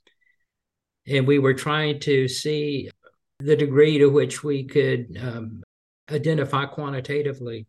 And 1.06 1.26
we 1.26 1.38
were 1.38 1.54
trying 1.54 2.00
to 2.00 2.28
see 2.28 2.90
the 3.38 3.56
degree 3.56 3.98
to 3.98 4.06
which 4.08 4.42
we 4.42 4.64
could 4.64 5.16
um, 5.20 5.62
identify 6.10 6.66
quantitatively 6.66 7.66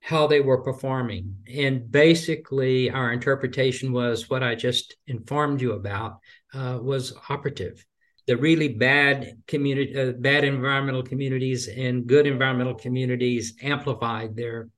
how 0.00 0.26
they 0.26 0.40
were 0.40 0.62
performing. 0.62 1.34
And 1.52 1.90
basically, 1.90 2.90
our 2.90 3.12
interpretation 3.12 3.92
was 3.92 4.30
what 4.30 4.42
I 4.42 4.54
just 4.54 4.96
informed 5.06 5.60
you 5.60 5.72
about 5.72 6.18
uh, 6.54 6.78
was 6.80 7.14
operative 7.28 7.84
the 8.28 8.36
really 8.36 8.68
bad 8.68 9.42
community, 9.46 9.98
uh, 9.98 10.12
bad 10.12 10.44
environmental 10.44 11.02
communities 11.02 11.66
and 11.66 12.06
good 12.06 12.26
environmental 12.26 12.74
communities 12.74 13.56
amplified 13.62 14.36
their 14.36 14.68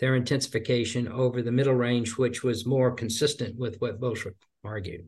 their 0.00 0.16
intensification 0.16 1.06
over 1.06 1.42
the 1.42 1.52
middle 1.52 1.74
range, 1.74 2.16
which 2.16 2.42
was 2.42 2.66
more 2.66 2.90
consistent 2.90 3.56
with 3.58 3.76
what 3.80 4.00
Boserup 4.00 4.34
argued. 4.64 5.06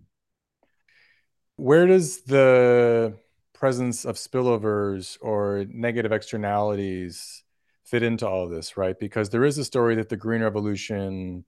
Where 1.57 1.87
does 1.87 2.20
the 2.20 3.18
presence 3.59 4.04
of 4.04 4.16
spillovers 4.16 5.18
or 5.20 5.66
negative 5.68 6.12
externalities 6.12 7.42
fit 7.84 8.02
into 8.02 8.28
all 8.28 8.44
of 8.44 8.50
this, 8.50 8.76
right? 8.76 8.98
Because 8.98 9.30
there 9.30 9.44
is 9.44 9.59
a 9.59 9.64
story 9.64 9.96
that 9.96 10.09
the 10.09 10.16
Green 10.16 10.42
Revolution 10.42 11.44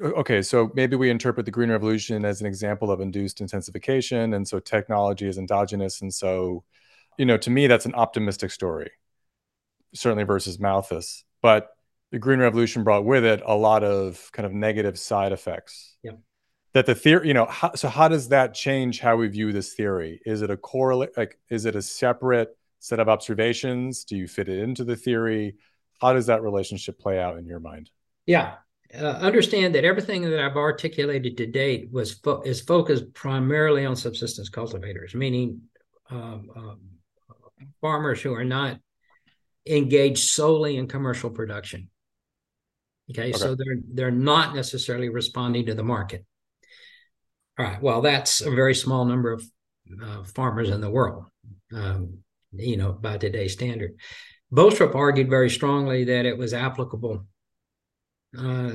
okay 0.00 0.40
so 0.40 0.70
maybe 0.74 0.96
we 0.96 1.10
interpret 1.10 1.44
the 1.44 1.52
green 1.52 1.70
revolution 1.70 2.24
as 2.24 2.40
an 2.40 2.46
example 2.46 2.90
of 2.90 3.02
induced 3.02 3.42
intensification 3.42 4.32
and 4.32 4.48
so 4.48 4.58
technology 4.58 5.28
is 5.28 5.36
endogenous 5.36 6.00
and 6.00 6.14
so 6.14 6.64
you 7.18 7.26
know 7.26 7.36
to 7.36 7.50
me 7.50 7.66
that's 7.66 7.84
an 7.84 7.94
optimistic 7.94 8.50
story 8.50 8.90
certainly 9.94 10.24
versus 10.24 10.58
malthus. 10.58 11.24
But 11.42 11.68
the 12.10 12.18
green 12.18 12.38
revolution 12.38 12.84
brought 12.84 13.04
with 13.04 13.24
it 13.24 13.42
a 13.44 13.54
lot 13.54 13.84
of 13.84 14.30
kind 14.32 14.46
of 14.46 14.52
negative 14.52 14.98
side 14.98 15.32
effects. 15.32 15.96
Yeah 16.02 16.12
that 16.74 16.86
the 16.86 16.94
theory 16.94 17.28
you 17.28 17.34
know 17.34 17.46
how, 17.46 17.74
so 17.74 17.88
how 17.88 18.08
does 18.08 18.28
that 18.28 18.54
change 18.54 19.00
how 19.00 19.16
we 19.16 19.28
view 19.28 19.52
this 19.52 19.74
theory? 19.74 20.20
Is 20.24 20.42
it 20.42 20.50
a 20.50 20.56
correlate 20.56 21.16
like 21.16 21.38
is 21.50 21.64
it 21.64 21.76
a 21.76 21.82
separate 21.82 22.56
set 22.78 22.98
of 22.98 23.08
observations? 23.08 24.04
Do 24.04 24.16
you 24.16 24.26
fit 24.26 24.48
it 24.48 24.58
into 24.58 24.84
the 24.84 24.96
theory? 24.96 25.56
How 26.00 26.12
does 26.12 26.26
that 26.26 26.42
relationship 26.42 26.98
play 26.98 27.20
out 27.20 27.38
in 27.38 27.46
your 27.46 27.60
mind? 27.60 27.90
Yeah. 28.26 28.54
Uh, 28.94 29.06
understand 29.06 29.74
that 29.74 29.84
everything 29.84 30.22
that 30.22 30.38
I've 30.38 30.56
articulated 30.56 31.38
to 31.38 31.46
date 31.46 31.90
was 31.90 32.14
fo- 32.14 32.42
is 32.42 32.60
focused 32.60 33.14
primarily 33.14 33.86
on 33.86 33.96
subsistence 33.96 34.50
cultivators, 34.50 35.14
meaning 35.14 35.62
um, 36.10 36.50
um, 36.54 36.80
farmers 37.80 38.20
who 38.20 38.34
are 38.34 38.44
not 38.44 38.78
engaged 39.66 40.28
solely 40.28 40.76
in 40.76 40.88
commercial 40.88 41.30
production. 41.30 41.88
Okay, 43.10 43.30
okay, 43.30 43.32
so 43.32 43.54
they're 43.54 43.78
they're 43.92 44.10
not 44.10 44.54
necessarily 44.54 45.08
responding 45.08 45.66
to 45.66 45.74
the 45.74 45.82
market. 45.82 46.24
All 47.58 47.66
right. 47.66 47.82
Well, 47.82 48.00
that's 48.00 48.40
a 48.40 48.50
very 48.50 48.74
small 48.74 49.04
number 49.04 49.32
of 49.32 49.44
uh, 50.02 50.24
farmers 50.24 50.70
in 50.70 50.80
the 50.80 50.90
world, 50.90 51.26
um, 51.74 52.18
you 52.52 52.76
know, 52.76 52.92
by 52.92 53.18
today's 53.18 53.52
standard. 53.52 53.92
Boserup 54.52 54.94
argued 54.94 55.28
very 55.28 55.50
strongly 55.50 56.04
that 56.04 56.26
it 56.26 56.36
was 56.36 56.54
applicable 56.54 57.26
uh, 58.38 58.72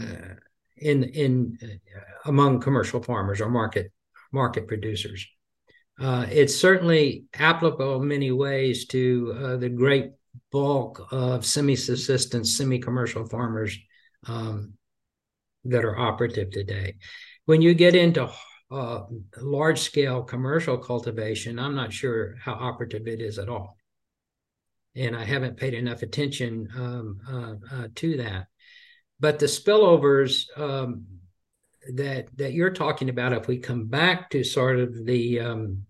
in 0.78 1.04
in 1.04 1.58
uh, 1.64 2.00
among 2.26 2.60
commercial 2.60 3.02
farmers 3.02 3.42
or 3.42 3.50
market 3.50 3.92
market 4.32 4.68
producers. 4.68 5.28
Uh, 6.00 6.28
it's 6.30 6.56
certainly 6.56 7.26
applicable 7.34 8.00
in 8.02 8.08
many 8.08 8.32
ways 8.32 8.86
to 8.86 9.36
uh, 9.40 9.58
the 9.58 9.70
great 9.70 10.12
bulk 10.52 11.08
of 11.12 11.44
semi-subsistence, 11.44 12.56
semi-commercial 12.56 13.26
farmers 13.26 13.76
um, 14.28 14.74
that 15.66 15.84
are 15.84 15.98
operative 15.98 16.52
today. 16.52 16.96
When 17.46 17.64
you 17.64 17.74
get 17.74 17.96
into 17.96 18.30
uh, 18.70 19.04
large-scale 19.40 20.24
commercial 20.24 20.78
cultivation, 20.78 21.60
I'm 21.60 21.76
not 21.76 21.94
sure 21.94 22.36
how 22.44 22.54
operative 22.54 23.08
it 23.08 23.22
is 23.22 23.40
at 23.40 23.50
all, 23.50 23.78
and 24.96 25.16
I 25.16 25.24
haven't 25.24 25.58
paid 25.58 25.74
enough 25.74 26.02
attention 26.04 26.68
um, 26.76 27.20
uh, 27.30 27.76
uh, 27.76 27.88
to 27.96 28.18
that. 28.18 28.48
But 29.20 29.40
the 29.40 29.48
spillovers 29.48 30.46
um, 30.58 31.06
that 31.96 32.28
that 32.38 32.54
you're 32.54 32.74
talking 32.74 33.10
about, 33.10 33.34
if 33.34 33.48
we 33.48 33.60
come 33.60 33.88
back 33.88 34.30
to 34.32 34.44
sort 34.44 34.80
of 34.80 35.06
the 35.06 35.40
um, 35.40 35.86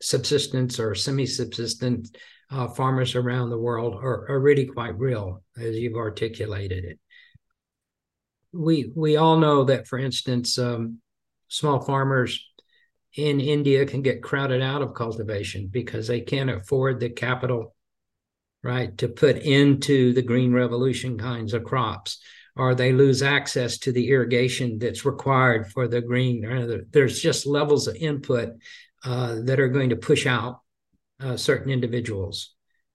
subsistence 0.00 0.78
or 0.78 0.94
semi-subsistence 0.94 2.12
uh, 2.50 2.68
farmers 2.68 3.16
around 3.16 3.50
the 3.50 3.58
world, 3.58 3.94
are, 3.94 4.30
are 4.30 4.40
really 4.40 4.66
quite 4.66 4.96
real, 4.98 5.42
as 5.58 5.76
you've 5.76 5.96
articulated 5.96 6.84
it. 6.84 6.98
We 8.52 8.90
we 8.94 9.16
all 9.16 9.38
know 9.38 9.64
that, 9.64 9.86
for 9.86 9.98
instance, 9.98 10.58
um, 10.58 11.00
small 11.48 11.80
farmers 11.80 12.44
in 13.14 13.40
India 13.40 13.84
can 13.86 14.02
get 14.02 14.22
crowded 14.22 14.62
out 14.62 14.82
of 14.82 14.94
cultivation 14.94 15.68
because 15.68 16.06
they 16.06 16.20
can't 16.20 16.50
afford 16.50 17.00
the 17.00 17.10
capital, 17.10 17.74
right, 18.62 18.96
to 18.98 19.08
put 19.08 19.38
into 19.38 20.12
the 20.12 20.22
green 20.22 20.52
revolution 20.52 21.18
kinds 21.18 21.54
of 21.54 21.64
crops 21.64 22.20
or 22.54 22.74
they 22.74 22.92
lose 22.92 23.22
access 23.22 23.78
to 23.78 23.92
the 23.92 24.08
irrigation 24.08 24.78
that's 24.78 25.04
required 25.04 25.70
for 25.72 25.86
the 25.88 26.00
green. 26.00 26.86
There's 26.90 27.20
just 27.20 27.46
levels 27.46 27.86
of 27.86 27.96
input 27.96 28.50
uh, 29.04 29.36
that 29.44 29.60
are 29.60 29.68
going 29.68 29.90
to 29.90 29.96
push 29.96 30.26
out 30.26 30.60
uh, 31.20 31.36
certain 31.36 31.70
individuals. 31.70 32.54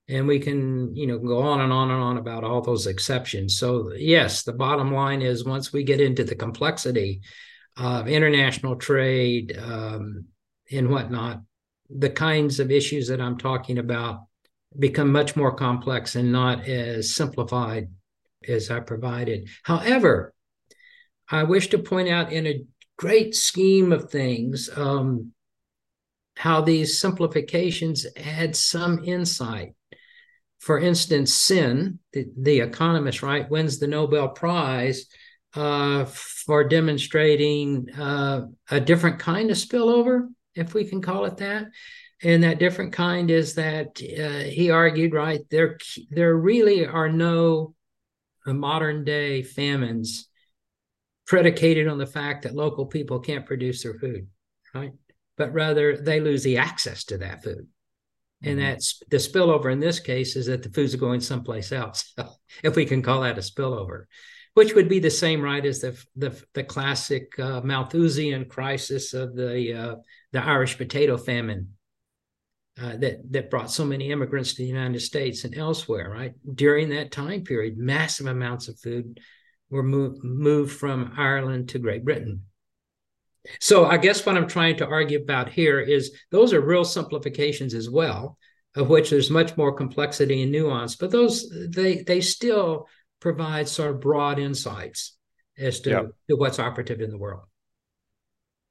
and 0.10 0.28
we 0.28 0.39
can 0.39 0.93
you 0.95 1.08
know 1.08 1.18
go 1.18 1.41
on 1.41 1.62
and 1.62 1.72
on 1.72 1.89
and 1.89 2.01
on 2.01 2.18
about 2.18 2.43
all 2.43 2.62
those 2.62 2.88
exceptions 2.88 3.58
so 3.58 3.91
yes 3.95 4.43
the 4.43 4.54
bottom 4.54 4.93
line 4.93 5.22
is 5.22 5.45
once 5.45 5.72
we 5.72 5.84
get 5.84 6.01
into 6.01 6.24
the 6.24 6.36
complexity 6.36 7.22
of 7.78 8.07
international 8.07 8.76
trade 8.76 9.57
um, 9.57 10.26
and 10.71 10.89
whatnot 10.89 11.41
the 11.89 12.09
kinds 12.09 12.59
of 12.59 12.71
issues 12.71 13.07
that 13.07 13.21
i'm 13.21 13.38
talking 13.38 13.78
about 13.78 14.21
become 14.78 15.11
much 15.11 15.36
more 15.36 15.53
complex 15.53 16.15
and 16.15 16.32
not 16.32 16.67
as 16.67 17.13
simplified 17.13 17.89
as 18.47 18.71
i 18.71 18.80
provided. 18.80 19.47
However 19.63 20.34
i 21.30 21.43
wish 21.43 21.67
to 21.69 21.80
point 21.80 22.09
out 22.09 22.32
in 22.32 22.47
a 22.47 22.63
great 22.97 23.36
scheme 23.36 23.91
of 23.91 24.09
things 24.09 24.69
um, 24.76 25.34
how 26.36 26.61
these 26.61 26.99
simplifications 26.99 28.05
add 28.17 28.55
some 28.55 29.03
insight. 29.03 29.76
For 30.59 30.80
instance, 30.80 31.34
Sen, 31.34 31.99
the, 32.13 32.28
the 32.38 32.61
economist, 32.61 33.21
right, 33.21 33.49
wins 33.49 33.80
the 33.80 33.88
Nobel 33.88 34.30
Prize 34.30 35.05
uh, 35.56 36.06
for 36.06 36.64
demonstrating 36.64 37.88
uh, 37.93 38.47
a 38.70 38.80
different 38.80 39.20
kind 39.20 39.51
of 39.51 39.58
spillover, 39.58 40.28
if 40.56 40.74
we 40.74 40.86
can 40.86 41.01
call 41.01 41.26
it 41.26 41.38
that. 41.38 41.68
And 42.24 42.43
that 42.43 42.60
different 42.60 42.93
kind 42.93 43.30
is 43.30 43.56
that 43.56 44.01
uh, 44.01 44.49
he 44.49 44.72
argued, 44.72 45.14
right, 45.14 45.41
there, 45.49 45.78
there 46.10 46.36
really 46.36 46.86
are 46.86 47.10
no 47.10 47.76
modern 48.45 49.04
day 49.04 49.41
famines 49.43 50.28
predicated 51.26 51.88
on 51.88 51.97
the 51.97 52.06
fact 52.06 52.43
that 52.43 52.56
local 52.56 52.86
people 52.86 53.20
can't 53.20 53.45
produce 53.45 53.84
their 53.84 53.93
food, 53.93 54.28
right? 54.74 54.93
But 55.38 55.54
rather 55.54 55.97
they 55.97 56.20
lose 56.20 56.43
the 56.43 56.58
access 56.58 57.06
to 57.06 57.18
that 57.20 57.43
food. 57.43 57.68
And 58.41 58.60
mm-hmm. 58.60 58.70
that's 58.70 59.01
the 59.10 59.18
spillover 59.18 59.72
in 59.72 59.80
this 59.80 59.99
case 59.99 60.36
is 60.36 60.47
that 60.47 60.64
the 60.64 60.70
foods 60.70 60.93
are 60.93 60.97
going 60.97 61.22
someplace 61.22 61.72
else, 61.72 62.14
if 62.64 62.76
we 62.76 62.86
can 62.86 63.01
call 63.01 63.22
that 63.22 63.38
a 63.38 63.41
spillover, 63.41 64.06
which 64.54 64.76
would 64.76 64.88
be 64.88 64.99
the 64.99 65.10
same, 65.10 65.41
right, 65.41 65.66
as 65.66 65.82
the 65.82 65.99
the, 66.16 66.43
the 66.54 66.64
classic 66.64 67.38
uh, 67.39 67.62
Malthusian 67.62 68.45
crisis 68.45 69.14
of 69.14 69.36
the 69.36 69.74
uh, 69.74 69.95
the 70.32 70.43
Irish 70.43 70.78
potato 70.78 71.18
famine 71.18 71.70
uh, 72.82 72.97
that 72.97 73.32
that 73.32 73.49
brought 73.49 73.72
so 73.72 73.86
many 73.86 74.12
immigrants 74.12 74.54
to 74.54 74.62
the 74.62 74.68
United 74.68 74.99
States 74.99 75.43
and 75.43 75.58
elsewhere. 75.58 76.10
Right 76.10 76.34
during 76.54 76.89
that 76.89 77.12
time 77.12 77.43
period, 77.43 77.78
massive 77.78 78.28
amounts 78.28 78.68
of 78.68 78.80
food 78.80 79.20
were 79.70 79.84
moved 79.84 80.24
moved 80.24 80.76
from 80.76 81.14
Ireland 81.18 81.70
to 81.70 81.80
Great 81.80 82.06
Britain. 82.06 82.43
So 83.60 83.86
I 83.86 83.97
guess 83.97 84.26
what 84.26 84.38
I'm 84.38 84.47
trying 84.47 84.78
to 84.78 84.88
argue 84.88 85.22
about 85.22 85.49
here 85.49 85.82
is 85.82 86.18
those 86.32 86.54
are 86.54 86.62
real 86.62 86.86
simplifications 86.86 87.74
as 87.74 87.89
well, 87.89 88.38
of 88.76 88.89
which 88.89 89.10
there's 89.10 89.30
much 89.30 89.58
more 89.58 89.74
complexity 89.74 90.43
and 90.43 90.51
nuance, 90.51 90.95
but 90.95 91.12
those 91.12 91.49
they 91.70 92.04
they 92.04 92.22
still 92.22 92.88
provide 93.24 93.69
sort 93.69 93.89
of 93.89 94.01
broad 94.01 94.38
insights 94.38 95.15
as 95.57 95.80
to, 95.80 95.89
yep. 95.89 96.05
to 96.30 96.36
what's 96.36 96.59
operative 96.59 96.99
in 96.99 97.09
the 97.09 97.17
world. 97.17 97.45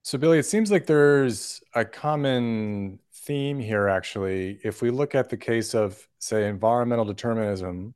So 0.02 0.18
Billie, 0.18 0.38
it 0.38 0.44
seems 0.44 0.70
like 0.70 0.84
there's 0.84 1.62
a 1.74 1.86
common 1.86 2.98
theme 3.24 3.58
here 3.58 3.88
actually. 3.88 4.58
If 4.62 4.82
we 4.82 4.90
look 4.90 5.14
at 5.14 5.30
the 5.30 5.38
case 5.38 5.74
of 5.74 6.06
say 6.18 6.48
environmental 6.48 7.06
determinism 7.06 7.94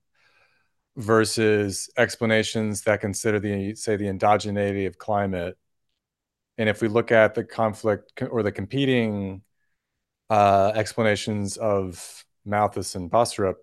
versus 0.96 1.90
explanations 1.98 2.80
that 2.82 3.02
consider 3.02 3.38
the 3.38 3.74
say 3.74 3.96
the 3.96 4.06
endogeneity 4.06 4.86
of 4.86 4.96
climate 4.96 5.58
and 6.56 6.70
if 6.70 6.80
we 6.80 6.88
look 6.88 7.12
at 7.12 7.34
the 7.34 7.44
conflict 7.44 8.22
or 8.30 8.42
the 8.42 8.52
competing 8.52 9.42
uh, 10.30 10.72
explanations 10.74 11.58
of 11.58 12.24
Malthus 12.46 12.94
and 12.94 13.10
Boserup, 13.10 13.56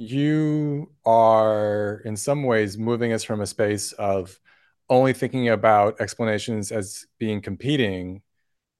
you 0.00 0.90
are 1.04 2.00
in 2.06 2.16
some 2.16 2.42
ways 2.42 2.78
moving 2.78 3.12
us 3.12 3.22
from 3.22 3.42
a 3.42 3.46
space 3.46 3.92
of 3.92 4.40
only 4.88 5.12
thinking 5.12 5.50
about 5.50 6.00
explanations 6.00 6.72
as 6.72 7.04
being 7.18 7.42
competing 7.42 8.22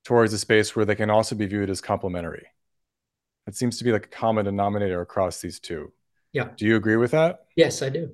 towards 0.02 0.32
a 0.32 0.38
space 0.38 0.74
where 0.74 0.86
they 0.86 0.94
can 0.94 1.10
also 1.10 1.34
be 1.34 1.44
viewed 1.44 1.68
as 1.68 1.82
complementary. 1.82 2.46
It 3.46 3.54
seems 3.54 3.76
to 3.78 3.84
be 3.84 3.92
like 3.92 4.06
a 4.06 4.08
common 4.08 4.46
denominator 4.46 5.02
across 5.02 5.42
these 5.42 5.60
two. 5.60 5.92
Yeah. 6.32 6.48
Do 6.56 6.64
you 6.64 6.76
agree 6.76 6.96
with 6.96 7.10
that? 7.10 7.40
Yes, 7.54 7.82
I 7.82 7.90
do. 7.90 8.12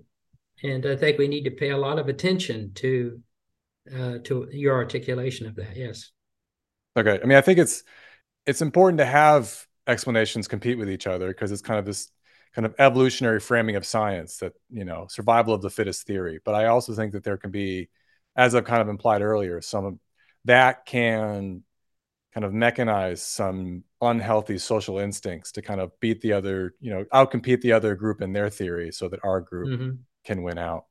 And 0.64 0.84
I 0.84 0.96
think 0.96 1.16
we 1.16 1.28
need 1.28 1.44
to 1.44 1.52
pay 1.52 1.70
a 1.70 1.76
lot 1.76 2.00
of 2.00 2.08
attention 2.08 2.72
to 2.74 3.20
uh, 3.96 4.18
to 4.24 4.48
your 4.50 4.74
articulation 4.74 5.46
of 5.46 5.54
that. 5.54 5.76
Yes. 5.76 6.10
Okay. 6.96 7.20
I 7.22 7.24
mean, 7.24 7.38
I 7.38 7.40
think 7.40 7.60
it's 7.60 7.84
it's 8.46 8.62
important 8.62 8.98
to 8.98 9.06
have 9.06 9.64
explanations 9.86 10.48
compete 10.48 10.76
with 10.76 10.90
each 10.90 11.06
other 11.06 11.28
because 11.28 11.52
it's 11.52 11.62
kind 11.62 11.78
of 11.78 11.84
this 11.84 12.10
kind 12.56 12.64
of 12.64 12.74
evolutionary 12.78 13.38
framing 13.38 13.76
of 13.76 13.84
science 13.84 14.38
that 14.38 14.54
you 14.70 14.86
know 14.86 15.06
survival 15.10 15.52
of 15.52 15.60
the 15.60 15.68
fittest 15.68 16.06
theory. 16.06 16.40
But 16.42 16.54
I 16.54 16.66
also 16.66 16.94
think 16.94 17.12
that 17.12 17.22
there 17.22 17.36
can 17.36 17.50
be, 17.50 17.90
as 18.34 18.54
I've 18.54 18.64
kind 18.64 18.80
of 18.80 18.88
implied 18.88 19.20
earlier, 19.20 19.60
some 19.60 20.00
that 20.46 20.86
can 20.86 21.62
kind 22.32 22.44
of 22.46 22.52
mechanize 22.52 23.18
some 23.18 23.84
unhealthy 24.00 24.56
social 24.56 24.98
instincts 24.98 25.52
to 25.52 25.62
kind 25.62 25.80
of 25.80 25.92
beat 26.00 26.22
the 26.22 26.32
other, 26.32 26.74
you 26.80 26.90
know, 26.90 27.04
outcompete 27.12 27.60
the 27.60 27.72
other 27.72 27.94
group 27.94 28.22
in 28.22 28.32
their 28.32 28.48
theory 28.48 28.90
so 28.90 29.08
that 29.08 29.20
our 29.22 29.40
group 29.42 29.68
mm-hmm. 29.68 29.90
can 30.24 30.42
win 30.42 30.56
out. 30.56 30.86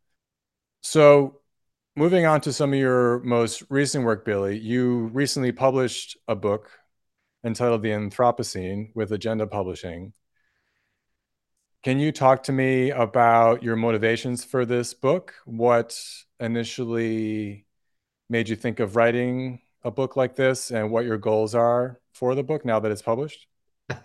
So 0.81 1.41
moving 1.95 2.27
on 2.27 2.41
to 2.41 2.53
some 2.53 2.73
of 2.73 2.79
your 2.79 3.19
most 3.23 3.63
recent 3.69 4.05
work, 4.05 4.23
Billie, 4.23 4.59
you 4.59 5.07
recently 5.13 5.51
published 5.51 6.17
a 6.27 6.35
book 6.35 6.69
entitled 7.43 7.81
The 7.81 7.89
Anthropocene 7.89 8.89
with 8.93 9.11
Agenda 9.11 9.47
Publishing. 9.47 10.13
Can 11.85 11.99
you 11.99 12.11
talk 12.11 12.41
to 12.45 12.51
me 12.51 12.89
about 12.89 13.61
your 13.61 13.75
motivations 13.75 14.43
for 14.43 14.65
this 14.65 14.95
book? 14.95 15.35
What 15.45 15.95
initially 16.39 17.67
made 18.27 18.49
you 18.49 18.55
think 18.55 18.79
of 18.79 18.95
writing 18.95 19.61
a 19.83 19.91
book 19.91 20.15
like 20.15 20.35
this 20.35 20.71
and 20.71 20.89
what 20.89 21.05
your 21.05 21.19
goals 21.19 21.53
are 21.53 21.99
for 22.11 22.33
the 22.33 22.41
book 22.41 22.65
now 22.65 22.79
that 22.79 22.91
it's 22.91 23.03
published? 23.03 23.45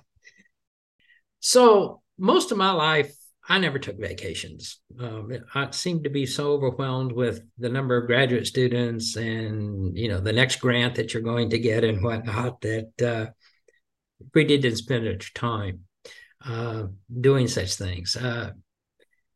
So, 1.42 2.02
most 2.18 2.52
of 2.52 2.58
my 2.58 2.72
life, 2.72 3.16
I 3.48 3.56
never 3.56 3.78
took 3.78 3.98
vacations. 3.98 4.78
Um, 4.98 5.32
I 5.54 5.70
seemed 5.70 6.04
to 6.04 6.10
be 6.10 6.26
so 6.26 6.52
overwhelmed 6.52 7.12
with 7.12 7.40
the 7.56 7.70
number 7.70 7.96
of 7.96 8.06
graduate 8.06 8.46
students 8.46 9.16
and 9.16 9.96
you 9.96 10.10
know 10.10 10.20
the 10.20 10.34
next 10.34 10.56
grant 10.56 10.96
that 10.96 11.14
you're 11.14 11.22
going 11.22 11.48
to 11.48 11.58
get 11.58 11.82
and 11.82 12.04
whatnot 12.04 12.60
that 12.60 13.02
uh, 13.02 13.30
we 14.34 14.44
didn't 14.44 14.76
spend 14.76 15.06
much 15.06 15.32
time 15.32 15.86
uh, 16.44 16.84
doing 17.20 17.48
such 17.48 17.74
things. 17.74 18.16
Uh, 18.16 18.50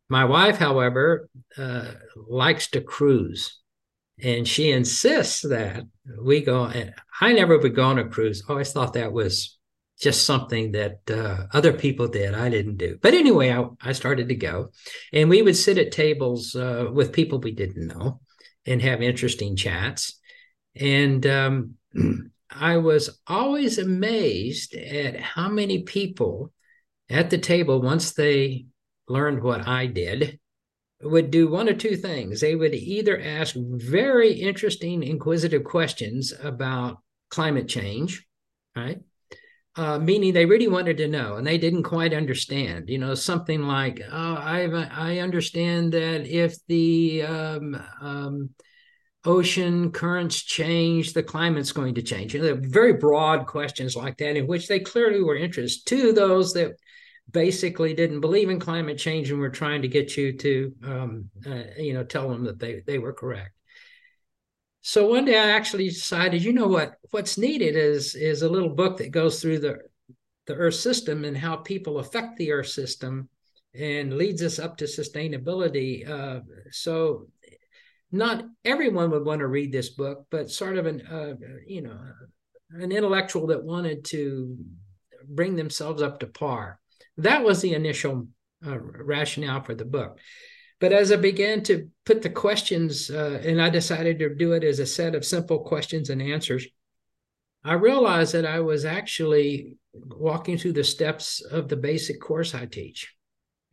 my 0.09 0.25
wife, 0.25 0.59
however, 0.59 1.29
uh, 1.57 1.93
likes 2.29 2.71
to 2.71 2.81
cruise, 2.81 3.61
and 4.23 4.47
she 4.47 4.71
insists 4.71 5.43
that 5.43 5.85
we 6.23 6.41
go. 6.43 6.65
And 6.65 6.95
I 7.21 7.33
never 7.33 7.59
would 7.59 7.75
go 7.75 7.85
on 7.85 7.99
a 7.99 8.09
cruise. 8.09 8.43
I 8.49 8.53
always 8.53 8.73
thought 8.73 8.93
that 8.95 9.13
was 9.13 9.59
just 10.01 10.27
something 10.27 10.73
that 10.73 10.99
uh, 11.11 11.47
other 11.53 11.73
people 11.73 12.09
did. 12.09 12.35
I 12.35 12.49
didn't 12.49 12.77
do. 12.77 12.99
But 13.01 13.15
anyway, 13.15 13.51
I, 13.51 13.65
I 13.81 13.93
started 13.93 14.29
to 14.29 14.35
go, 14.35 14.71
and 15.13 15.31
we 15.31 15.43
would 15.43 15.57
sit 15.57 15.79
at 15.79 15.93
tables 15.93 16.55
uh, 16.55 16.89
with 16.93 17.13
people 17.13 17.39
we 17.39 17.53
didn't 17.53 17.87
know 17.87 18.21
and 18.67 18.83
have 18.83 19.03
interesting 19.03 19.57
chats. 19.57 20.19
And 20.77 21.27
um, 21.27 21.75
I 22.51 22.77
was 22.77 23.21
always 23.27 23.79
amazed 23.79 24.75
at 24.75 25.19
how 25.19 25.49
many 25.49 25.83
people 25.83 26.53
at 27.11 27.31
the 27.31 27.39
table, 27.39 27.81
once 27.81 28.13
they 28.13 28.67
learned 29.09 29.43
what 29.43 29.67
I 29.67 29.87
did, 29.87 30.39
would 31.03 31.31
do 31.31 31.49
one 31.49 31.69
or 31.69 31.75
two 31.75 31.97
things. 31.97 32.41
They 32.41 32.55
would 32.55 32.75
either 32.75 33.21
ask 33.21 33.55
very 33.57 34.33
interesting, 34.33 35.03
inquisitive 35.03 35.65
questions 35.65 36.33
about 36.43 36.99
climate 37.31 37.69
change, 37.69 38.27
right? 38.75 39.01
uh, 39.77 39.99
meaning 39.99 40.33
they 40.33 40.47
really 40.47 40.69
wanted 40.69 40.97
to 40.99 41.09
know 41.09 41.37
and 41.37 41.47
they 41.47 41.59
didn't 41.59 41.83
quite 41.83 42.15
understand. 42.15 42.89
You 42.89 42.99
know, 42.99 43.15
something 43.15 43.63
like, 43.63 44.01
oh, 44.11 44.35
I 44.35 44.67
I 44.93 45.19
understand 45.19 45.93
that 45.93 46.27
if 46.27 46.57
the 46.69 47.23
um, 47.23 47.83
um, 48.01 48.51
ocean 49.25 49.91
currents 49.91 50.43
change, 50.43 51.13
the 51.13 51.25
climate's 51.25 51.73
going 51.73 51.97
to 51.97 52.03
change. 52.03 52.35
You 52.35 52.43
know, 52.43 52.59
very 52.61 52.93
broad 52.93 53.47
questions 53.47 53.97
like 53.97 54.17
that, 54.19 54.37
in 54.37 54.47
which 54.47 54.69
they 54.69 54.79
clearly 54.79 55.23
were 55.23 55.37
interested. 55.37 55.87
To 55.89 56.13
those 56.13 56.53
that 56.53 56.77
basically 57.35 57.93
didn't 57.93 58.21
believe 58.21 58.49
in 58.49 58.61
climate 58.61 58.97
change 58.97 59.31
and 59.31 59.41
were 59.41 59.51
trying 59.51 59.83
to 59.83 59.89
get 59.89 60.17
you 60.17 60.33
to, 60.39 60.73
um, 60.85 61.29
uh, 61.45 61.65
you 61.77 61.93
know, 61.93 62.05
tell 62.05 62.31
them 62.31 62.45
that 62.45 62.59
they 62.59 62.83
they 62.87 62.99
were 62.99 63.13
correct. 63.13 63.51
So 64.81 65.09
one 65.09 65.25
day 65.25 65.39
I 65.39 65.51
actually 65.51 65.89
decided, 65.89 66.45
you 66.45 66.53
know 66.53 66.69
what, 66.69 66.95
what's 67.11 67.37
needed 67.37 67.75
is 67.77 68.15
is 68.15 68.43
a 68.43 68.49
little 68.49 68.71
book 68.71 68.99
that 68.99 69.11
goes 69.11 69.43
through 69.43 69.59
the 69.59 69.79
the 70.47 70.55
Earth 70.55 70.77
system 70.77 71.25
and 71.25 71.37
how 71.37 71.57
people 71.57 71.99
affect 71.99 72.37
the 72.37 72.53
Earth 72.53 72.69
system 72.69 73.29
and 73.75 74.17
leads 74.17 74.43
us 74.43 74.59
up 74.59 74.77
to 74.77 74.85
sustainability. 74.85 76.09
Uh, 76.09 76.41
so 76.71 77.27
not 78.13 78.45
everyone 78.65 79.11
would 79.11 79.25
want 79.25 79.41
to 79.41 79.49
read 79.49 79.73
this 79.73 79.89
book, 79.89 80.27
but 80.31 80.51
sort 80.51 80.77
of 80.79 80.87
an 80.87 81.01
uh, 81.03 81.35
you 81.67 81.83
know 81.83 81.99
an 82.71 82.93
intellectual 82.93 83.49
that 83.49 83.65
wanted 83.65 84.05
to 84.05 84.57
bring 85.27 85.57
themselves 85.57 86.01
up 86.01 86.21
to 86.21 86.27
par 86.27 86.79
that 87.19 87.45
was 87.45 87.61
the 87.61 87.75
initial 87.75 88.29
uh, 88.67 88.79
rationale 88.79 89.63
for 89.63 89.75
the 89.75 89.85
book. 89.85 90.19
But 90.81 90.93
as 90.93 91.13
I 91.13 91.17
began 91.17 91.63
to 91.65 91.89
put 92.05 92.23
the 92.23 92.31
questions, 92.31 93.11
uh, 93.11 93.41
and 93.45 93.63
I 93.63 93.71
decided 93.71 94.19
to 94.19 94.35
do 94.35 94.53
it 94.53 94.65
as 94.65 94.81
a 94.81 94.87
set 94.87 95.15
of 95.15 95.25
simple 95.25 95.61
questions 95.61 96.11
and 96.11 96.21
answers, 96.21 96.67
I 97.65 97.75
realized 97.75 98.35
that 98.35 98.45
I 98.45 98.61
was 98.61 98.85
actually 98.85 99.79
walking 99.95 100.59
through 100.59 100.75
the 100.75 100.85
steps 100.85 101.41
of 101.41 101.69
the 101.69 101.77
basic 101.77 102.21
course 102.21 102.55
I 102.55 102.67
teach. 102.67 103.15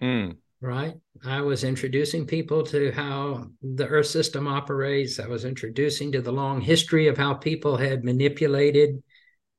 Mm. 0.01 0.37
Right. 0.61 0.93
I 1.25 1.41
was 1.41 1.63
introducing 1.63 2.27
people 2.27 2.63
to 2.67 2.91
how 2.91 3.47
the 3.63 3.87
Earth 3.87 4.05
system 4.05 4.47
operates. 4.47 5.19
I 5.19 5.27
was 5.27 5.43
introducing 5.43 6.11
to 6.11 6.21
the 6.21 6.31
long 6.31 6.61
history 6.61 7.07
of 7.07 7.17
how 7.17 7.33
people 7.33 7.75
had 7.75 8.03
manipulated, 8.03 9.01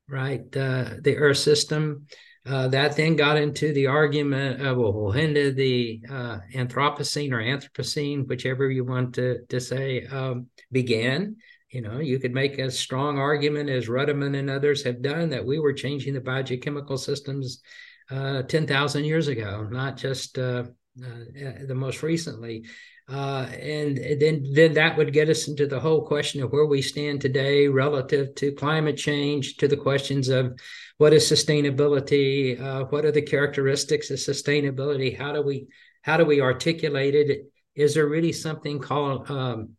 right, 0.08 0.44
uh, 0.56 0.90
the 1.00 1.16
Earth 1.16 1.38
system. 1.38 2.06
Uh, 2.44 2.66
that 2.66 2.96
then 2.96 3.14
got 3.14 3.36
into 3.36 3.72
the 3.72 3.86
argument 3.86 4.60
of 4.60 4.76
well, 4.76 5.12
when 5.12 5.32
did 5.32 5.54
the 5.54 6.02
uh, 6.10 6.38
Anthropocene 6.52 7.30
or 7.30 7.40
Anthropocene, 7.40 8.26
whichever 8.26 8.68
you 8.68 8.84
want 8.84 9.14
to, 9.14 9.44
to 9.48 9.60
say, 9.60 10.04
um, 10.06 10.48
began. 10.72 11.36
You 11.70 11.82
know, 11.82 12.00
you 12.00 12.18
could 12.18 12.34
make 12.34 12.58
a 12.58 12.70
strong 12.70 13.18
argument, 13.18 13.70
as 13.70 13.88
Ruddiman 13.88 14.36
and 14.36 14.50
others 14.50 14.82
have 14.82 15.02
done, 15.02 15.30
that 15.30 15.46
we 15.46 15.58
were 15.58 15.72
changing 15.72 16.14
the 16.14 16.20
biogeochemical 16.20 16.98
systems 16.98 17.62
uh, 18.10 18.42
10,000 18.42 19.04
years 19.04 19.28
ago, 19.28 19.66
not 19.70 19.96
just 19.96 20.36
uh, 20.36 20.64
uh, 21.02 21.64
the 21.66 21.74
most 21.74 22.02
recently. 22.02 22.64
Uh, 23.08 23.46
and 23.60 23.98
then 24.20 24.46
then 24.52 24.72
that 24.74 24.96
would 24.96 25.12
get 25.12 25.28
us 25.28 25.48
into 25.48 25.66
the 25.66 25.80
whole 25.80 26.06
question 26.06 26.42
of 26.42 26.52
where 26.52 26.66
we 26.66 26.80
stand 26.80 27.20
today 27.20 27.66
relative 27.66 28.34
to 28.36 28.52
climate 28.52 28.96
change, 28.96 29.56
to 29.56 29.66
the 29.66 29.76
questions 29.76 30.28
of 30.28 30.58
what 30.98 31.12
is 31.12 31.30
sustainability, 31.30 32.60
uh, 32.60 32.84
what 32.84 33.04
are 33.04 33.10
the 33.10 33.20
characteristics 33.20 34.10
of 34.10 34.18
sustainability, 34.18 35.16
how 35.16 35.32
do 35.32 35.42
we 35.42 35.66
how 36.02 36.16
do 36.16 36.24
we 36.24 36.40
articulate 36.40 37.14
it? 37.14 37.46
Is 37.74 37.94
there 37.94 38.06
really 38.06 38.32
something 38.32 38.78
called 38.78 39.30
um, 39.30 39.70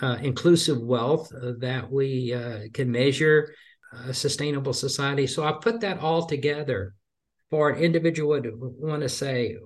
uh, 0.00 0.18
inclusive 0.22 0.80
wealth 0.80 1.32
uh, 1.34 1.52
that 1.58 1.90
we 1.90 2.32
uh, 2.32 2.60
can 2.72 2.90
measure 2.90 3.54
a 4.06 4.14
sustainable 4.14 4.72
society? 4.72 5.26
So 5.26 5.44
I 5.44 5.52
put 5.52 5.80
that 5.80 6.00
all 6.00 6.26
together 6.26 6.94
for 7.50 7.70
an 7.70 7.82
individual 7.82 8.42
to 8.42 8.50
want 8.54 9.02
to 9.02 9.08
say, 9.08 9.56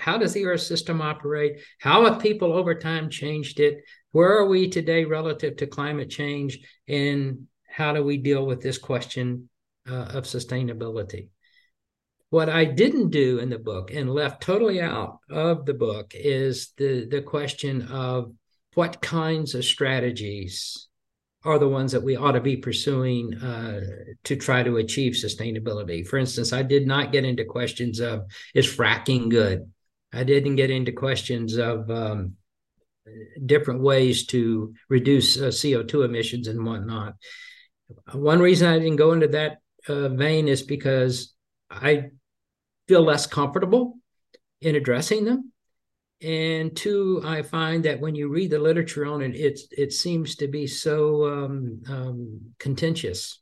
how 0.00 0.16
does 0.16 0.32
the 0.32 0.46
earth 0.46 0.62
system 0.62 1.00
operate 1.00 1.60
how 1.78 2.04
have 2.04 2.20
people 2.20 2.52
over 2.52 2.74
time 2.74 3.10
changed 3.10 3.60
it 3.60 3.78
where 4.12 4.36
are 4.38 4.46
we 4.46 4.68
today 4.68 5.04
relative 5.04 5.56
to 5.56 5.66
climate 5.66 6.10
change 6.10 6.58
and 6.88 7.46
how 7.68 7.92
do 7.92 8.02
we 8.02 8.16
deal 8.16 8.46
with 8.46 8.60
this 8.60 8.78
question 8.78 9.48
uh, 9.88 10.06
of 10.14 10.24
sustainability 10.24 11.28
what 12.30 12.48
i 12.48 12.64
didn't 12.64 13.10
do 13.10 13.38
in 13.38 13.50
the 13.50 13.58
book 13.58 13.92
and 13.92 14.12
left 14.12 14.42
totally 14.42 14.80
out 14.80 15.18
of 15.28 15.66
the 15.66 15.74
book 15.74 16.12
is 16.14 16.72
the 16.76 17.06
the 17.06 17.22
question 17.22 17.82
of 17.82 18.32
what 18.74 19.00
kinds 19.00 19.54
of 19.54 19.64
strategies 19.64 20.88
are 21.44 21.58
the 21.58 21.68
ones 21.68 21.92
that 21.92 22.02
we 22.02 22.16
ought 22.16 22.32
to 22.32 22.40
be 22.40 22.56
pursuing 22.56 23.34
uh, 23.34 23.80
to 24.24 24.36
try 24.36 24.62
to 24.62 24.76
achieve 24.76 25.14
sustainability. 25.14 26.06
For 26.06 26.18
instance, 26.18 26.52
I 26.52 26.62
did 26.62 26.86
not 26.86 27.12
get 27.12 27.24
into 27.24 27.44
questions 27.44 27.98
of 27.98 28.26
is 28.54 28.66
fracking 28.66 29.30
good? 29.30 29.70
I 30.12 30.24
didn't 30.24 30.56
get 30.56 30.70
into 30.70 30.92
questions 30.92 31.56
of 31.56 31.90
um, 31.90 32.34
different 33.44 33.82
ways 33.82 34.26
to 34.26 34.74
reduce 34.88 35.38
uh, 35.38 35.46
CO2 35.46 36.04
emissions 36.04 36.48
and 36.48 36.64
whatnot. 36.64 37.14
One 38.12 38.40
reason 38.40 38.68
I 38.68 38.78
didn't 38.78 38.96
go 38.96 39.12
into 39.12 39.28
that 39.28 39.58
uh, 39.88 40.08
vein 40.08 40.48
is 40.48 40.62
because 40.62 41.34
I 41.70 42.10
feel 42.88 43.02
less 43.02 43.26
comfortable 43.26 43.98
in 44.60 44.74
addressing 44.74 45.24
them. 45.24 45.52
And 46.22 46.76
two, 46.76 47.22
I 47.24 47.42
find 47.42 47.84
that 47.84 48.00
when 48.00 48.14
you 48.14 48.28
read 48.28 48.50
the 48.50 48.58
literature 48.58 49.06
on 49.06 49.22
it, 49.22 49.34
it, 49.34 49.58
it 49.70 49.92
seems 49.92 50.36
to 50.36 50.48
be 50.48 50.66
so 50.66 51.26
um, 51.26 51.82
um, 51.88 52.40
contentious 52.58 53.40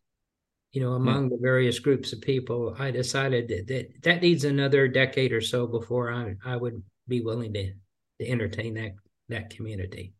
you 0.72 0.82
know, 0.82 0.92
among 0.92 1.30
the 1.30 1.38
various 1.40 1.78
groups 1.78 2.12
of 2.12 2.20
people, 2.20 2.76
I 2.78 2.90
decided 2.90 3.48
that, 3.48 3.66
that 3.68 4.02
that 4.02 4.22
needs 4.22 4.44
another 4.44 4.86
decade 4.86 5.32
or 5.32 5.40
so 5.40 5.66
before 5.66 6.12
I 6.12 6.34
I 6.44 6.56
would 6.56 6.82
be 7.06 7.20
willing 7.20 7.54
to 7.54 7.72
to 8.20 8.28
entertain 8.28 8.74
that 8.74 8.92
that 9.28 9.50
community. 9.50 10.12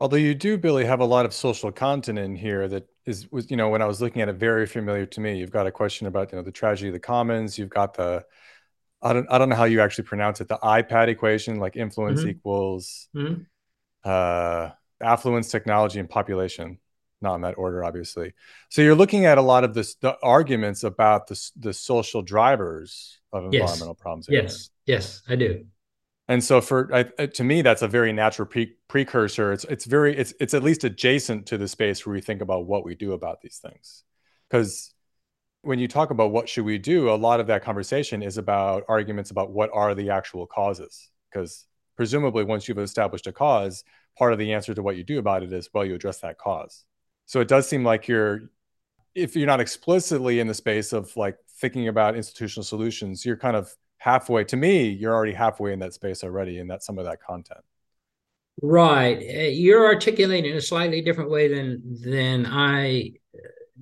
Although 0.00 0.16
you 0.16 0.34
do, 0.34 0.56
Billie, 0.56 0.84
have 0.84 1.00
a 1.00 1.04
lot 1.04 1.26
of 1.26 1.34
social 1.34 1.72
content 1.72 2.18
in 2.18 2.36
here 2.36 2.68
that 2.68 2.88
is 3.04 3.30
was 3.30 3.50
you 3.50 3.56
know 3.56 3.68
when 3.68 3.82
I 3.82 3.86
was 3.86 4.00
looking 4.00 4.22
at 4.22 4.28
it, 4.28 4.36
very 4.36 4.66
familiar 4.66 5.06
to 5.06 5.20
me. 5.20 5.38
You've 5.38 5.50
got 5.50 5.66
a 5.66 5.72
question 5.72 6.06
about 6.06 6.32
you 6.32 6.38
know 6.38 6.44
the 6.44 6.52
tragedy 6.52 6.88
of 6.88 6.94
the 6.94 7.00
commons. 7.00 7.58
You've 7.58 7.68
got 7.68 7.94
the 7.94 8.24
I 9.02 9.12
don't 9.12 9.26
I 9.30 9.36
don't 9.36 9.50
know 9.50 9.56
how 9.56 9.64
you 9.64 9.82
actually 9.82 10.04
pronounce 10.04 10.40
it. 10.40 10.48
The 10.48 10.58
IPAT 10.58 11.08
equation, 11.08 11.56
like 11.56 11.76
influence 11.76 12.20
mm-hmm. 12.20 12.30
equals 12.30 13.08
mm-hmm. 13.14 13.42
uh, 14.02 14.70
affluence, 15.02 15.50
technology, 15.50 16.00
and 16.00 16.08
population 16.08 16.78
not 17.20 17.36
in 17.36 17.40
that 17.42 17.58
order, 17.58 17.84
obviously. 17.84 18.32
So 18.68 18.82
you're 18.82 18.94
looking 18.94 19.26
at 19.26 19.38
a 19.38 19.42
lot 19.42 19.64
of 19.64 19.74
this, 19.74 19.94
the 19.96 20.16
arguments 20.22 20.84
about 20.84 21.26
the, 21.26 21.50
the 21.56 21.72
social 21.72 22.22
drivers 22.22 23.18
of 23.32 23.52
yes. 23.52 23.62
environmental 23.62 23.94
problems. 23.94 24.26
Yes, 24.30 24.70
yes, 24.86 25.22
I 25.28 25.36
do. 25.36 25.64
And 26.28 26.44
so 26.44 26.60
for 26.60 26.94
I, 26.94 27.04
to 27.26 27.44
me, 27.44 27.62
that's 27.62 27.82
a 27.82 27.88
very 27.88 28.12
natural 28.12 28.46
pre- 28.46 28.76
precursor. 28.86 29.52
It's 29.52 29.64
it's 29.64 29.86
very 29.86 30.14
it's 30.14 30.34
it's 30.38 30.52
at 30.52 30.62
least 30.62 30.84
adjacent 30.84 31.46
to 31.46 31.56
the 31.56 31.66
space 31.66 32.04
where 32.04 32.12
we 32.12 32.20
think 32.20 32.42
about 32.42 32.66
what 32.66 32.84
we 32.84 32.94
do 32.94 33.12
about 33.12 33.40
these 33.40 33.56
things, 33.56 34.04
because 34.48 34.92
when 35.62 35.78
you 35.78 35.88
talk 35.88 36.10
about 36.10 36.30
what 36.30 36.48
should 36.48 36.66
we 36.66 36.78
do, 36.78 37.10
a 37.10 37.16
lot 37.16 37.40
of 37.40 37.46
that 37.46 37.64
conversation 37.64 38.22
is 38.22 38.38
about 38.38 38.84
arguments 38.88 39.30
about 39.30 39.50
what 39.50 39.70
are 39.72 39.94
the 39.94 40.10
actual 40.10 40.46
causes. 40.46 41.08
Because 41.30 41.66
presumably, 41.96 42.44
once 42.44 42.68
you've 42.68 42.78
established 42.78 43.26
a 43.26 43.32
cause, 43.32 43.82
part 44.16 44.34
of 44.34 44.38
the 44.38 44.52
answer 44.52 44.74
to 44.74 44.82
what 44.82 44.96
you 44.96 45.04
do 45.04 45.18
about 45.18 45.42
it 45.42 45.52
is 45.52 45.70
well, 45.72 45.84
you 45.84 45.94
address 45.94 46.20
that 46.20 46.36
cause. 46.36 46.84
So 47.28 47.40
it 47.40 47.48
does 47.48 47.68
seem 47.68 47.84
like 47.84 48.08
you're, 48.08 48.48
if 49.14 49.36
you're 49.36 49.46
not 49.46 49.60
explicitly 49.60 50.40
in 50.40 50.46
the 50.46 50.54
space 50.54 50.94
of 50.94 51.14
like 51.14 51.36
thinking 51.60 51.88
about 51.88 52.16
institutional 52.16 52.64
solutions, 52.64 53.22
you're 53.26 53.36
kind 53.36 53.54
of 53.54 53.70
halfway. 53.98 54.44
To 54.44 54.56
me, 54.56 54.88
you're 54.88 55.14
already 55.14 55.34
halfway 55.34 55.74
in 55.74 55.78
that 55.80 55.92
space 55.92 56.24
already, 56.24 56.58
and 56.58 56.70
that's 56.70 56.86
some 56.86 56.98
of 56.98 57.04
that 57.04 57.22
content. 57.22 57.60
Right, 58.62 59.18
uh, 59.18 59.42
you're 59.50 59.84
articulating 59.84 60.52
in 60.52 60.56
a 60.56 60.62
slightly 60.62 61.02
different 61.02 61.30
way 61.30 61.48
than 61.48 61.82
than 62.02 62.46
I 62.46 63.12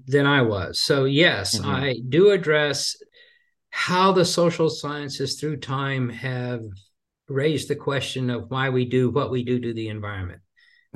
than 0.09 0.27
I 0.27 0.43
was. 0.43 0.81
So 0.81 1.05
yes, 1.05 1.57
mm-hmm. 1.57 1.71
I 1.71 2.01
do 2.09 2.33
address 2.33 2.97
how 3.71 4.11
the 4.11 4.25
social 4.25 4.69
sciences 4.69 5.39
through 5.39 5.59
time 5.59 6.09
have 6.09 6.63
raised 7.29 7.69
the 7.69 7.77
question 7.77 8.29
of 8.29 8.51
why 8.51 8.71
we 8.71 8.87
do 8.87 9.09
what 9.11 9.31
we 9.31 9.45
do 9.45 9.61
to 9.61 9.73
the 9.73 9.89
environment 9.89 10.41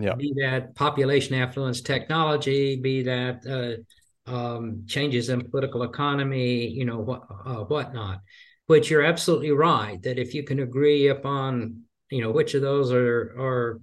yeah. 0.03 0.15
be 0.15 0.33
that 0.41 0.75
population 0.75 1.35
affluence 1.35 1.81
technology, 1.81 2.77
be 2.77 3.03
that 3.03 3.47
uh, 3.47 4.31
um, 4.31 4.85
changes 4.87 5.29
in 5.29 5.49
political 5.51 5.83
economy, 5.83 6.69
you 6.69 6.85
know, 6.85 6.99
what 6.99 7.23
uh, 7.45 7.65
whatnot. 7.65 8.21
But 8.69 8.89
you're 8.89 9.03
absolutely 9.03 9.51
right 9.51 10.01
that 10.03 10.19
if 10.19 10.35
you 10.35 10.45
can 10.45 10.61
agree 10.61 11.09
upon, 11.09 11.83
you 12.11 12.23
know, 12.23 12.31
which 12.31 12.55
of 12.55 12.63
those 12.63 12.93
are 12.93 13.35
are 13.39 13.81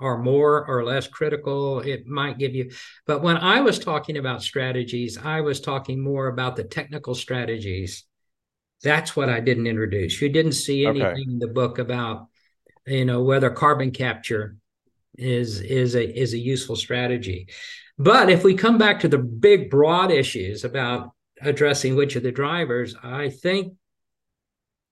are 0.00 0.18
more 0.18 0.64
or 0.66 0.84
less 0.84 1.08
critical, 1.08 1.80
it 1.80 2.06
might 2.06 2.38
give 2.38 2.54
you. 2.54 2.70
But 3.06 3.22
when 3.22 3.36
I 3.36 3.60
was 3.60 3.78
talking 3.78 4.16
about 4.16 4.42
strategies, 4.42 5.18
I 5.18 5.40
was 5.40 5.60
talking 5.60 6.00
more 6.00 6.28
about 6.28 6.56
the 6.56 6.64
technical 6.64 7.14
strategies. 7.14 8.04
That's 8.82 9.14
what 9.14 9.28
I 9.28 9.40
didn't 9.40 9.66
introduce. 9.66 10.20
You 10.20 10.28
didn't 10.28 10.52
see 10.52 10.86
anything 10.86 11.06
okay. 11.06 11.22
in 11.22 11.38
the 11.38 11.48
book 11.48 11.78
about, 11.78 12.28
you 12.86 13.04
know, 13.04 13.22
whether 13.22 13.50
carbon 13.50 13.90
capture 13.90 14.56
is 15.16 15.60
is 15.60 15.94
a 15.94 16.18
is 16.18 16.32
a 16.32 16.38
useful 16.38 16.76
strategy. 16.76 17.48
But 17.98 18.30
if 18.30 18.42
we 18.42 18.54
come 18.54 18.78
back 18.78 19.00
to 19.00 19.08
the 19.08 19.18
big 19.18 19.70
broad 19.70 20.10
issues 20.10 20.64
about 20.64 21.12
addressing 21.40 21.94
which 21.94 22.16
of 22.16 22.22
the 22.22 22.32
drivers, 22.32 22.94
I 23.02 23.28
think, 23.28 23.74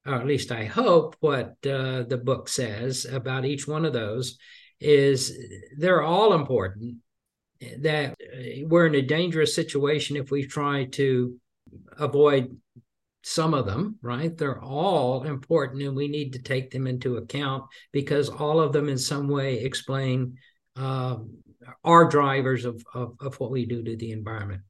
or 0.06 0.14
at 0.14 0.26
least 0.26 0.52
I 0.52 0.64
hope, 0.64 1.16
what 1.20 1.56
uh, 1.66 2.02
the 2.02 2.20
book 2.22 2.48
says 2.48 3.04
about 3.04 3.44
each 3.44 3.66
one 3.66 3.84
of 3.84 3.92
those 3.92 4.38
is 4.80 5.36
they're 5.76 6.02
all 6.02 6.34
important. 6.34 6.96
That 7.78 8.14
we're 8.62 8.86
in 8.86 8.94
a 8.94 9.02
dangerous 9.02 9.54
situation 9.54 10.16
if 10.16 10.30
we 10.30 10.46
try 10.46 10.84
to 10.92 11.38
avoid 11.98 12.56
some 13.22 13.54
of 13.54 13.66
them, 13.66 13.98
right? 14.02 14.36
They're 14.36 14.62
all 14.62 15.24
important 15.24 15.82
and 15.82 15.94
we 15.94 16.08
need 16.08 16.32
to 16.32 16.42
take 16.42 16.70
them 16.70 16.86
into 16.86 17.16
account 17.16 17.64
because 17.92 18.28
all 18.28 18.60
of 18.60 18.72
them 18.72 18.88
in 18.88 18.98
some 18.98 19.28
way 19.28 19.58
explain 19.58 20.36
uh, 20.76 21.18
our 21.84 22.08
drivers 22.08 22.64
of, 22.64 22.82
of, 22.94 23.14
of, 23.20 23.38
what 23.38 23.50
we 23.50 23.66
do 23.66 23.82
to 23.82 23.96
the 23.96 24.12
environment 24.12 24.62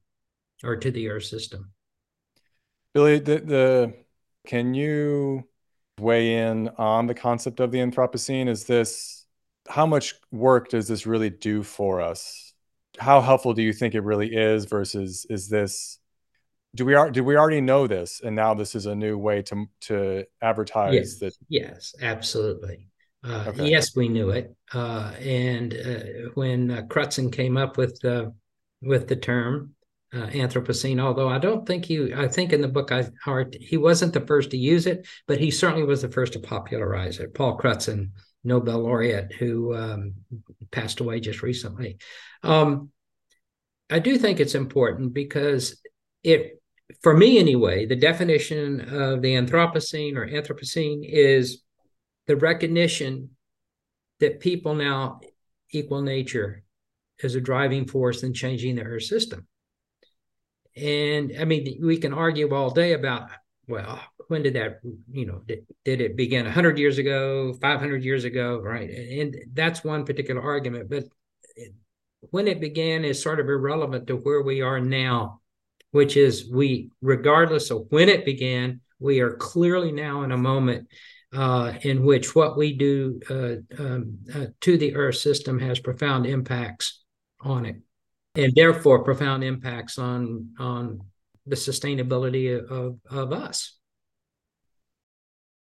or 0.63 0.75
to 0.75 0.91
the 0.91 1.07
earth 1.09 1.23
system. 1.23 1.71
Billie, 2.93 3.19
the, 3.19 3.39
the 3.39 3.93
can 4.45 4.73
you 4.73 5.47
weigh 5.99 6.35
in 6.35 6.69
on 6.77 7.07
the 7.07 7.13
concept 7.13 7.59
of 7.59 7.71
the 7.71 7.77
Anthropocene? 7.77 8.49
Is 8.49 8.65
this 8.65 9.25
how 9.69 9.85
much 9.85 10.15
work 10.31 10.69
does 10.69 10.87
this 10.87 11.05
really 11.05 11.29
do 11.29 11.63
for 11.63 12.01
us? 12.01 12.53
How 12.97 13.21
helpful 13.21 13.53
do 13.53 13.61
you 13.61 13.71
think 13.71 13.95
it 13.95 14.01
really 14.01 14.33
is 14.35 14.65
versus 14.65 15.25
is 15.29 15.47
this 15.47 15.99
do 16.75 16.85
we 16.85 16.93
are 16.93 17.11
do 17.11 17.23
we 17.23 17.35
already 17.35 17.61
know 17.61 17.87
this 17.87 18.21
and 18.23 18.35
now 18.35 18.53
this 18.53 18.75
is 18.75 18.85
a 18.85 18.95
new 18.95 19.17
way 19.17 19.41
to 19.41 19.65
to 19.81 20.23
advertise 20.41 20.93
yes. 20.93 21.19
that 21.19 21.33
yes 21.49 21.95
absolutely 22.01 22.87
uh, 23.23 23.45
okay. 23.47 23.69
yes 23.69 23.95
we 23.95 24.07
knew 24.07 24.29
it 24.29 24.55
uh, 24.73 25.13
and 25.19 25.73
uh, 25.73 26.29
when 26.33 26.71
uh, 26.71 26.81
crutzen 26.83 27.31
came 27.31 27.57
up 27.57 27.77
with 27.77 27.99
the 28.01 28.33
with 28.81 29.07
the 29.07 29.15
term 29.15 29.73
uh, 30.13 30.27
anthropocene 30.27 30.99
although 30.99 31.29
i 31.29 31.37
don't 31.37 31.65
think 31.65 31.85
he 31.85 32.13
i 32.13 32.27
think 32.27 32.53
in 32.53 32.61
the 32.61 32.67
book 32.67 32.91
i 32.91 33.07
heard 33.23 33.55
he 33.59 33.77
wasn't 33.77 34.13
the 34.13 34.25
first 34.25 34.51
to 34.51 34.57
use 34.57 34.85
it 34.85 35.07
but 35.27 35.39
he 35.39 35.51
certainly 35.51 35.85
was 35.85 36.01
the 36.01 36.11
first 36.11 36.33
to 36.33 36.39
popularize 36.39 37.19
it 37.19 37.33
paul 37.33 37.57
crutzen 37.57 38.11
nobel 38.43 38.79
laureate 38.79 39.31
who 39.33 39.75
um, 39.75 40.13
passed 40.71 40.99
away 40.99 41.19
just 41.19 41.43
recently 41.43 41.97
um, 42.43 42.89
i 43.89 43.99
do 43.99 44.17
think 44.17 44.39
it's 44.39 44.55
important 44.55 45.13
because 45.13 45.81
it 46.23 46.60
for 47.01 47.15
me 47.15 47.39
anyway, 47.39 47.85
the 47.85 47.95
definition 47.95 48.81
of 48.81 49.21
the 49.21 49.35
Anthropocene 49.35 50.15
or 50.15 50.27
Anthropocene 50.27 51.07
is 51.07 51.61
the 52.27 52.35
recognition 52.35 53.31
that 54.19 54.39
people 54.39 54.75
now 54.75 55.19
equal 55.71 56.01
nature 56.01 56.63
as 57.23 57.35
a 57.35 57.41
driving 57.41 57.87
force 57.87 58.23
in 58.23 58.33
changing 58.33 58.75
the 58.75 58.83
Earth 58.83 59.03
system. 59.03 59.47
And 60.75 61.33
I 61.39 61.45
mean, 61.45 61.79
we 61.83 61.97
can 61.97 62.13
argue 62.13 62.53
all 62.53 62.69
day 62.69 62.93
about, 62.93 63.29
well, 63.67 63.99
when 64.27 64.43
did 64.43 64.53
that, 64.53 64.79
you 65.11 65.25
know, 65.25 65.41
did, 65.45 65.65
did 65.83 66.01
it 66.01 66.15
begin 66.15 66.45
100 66.45 66.77
years 66.77 66.97
ago, 66.97 67.53
500 67.61 68.03
years 68.03 68.23
ago, 68.23 68.59
right? 68.59 68.89
And 68.89 69.35
that's 69.53 69.83
one 69.83 70.05
particular 70.05 70.41
argument. 70.41 70.89
But 70.89 71.05
when 72.29 72.47
it 72.47 72.61
began 72.61 73.03
is 73.03 73.21
sort 73.21 73.39
of 73.39 73.49
irrelevant 73.49 74.07
to 74.07 74.15
where 74.15 74.41
we 74.41 74.61
are 74.61 74.79
now 74.79 75.40
which 75.91 76.17
is 76.17 76.49
we, 76.49 76.89
regardless 77.01 77.69
of 77.69 77.85
when 77.89 78.09
it 78.09 78.25
began, 78.25 78.81
we 78.99 79.19
are 79.19 79.33
clearly 79.33 79.91
now 79.91 80.23
in 80.23 80.31
a 80.31 80.37
moment 80.37 80.87
uh, 81.33 81.73
in 81.81 82.03
which 82.03 82.35
what 82.35 82.57
we 82.57 82.73
do 82.73 83.19
uh, 83.29 83.81
um, 83.81 84.17
uh, 84.33 84.45
to 84.61 84.77
the 84.77 84.95
Earth 84.95 85.17
system 85.17 85.59
has 85.59 85.79
profound 85.79 86.25
impacts 86.25 87.03
on 87.39 87.65
it, 87.65 87.77
and 88.35 88.53
therefore 88.55 89.03
profound 89.03 89.43
impacts 89.43 89.97
on 89.97 90.53
on 90.59 91.01
the 91.45 91.55
sustainability 91.55 92.57
of 92.57 92.99
of 93.09 93.31
us. 93.31 93.77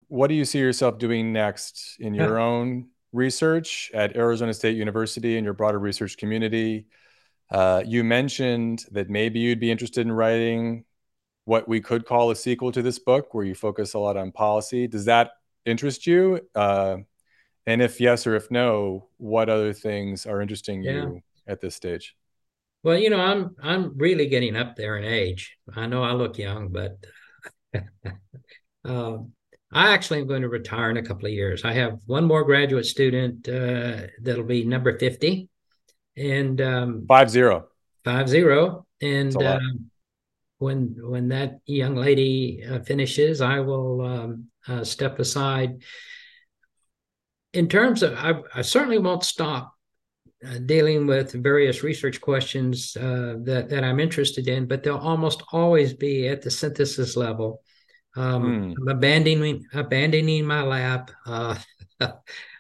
What 0.08 0.28
do 0.28 0.36
you 0.36 0.46
see 0.46 0.60
yourself 0.60 1.00
doing 1.00 1.34
next 1.34 1.98
in 2.00 2.14
your 2.14 2.40
own 2.40 2.88
research 3.12 3.92
at 3.94 4.16
Arizona 4.16 4.54
State 4.54 4.78
University 4.78 5.38
and 5.38 5.44
your 5.44 5.54
broader 5.54 5.80
research 5.80 6.18
community? 6.18 6.86
Uh, 7.50 7.84
you 7.86 8.04
mentioned 8.04 8.86
that 8.92 9.10
maybe 9.10 9.40
you'd 9.40 9.60
be 9.60 9.72
interested 9.72 10.02
in 10.02 10.12
writing 10.12 10.84
what 11.46 11.68
we 11.68 11.80
could 11.80 12.06
call 12.06 12.30
a 12.30 12.36
sequel 12.36 12.72
to 12.74 12.82
this 12.82 13.00
book, 13.00 13.34
where 13.34 13.46
you 13.46 13.56
focus 13.56 13.94
a 13.94 14.00
lot 14.00 14.18
on 14.18 14.32
policy. 14.32 14.88
Does 14.88 15.06
that 15.06 15.32
interest 15.66 16.06
you? 16.06 16.42
Uh, 16.54 16.98
and 17.66 17.82
if 17.82 18.02
yes 18.02 18.28
or 18.28 18.36
if 18.36 18.52
no, 18.52 19.08
what 19.18 19.50
other 19.50 19.74
things 19.74 20.26
are 20.26 20.42
interesting 20.42 20.84
yeah. 20.84 20.92
you 20.92 21.22
at 21.48 21.62
this 21.62 21.76
stage? 21.76 22.16
Well, 22.84 22.98
you 22.98 23.10
know, 23.10 23.20
I'm 23.20 23.56
I'm 23.62 23.98
really 23.98 24.28
getting 24.28 24.56
up 24.56 24.76
there 24.76 24.98
in 24.98 25.04
age. 25.04 25.58
I 25.76 25.88
know 25.88 26.04
I 26.04 26.14
look 26.14 26.38
young, 26.38 26.70
but 26.70 26.98
um, 28.86 29.32
I 29.72 29.94
actually 29.94 30.20
am 30.20 30.28
going 30.28 30.44
to 30.44 30.50
retire 30.50 30.90
in 30.90 30.98
a 30.98 31.04
couple 31.04 31.26
of 31.26 31.34
years. 31.34 31.66
I 31.66 31.74
have 31.74 32.00
one 32.06 32.26
more 32.26 32.44
graduate 32.44 32.86
student 32.86 33.48
uh, 33.50 34.08
that'll 34.22 34.46
be 34.46 34.64
number 34.64 34.98
fifty 34.98 35.50
and 36.18 36.60
um, 36.60 37.06
five 37.08 37.30
zero, 37.30 37.68
five 38.04 38.28
zero, 38.28 38.86
and 39.02 39.36
uh, 39.42 39.60
when 40.58 40.96
when 41.00 41.30
that 41.30 41.60
young 41.66 41.96
lady 41.96 42.64
uh, 42.66 42.80
finishes, 42.80 43.42
I 43.42 43.60
will 43.60 44.02
um, 44.02 44.46
uh, 44.68 44.84
step 44.84 45.20
aside. 45.20 45.84
In 47.54 47.70
terms 47.70 48.04
of, 48.04 48.14
I, 48.14 48.42
I 48.54 48.62
certainly 48.62 48.98
won't 48.98 49.24
stop 49.24 49.74
uh, 50.46 50.58
dealing 50.60 51.08
with 51.08 51.32
various 51.32 51.82
research 51.84 52.20
questions 52.20 52.96
uh, 52.98 53.36
that 53.44 53.70
that 53.70 53.84
I'm 53.84 54.00
interested 54.00 54.48
in, 54.48 54.68
but 54.68 54.84
they'll 54.84 54.98
almost 54.98 55.44
always 55.52 55.94
be 55.94 56.28
at 56.28 56.42
the 56.42 56.52
synthesis 56.52 57.16
level. 57.16 57.62
Um, 58.16 58.76
mm. 58.76 58.92
Abandoning 58.92 59.66
abandoning 59.74 60.46
my 60.46 60.64
lab. 60.64 61.12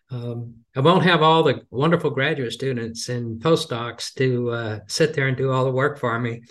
Um, 0.09 0.55
I 0.75 0.79
won't 0.79 1.03
have 1.03 1.21
all 1.21 1.43
the 1.43 1.63
wonderful 1.69 2.09
graduate 2.11 2.53
students 2.53 3.09
and 3.09 3.41
postdocs 3.41 4.13
to 4.15 4.49
uh, 4.51 4.79
sit 4.87 5.13
there 5.13 5.27
and 5.27 5.35
do 5.35 5.51
all 5.51 5.65
the 5.65 5.71
work 5.71 5.99
for 5.99 6.17
me. 6.19 6.43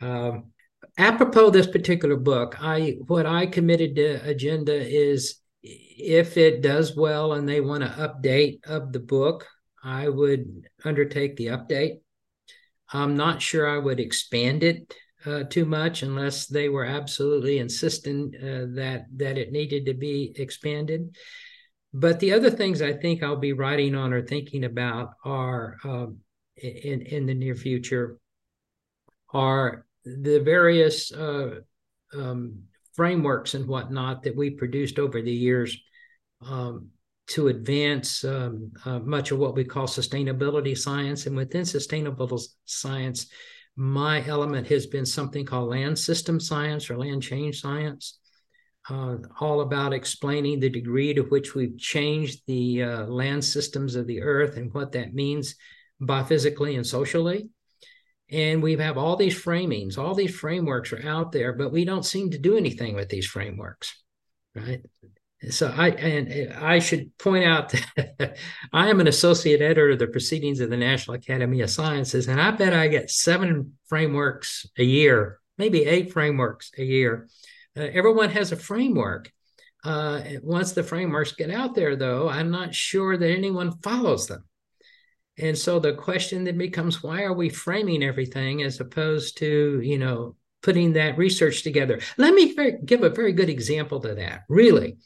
Um, 0.00 0.52
apropos 0.98 1.50
this 1.50 1.66
particular 1.66 2.16
book, 2.16 2.56
I 2.60 2.96
what 3.06 3.26
I 3.26 3.46
committed 3.46 3.96
to 3.96 4.28
agenda 4.28 4.74
is 4.74 5.40
if 5.62 6.36
it 6.36 6.62
does 6.62 6.96
well 6.96 7.32
and 7.32 7.48
they 7.48 7.60
want 7.60 7.82
to 7.82 7.88
update 7.88 8.64
of 8.66 8.92
the 8.92 9.00
book, 9.00 9.46
I 9.82 10.08
would 10.08 10.68
undertake 10.84 11.36
the 11.36 11.46
update. 11.46 12.00
I'm 12.92 13.16
not 13.16 13.40
sure 13.40 13.68
I 13.68 13.78
would 13.78 14.00
expand 14.00 14.62
it 14.62 14.94
uh, 15.24 15.44
too 15.44 15.64
much 15.64 16.02
unless 16.02 16.46
they 16.46 16.68
were 16.68 16.84
absolutely 16.84 17.58
insistent 17.58 18.34
uh, 18.36 18.66
that 18.74 19.06
that 19.16 19.38
it 19.38 19.52
needed 19.52 19.86
to 19.86 19.94
be 19.94 20.34
expanded. 20.36 21.16
But 21.94 22.20
the 22.20 22.32
other 22.32 22.50
things 22.50 22.80
I 22.80 22.94
think 22.94 23.22
I'll 23.22 23.36
be 23.36 23.52
writing 23.52 23.94
on 23.94 24.12
or 24.12 24.22
thinking 24.22 24.64
about 24.64 25.14
are 25.24 25.76
um, 25.84 26.18
in 26.56 27.02
in 27.02 27.26
the 27.26 27.34
near 27.34 27.54
future 27.54 28.18
are 29.32 29.86
the 30.04 30.40
various 30.40 31.12
uh, 31.12 31.60
um, 32.14 32.62
frameworks 32.94 33.54
and 33.54 33.66
whatnot 33.66 34.22
that 34.22 34.36
we 34.36 34.50
produced 34.50 34.98
over 34.98 35.20
the 35.22 35.32
years 35.32 35.76
um, 36.46 36.88
to 37.28 37.48
advance 37.48 38.24
um, 38.24 38.72
uh, 38.84 38.98
much 38.98 39.30
of 39.30 39.38
what 39.38 39.54
we 39.54 39.64
call 39.64 39.86
sustainability 39.86 40.76
science. 40.76 41.26
And 41.26 41.36
within 41.36 41.64
sustainable 41.64 42.40
science, 42.64 43.26
my 43.76 44.26
element 44.26 44.66
has 44.68 44.86
been 44.86 45.06
something 45.06 45.46
called 45.46 45.70
land 45.70 45.98
system 45.98 46.40
science 46.40 46.90
or 46.90 46.98
land 46.98 47.22
change 47.22 47.60
science 47.60 48.18
uh, 48.90 49.16
all 49.40 49.60
about 49.60 49.92
explaining 49.92 50.60
the 50.60 50.68
degree 50.68 51.14
to 51.14 51.22
which 51.22 51.54
we've 51.54 51.78
changed 51.78 52.42
the 52.46 52.82
uh, 52.82 53.04
land 53.06 53.44
systems 53.44 53.94
of 53.94 54.06
the 54.06 54.22
earth 54.22 54.56
and 54.56 54.72
what 54.74 54.92
that 54.92 55.14
means 55.14 55.54
biophysically 56.00 56.74
and 56.76 56.86
socially. 56.86 57.48
And 58.30 58.62
we 58.62 58.76
have 58.76 58.96
all 58.98 59.16
these 59.16 59.40
framings, 59.40 59.98
all 59.98 60.14
these 60.14 60.34
frameworks 60.34 60.92
are 60.92 61.06
out 61.06 61.32
there, 61.32 61.52
but 61.52 61.70
we 61.70 61.84
don't 61.84 62.04
seem 62.04 62.30
to 62.30 62.38
do 62.38 62.56
anything 62.56 62.94
with 62.94 63.08
these 63.08 63.26
frameworks, 63.26 64.02
right? 64.54 64.80
So 65.50 65.72
I 65.76 65.88
and 65.88 66.52
I 66.52 66.78
should 66.78 67.16
point 67.18 67.44
out 67.44 67.74
that 67.96 68.36
I 68.72 68.88
am 68.88 69.00
an 69.00 69.08
associate 69.08 69.60
editor 69.60 69.90
of 69.90 69.98
the 69.98 70.06
Proceedings 70.06 70.60
of 70.60 70.70
the 70.70 70.76
National 70.76 71.16
Academy 71.16 71.60
of 71.60 71.70
Sciences, 71.70 72.28
and 72.28 72.40
I 72.40 72.52
bet 72.52 72.72
I 72.72 72.86
get 72.86 73.10
seven 73.10 73.76
frameworks 73.88 74.66
a 74.78 74.84
year, 74.84 75.40
maybe 75.58 75.84
eight 75.84 76.12
frameworks 76.12 76.70
a 76.78 76.84
year 76.84 77.28
uh, 77.76 77.82
everyone 77.82 78.30
has 78.30 78.52
a 78.52 78.56
framework. 78.56 79.30
Uh, 79.84 80.22
once 80.42 80.72
the 80.72 80.82
frameworks 80.82 81.32
get 81.32 81.50
out 81.50 81.74
there, 81.74 81.96
though, 81.96 82.28
I'm 82.28 82.50
not 82.50 82.74
sure 82.74 83.16
that 83.16 83.30
anyone 83.30 83.78
follows 83.82 84.28
them. 84.28 84.44
And 85.38 85.56
so 85.56 85.78
the 85.78 85.94
question 85.94 86.44
then 86.44 86.58
becomes 86.58 87.02
why 87.02 87.22
are 87.22 87.32
we 87.32 87.48
framing 87.48 88.02
everything 88.02 88.62
as 88.62 88.80
opposed 88.80 89.38
to, 89.38 89.80
you 89.82 89.98
know, 89.98 90.36
putting 90.62 90.92
that 90.92 91.18
research 91.18 91.62
together? 91.62 92.00
Let 92.16 92.34
me 92.34 92.54
very, 92.54 92.78
give 92.84 93.02
a 93.02 93.10
very 93.10 93.32
good 93.32 93.48
example 93.48 94.00
to 94.00 94.14
that. 94.14 94.42
Really, 94.48 94.98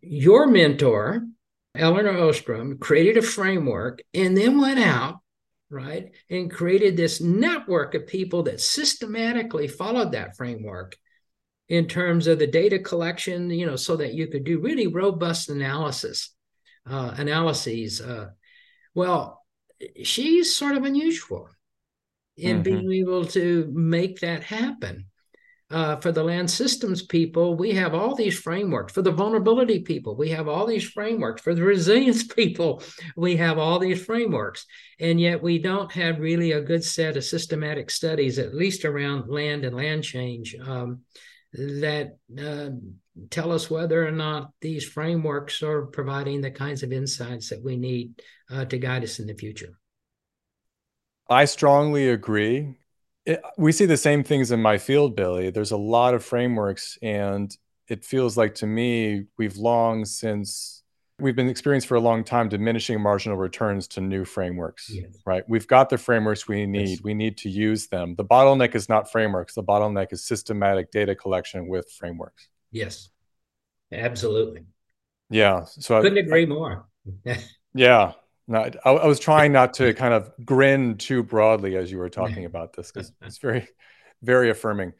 your 0.00 0.46
mentor, 0.48 1.26
Elinor 1.74 2.18
Ostrom, 2.18 2.78
created 2.78 3.16
a 3.16 3.22
framework 3.22 4.02
and 4.12 4.36
then 4.36 4.60
went 4.60 4.80
out 4.80 5.20
right 5.70 6.10
and 6.28 6.50
created 6.50 6.96
this 6.96 7.20
network 7.20 7.94
of 7.94 8.06
people 8.06 8.42
that 8.42 8.60
systematically 8.60 9.68
followed 9.68 10.12
that 10.12 10.36
framework 10.36 10.96
in 11.72 11.88
terms 11.88 12.26
of 12.26 12.38
the 12.38 12.46
data 12.46 12.78
collection, 12.78 13.48
you 13.48 13.64
know, 13.64 13.76
so 13.76 13.96
that 13.96 14.12
you 14.12 14.26
could 14.26 14.44
do 14.44 14.60
really 14.60 14.88
robust 14.88 15.48
analysis, 15.48 16.34
uh, 16.86 17.14
analyses. 17.16 17.98
Uh, 18.02 18.28
well, 18.94 19.42
she's 20.02 20.54
sort 20.54 20.76
of 20.76 20.84
unusual 20.84 21.48
in 22.36 22.56
mm-hmm. 22.56 22.62
being 22.62 22.92
able 22.92 23.24
to 23.24 23.72
make 23.72 24.20
that 24.20 24.42
happen. 24.42 25.06
Uh, 25.70 25.96
for 25.96 26.12
the 26.12 26.22
land 26.22 26.50
systems 26.50 27.00
people, 27.00 27.54
we 27.54 27.72
have 27.72 27.94
all 27.94 28.14
these 28.14 28.38
frameworks. 28.38 28.92
For 28.92 29.00
the 29.00 29.10
vulnerability 29.10 29.78
people, 29.78 30.14
we 30.14 30.28
have 30.28 30.48
all 30.48 30.66
these 30.66 30.84
frameworks. 30.84 31.40
For 31.40 31.54
the 31.54 31.62
resilience 31.62 32.24
people, 32.40 32.82
we 33.16 33.36
have 33.36 33.56
all 33.56 33.78
these 33.78 34.04
frameworks. 34.04 34.66
And 35.00 35.18
yet 35.18 35.42
we 35.42 35.58
don't 35.58 35.90
have 35.92 36.20
really 36.20 36.52
a 36.52 36.60
good 36.60 36.84
set 36.84 37.16
of 37.16 37.24
systematic 37.24 37.90
studies, 37.90 38.38
at 38.38 38.54
least 38.54 38.84
around 38.84 39.30
land 39.30 39.64
and 39.64 39.74
land 39.74 40.04
change. 40.04 40.54
Um, 40.62 41.04
that 41.52 42.16
uh, 42.40 42.70
tell 43.30 43.52
us 43.52 43.70
whether 43.70 44.06
or 44.06 44.10
not 44.10 44.52
these 44.60 44.84
frameworks 44.84 45.62
are 45.62 45.86
providing 45.86 46.40
the 46.40 46.50
kinds 46.50 46.82
of 46.82 46.92
insights 46.92 47.50
that 47.50 47.62
we 47.62 47.76
need 47.76 48.20
uh, 48.50 48.64
to 48.64 48.78
guide 48.78 49.04
us 49.04 49.18
in 49.18 49.26
the 49.26 49.34
future. 49.34 49.78
I 51.28 51.44
strongly 51.44 52.08
agree. 52.08 52.76
It, 53.24 53.40
we 53.56 53.72
see 53.72 53.86
the 53.86 53.96
same 53.96 54.24
things 54.24 54.50
in 54.50 54.60
my 54.60 54.78
field, 54.78 55.14
Billie. 55.14 55.50
There's 55.50 55.70
a 55.70 55.76
lot 55.76 56.14
of 56.14 56.24
frameworks, 56.24 56.98
and 57.02 57.56
it 57.88 58.04
feels 58.04 58.36
like 58.36 58.56
to 58.56 58.66
me 58.66 59.24
we've 59.38 59.56
long 59.56 60.04
since 60.04 60.81
we've 61.22 61.36
been 61.36 61.48
experienced 61.48 61.86
for 61.86 61.94
a 61.94 62.00
long 62.00 62.24
time 62.24 62.48
diminishing 62.48 63.00
marginal 63.00 63.38
returns 63.38 63.86
to 63.88 64.00
new 64.00 64.24
frameworks 64.24 64.90
yes. 64.90 65.16
right? 65.24 65.44
We've 65.48 65.66
got 65.66 65.88
the 65.88 65.96
frameworks 65.96 66.48
we 66.48 66.66
need. 66.66 66.88
Yes. 66.88 67.02
we 67.02 67.14
need 67.14 67.38
to 67.38 67.48
use 67.48 67.86
them. 67.86 68.14
The 68.16 68.24
bottleneck 68.24 68.74
is 68.74 68.88
not 68.88 69.10
frameworks. 69.10 69.54
The 69.54 69.62
bottleneck 69.62 70.12
is 70.12 70.24
systematic 70.24 70.90
data 70.90 71.14
collection 71.14 71.68
with 71.68 71.90
frameworks. 71.90 72.48
Yes. 72.70 73.10
Absolutely. 73.92 74.64
Yeah 75.30 75.64
so 75.64 75.98
I 75.98 76.02
couldn't 76.02 76.18
I, 76.18 76.22
agree 76.22 76.46
more. 76.46 76.86
Yeah. 77.74 78.12
No, 78.48 78.68
I, 78.84 78.90
I, 78.90 79.06
was 79.06 79.18
trying 79.18 79.52
not 79.52 79.72
to 79.74 79.94
kind 79.94 80.12
of 80.12 80.30
grin 80.44 80.98
too 80.98 81.22
broadly 81.22 81.76
as 81.76 81.90
you 81.90 81.96
were 81.96 82.10
talking 82.10 82.44
about 82.44 82.74
this 82.74 82.92
because 82.92 83.10
it's 83.22 83.38
very 83.38 83.66
very 84.22 84.50
affirming 84.50 84.92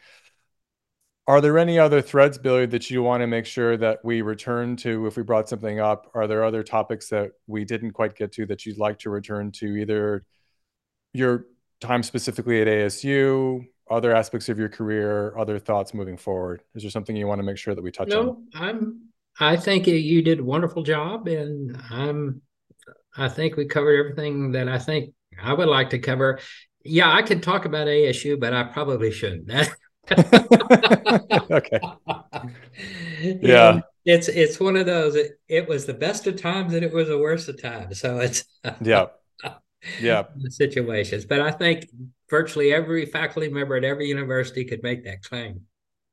are 1.28 1.40
there 1.40 1.56
any 1.56 1.78
other 1.78 2.02
threads, 2.02 2.36
Billie, 2.36 2.66
that 2.66 2.90
you 2.90 3.02
want 3.02 3.20
to 3.20 3.26
make 3.26 3.46
sure 3.46 3.76
that 3.76 4.00
we 4.04 4.22
return 4.22 4.76
to 4.78 5.06
if 5.06 5.16
we 5.16 5.22
brought 5.22 5.48
something 5.48 5.78
up? 5.78 6.10
Are 6.14 6.26
there 6.26 6.44
other 6.44 6.64
topics 6.64 7.08
that 7.10 7.32
we 7.46 7.64
didn't 7.64 7.92
quite 7.92 8.16
get 8.16 8.32
to 8.32 8.46
that 8.46 8.66
you'd 8.66 8.78
like 8.78 8.98
to 9.00 9.10
return 9.10 9.52
to, 9.52 9.76
either 9.76 10.24
your 11.12 11.46
time 11.80 12.02
specifically 12.02 12.60
at 12.60 12.66
ASU, 12.66 13.64
other 13.88 14.14
aspects 14.14 14.48
of 14.48 14.58
your 14.58 14.68
career, 14.68 15.36
other 15.38 15.60
thoughts 15.60 15.94
moving 15.94 16.16
forward? 16.16 16.62
Is 16.74 16.82
there 16.82 16.90
something 16.90 17.14
you 17.14 17.28
want 17.28 17.38
to 17.38 17.44
make 17.44 17.58
sure 17.58 17.74
that 17.74 17.82
we 17.82 17.92
touch 17.92 18.08
no, 18.08 18.20
on? 18.20 18.26
No, 18.26 18.42
I'm. 18.54 19.00
I 19.38 19.56
think 19.56 19.86
you 19.86 20.22
did 20.22 20.40
a 20.40 20.44
wonderful 20.44 20.82
job, 20.82 21.28
and 21.28 21.80
I'm. 21.88 22.42
I 23.16 23.28
think 23.28 23.56
we 23.56 23.66
covered 23.66 23.98
everything 23.98 24.52
that 24.52 24.68
I 24.68 24.78
think 24.78 25.14
I 25.40 25.52
would 25.52 25.68
like 25.68 25.90
to 25.90 26.00
cover. 26.00 26.40
Yeah, 26.84 27.12
I 27.12 27.22
could 27.22 27.44
talk 27.44 27.64
about 27.64 27.86
ASU, 27.86 28.40
but 28.40 28.52
I 28.52 28.64
probably 28.64 29.12
shouldn't. 29.12 29.52
okay. 31.50 31.80
Yeah. 33.22 33.80
it's 34.04 34.28
it's 34.28 34.58
one 34.58 34.76
of 34.76 34.86
those. 34.86 35.14
It, 35.14 35.38
it 35.48 35.68
was 35.68 35.86
the 35.86 35.94
best 35.94 36.26
of 36.26 36.40
times 36.40 36.74
and 36.74 36.84
it 36.84 36.92
was 36.92 37.08
the 37.08 37.18
worst 37.18 37.48
of 37.48 37.60
times. 37.62 38.00
So 38.00 38.18
it's 38.18 38.44
yeah, 38.80 39.06
yeah 40.00 40.24
situations. 40.48 41.24
But 41.24 41.40
I 41.40 41.52
think 41.52 41.88
virtually 42.28 42.72
every 42.72 43.06
faculty 43.06 43.48
member 43.48 43.76
at 43.76 43.84
every 43.84 44.08
university 44.08 44.64
could 44.64 44.82
make 44.82 45.04
that 45.04 45.22
claim. 45.22 45.62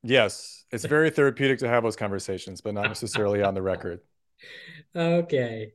Yes, 0.03 0.65
it's 0.71 0.85
very 0.85 1.09
therapeutic 1.09 1.59
to 1.59 1.67
have 1.67 1.83
those 1.83 1.95
conversations, 1.95 2.61
but 2.61 2.73
not 2.73 2.87
necessarily 2.87 3.41
on 3.41 3.53
the 3.53 3.61
record. 3.61 4.01
Okay. 4.95 5.73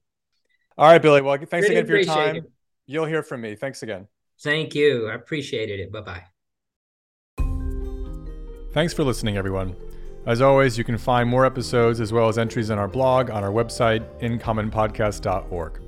All 0.78 0.86
right, 0.86 1.02
Billie. 1.02 1.20
Well, 1.20 1.36
thanks 1.36 1.68
really 1.68 1.76
again 1.76 1.86
for 1.86 1.96
your 1.96 2.04
time. 2.04 2.36
It. 2.36 2.44
You'll 2.86 3.06
hear 3.06 3.22
from 3.22 3.40
me. 3.40 3.54
Thanks 3.54 3.82
again. 3.82 4.08
Thank 4.42 4.74
you. 4.74 5.08
I 5.08 5.14
appreciated 5.14 5.80
it. 5.80 5.92
Bye 5.92 6.00
bye. 6.00 6.24
Thanks 8.74 8.92
for 8.92 9.04
listening, 9.04 9.36
everyone. 9.36 9.76
As 10.26 10.40
always, 10.40 10.76
you 10.76 10.82
can 10.82 10.98
find 10.98 11.28
more 11.28 11.46
episodes 11.46 12.00
as 12.00 12.12
well 12.12 12.28
as 12.28 12.38
entries 12.38 12.70
in 12.70 12.78
our 12.78 12.88
blog 12.88 13.30
on 13.30 13.44
our 13.44 13.52
website, 13.52 14.04
incommonpodcast.org. 14.20 15.78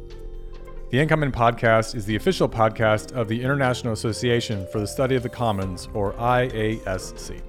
The 0.90 1.00
Incommon 1.00 1.32
Podcast 1.32 1.96
is 1.96 2.06
the 2.06 2.14
official 2.14 2.48
podcast 2.48 3.10
of 3.10 3.26
the 3.26 3.42
International 3.42 3.92
Association 3.92 4.68
for 4.70 4.78
the 4.78 4.86
Study 4.86 5.16
of 5.16 5.24
the 5.24 5.28
Commons, 5.28 5.88
or 5.94 6.12
IASC. 6.12 7.42